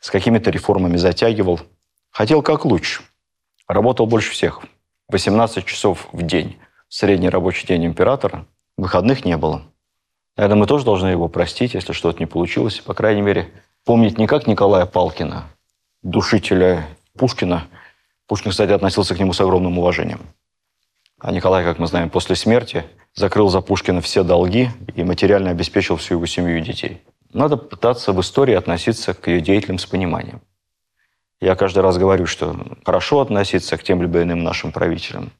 с 0.00 0.10
какими-то 0.10 0.50
реформами 0.50 0.96
затягивал. 0.96 1.60
Хотел 2.10 2.42
как 2.42 2.64
лучше. 2.64 3.02
Работал 3.68 4.06
больше 4.06 4.32
всех. 4.32 4.60
18 5.08 5.64
часов 5.64 6.08
в 6.12 6.22
день. 6.22 6.58
Средний 6.88 7.28
рабочий 7.28 7.66
день 7.66 7.86
императора. 7.86 8.46
Выходных 8.76 9.24
не 9.24 9.36
было. 9.36 9.62
Наверное, 10.36 10.58
мы 10.58 10.66
тоже 10.66 10.84
должны 10.84 11.08
его 11.08 11.28
простить, 11.28 11.74
если 11.74 11.92
что-то 11.92 12.18
не 12.18 12.26
получилось. 12.26 12.80
По 12.80 12.94
крайней 12.94 13.22
мере, 13.22 13.50
помнить 13.84 14.18
не 14.18 14.26
как 14.26 14.46
Николая 14.46 14.86
Палкина, 14.86 15.44
душителя 16.02 16.86
Пушкина. 17.16 17.66
Пушкин, 18.30 18.52
кстати, 18.52 18.70
относился 18.70 19.16
к 19.16 19.18
нему 19.18 19.32
с 19.32 19.40
огромным 19.40 19.76
уважением. 19.76 20.20
А 21.18 21.32
Николай, 21.32 21.64
как 21.64 21.80
мы 21.80 21.88
знаем, 21.88 22.10
после 22.10 22.36
смерти 22.36 22.84
закрыл 23.12 23.48
за 23.48 23.60
Пушкина 23.60 24.00
все 24.00 24.22
долги 24.22 24.70
и 24.94 25.02
материально 25.02 25.50
обеспечил 25.50 25.96
всю 25.96 26.14
его 26.14 26.26
семью 26.26 26.58
и 26.58 26.60
детей. 26.60 27.02
Надо 27.32 27.56
пытаться 27.56 28.12
в 28.12 28.20
истории 28.20 28.54
относиться 28.54 29.14
к 29.14 29.26
ее 29.26 29.40
деятелям 29.40 29.78
с 29.78 29.86
пониманием. 29.86 30.42
Я 31.40 31.56
каждый 31.56 31.80
раз 31.80 31.98
говорю, 31.98 32.26
что 32.26 32.56
хорошо 32.84 33.18
относиться 33.18 33.76
к 33.76 33.82
тем 33.82 34.00
либо 34.00 34.22
иным 34.22 34.44
нашим 34.44 34.70
правителям, 34.70 35.32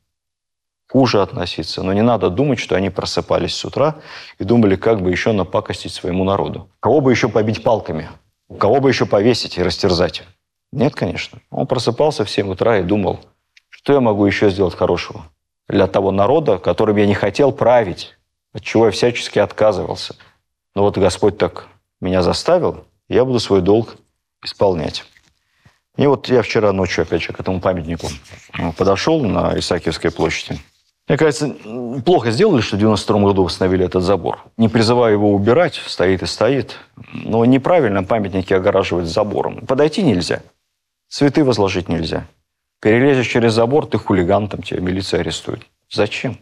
хуже 0.91 1.23
относиться, 1.23 1.85
но 1.85 1.93
не 1.93 2.03
надо 2.03 2.29
думать, 2.29 2.59
что 2.59 2.75
они 2.75 2.91
просыпались 2.91 3.55
с 3.55 3.65
утра 3.65 4.01
и 4.41 4.43
думали, 4.43 4.75
как 4.75 5.01
бы 5.01 5.13
еще 5.13 5.31
напакостить 5.31 5.93
своему 5.93 6.25
народу. 6.25 6.69
Кого 6.81 7.01
бы 7.01 7.13
еще 7.13 7.29
побить 7.29 7.63
палками? 7.63 8.09
Кого 8.59 8.81
бы 8.81 8.89
еще 8.89 9.07
повесить 9.07 9.59
и 9.59 9.63
растерзать? 9.63 10.25
Нет, 10.73 10.95
конечно. 10.95 11.41
Он 11.51 11.67
просыпался 11.67 12.25
в 12.25 12.31
7 12.31 12.51
утра 12.51 12.79
и 12.79 12.83
думал, 12.83 13.21
что 13.69 13.93
я 13.93 14.01
могу 14.01 14.27
еще 14.27 14.51
сделать 14.51 14.75
хорошего 14.75 15.25
для 15.69 15.87
того 15.87 16.11
народа, 16.11 16.59
которым 16.59 16.97
я 16.97 17.07
не 17.07 17.15
хотел 17.15 17.53
править, 17.53 18.17
от 18.53 18.63
чего 18.63 18.87
я 18.87 18.93
всячески 18.93 19.39
отказывался. 19.39 20.17
Но 20.75 20.83
вот 20.83 20.99
Господь 20.99 21.39
так 21.39 21.69
меня 22.01 22.23
заставил, 22.23 22.85
я 23.09 23.25
буду 23.25 23.41
свой 23.41 23.61
долг 23.61 23.97
исполнять. 24.45 25.05
И 25.97 26.07
вот 26.07 26.29
я 26.29 26.43
вчера 26.43 26.73
ночью, 26.73 27.03
опять 27.03 27.23
же, 27.23 27.33
к 27.33 27.41
этому 27.41 27.61
памятнику 27.61 28.07
э, 28.59 28.73
подошел 28.73 29.21
на 29.23 29.59
Исаакиевской 29.59 30.11
площади. 30.11 30.59
Мне 31.09 31.19
кажется, 31.19 31.53
плохо 32.05 32.31
сделали, 32.31 32.61
что 32.61 32.77
в 32.77 32.79
92 32.79 33.21
году 33.21 33.43
восстановили 33.43 33.85
этот 33.85 34.05
забор. 34.05 34.45
Не 34.57 34.69
призываю 34.69 35.15
его 35.15 35.35
убирать, 35.35 35.75
стоит 35.75 36.23
и 36.23 36.27
стоит. 36.27 36.77
Но 37.13 37.45
неправильно 37.45 38.05
памятники 38.05 38.53
огораживать 38.53 39.07
забором. 39.07 39.67
Подойти 39.67 40.03
нельзя. 40.03 40.41
Цветы 41.11 41.43
возложить 41.43 41.89
нельзя. 41.89 42.29
Перелезешь 42.81 43.27
через 43.27 43.53
забор, 43.53 43.87
ты 43.87 43.99
хулиган, 43.99 44.49
там 44.49 44.63
тебя 44.63 44.81
милиция 44.81 45.21
арестует. 45.21 45.67
Зачем? 45.91 46.39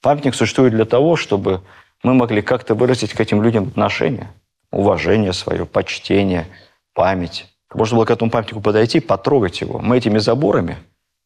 Памятник 0.00 0.34
существует 0.34 0.72
для 0.72 0.86
того, 0.86 1.14
чтобы 1.14 1.60
мы 2.02 2.14
могли 2.14 2.40
как-то 2.40 2.74
выразить 2.74 3.12
к 3.12 3.20
этим 3.20 3.42
людям 3.42 3.68
отношение, 3.68 4.32
уважение 4.70 5.34
свое, 5.34 5.66
почтение, 5.66 6.46
память. 6.94 7.54
Можно 7.72 7.98
было 7.98 8.06
к 8.06 8.10
этому 8.10 8.30
памятнику 8.30 8.62
подойти, 8.62 8.98
потрогать 8.98 9.60
его. 9.60 9.78
Мы 9.78 9.98
этими 9.98 10.18
заборами 10.18 10.78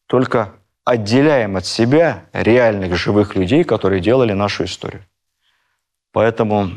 только 0.05 0.51
отделяем 0.83 1.55
от 1.55 1.65
себя 1.65 2.25
реальных 2.33 2.97
живых 2.97 3.37
людей, 3.37 3.63
которые 3.63 4.01
делали 4.01 4.33
нашу 4.33 4.65
историю. 4.65 5.03
Поэтому, 6.11 6.71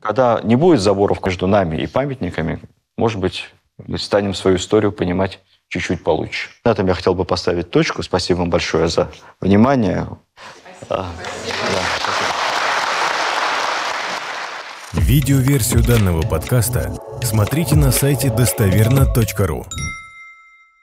когда 0.00 0.40
не 0.42 0.56
будет 0.56 0.80
заборов 0.80 1.24
между 1.24 1.46
нами 1.46 1.76
и 1.76 1.86
памятниками, 1.86 2.58
может 2.96 3.20
быть, 3.20 3.48
мы 3.86 3.98
станем 3.98 4.34
свою 4.34 4.56
историю 4.56 4.92
понимать 4.92 5.40
чуть-чуть 5.68 6.04
получше. 6.04 6.50
На 6.64 6.70
этом 6.70 6.86
я 6.86 6.94
хотел 6.94 7.14
бы 7.14 7.24
поставить 7.24 7.70
точку. 7.70 8.02
Спасибо 8.02 8.38
вам 8.38 8.50
большое 8.50 8.88
за 8.88 9.10
внимание. 9.40 10.08
Спасибо. 10.84 11.06
Видеоверсию 14.92 15.82
данного 15.82 16.22
подкаста 16.22 16.94
смотрите 17.22 17.76
на 17.76 17.90
сайте 17.92 18.30
достоверно.ру. 18.30 19.66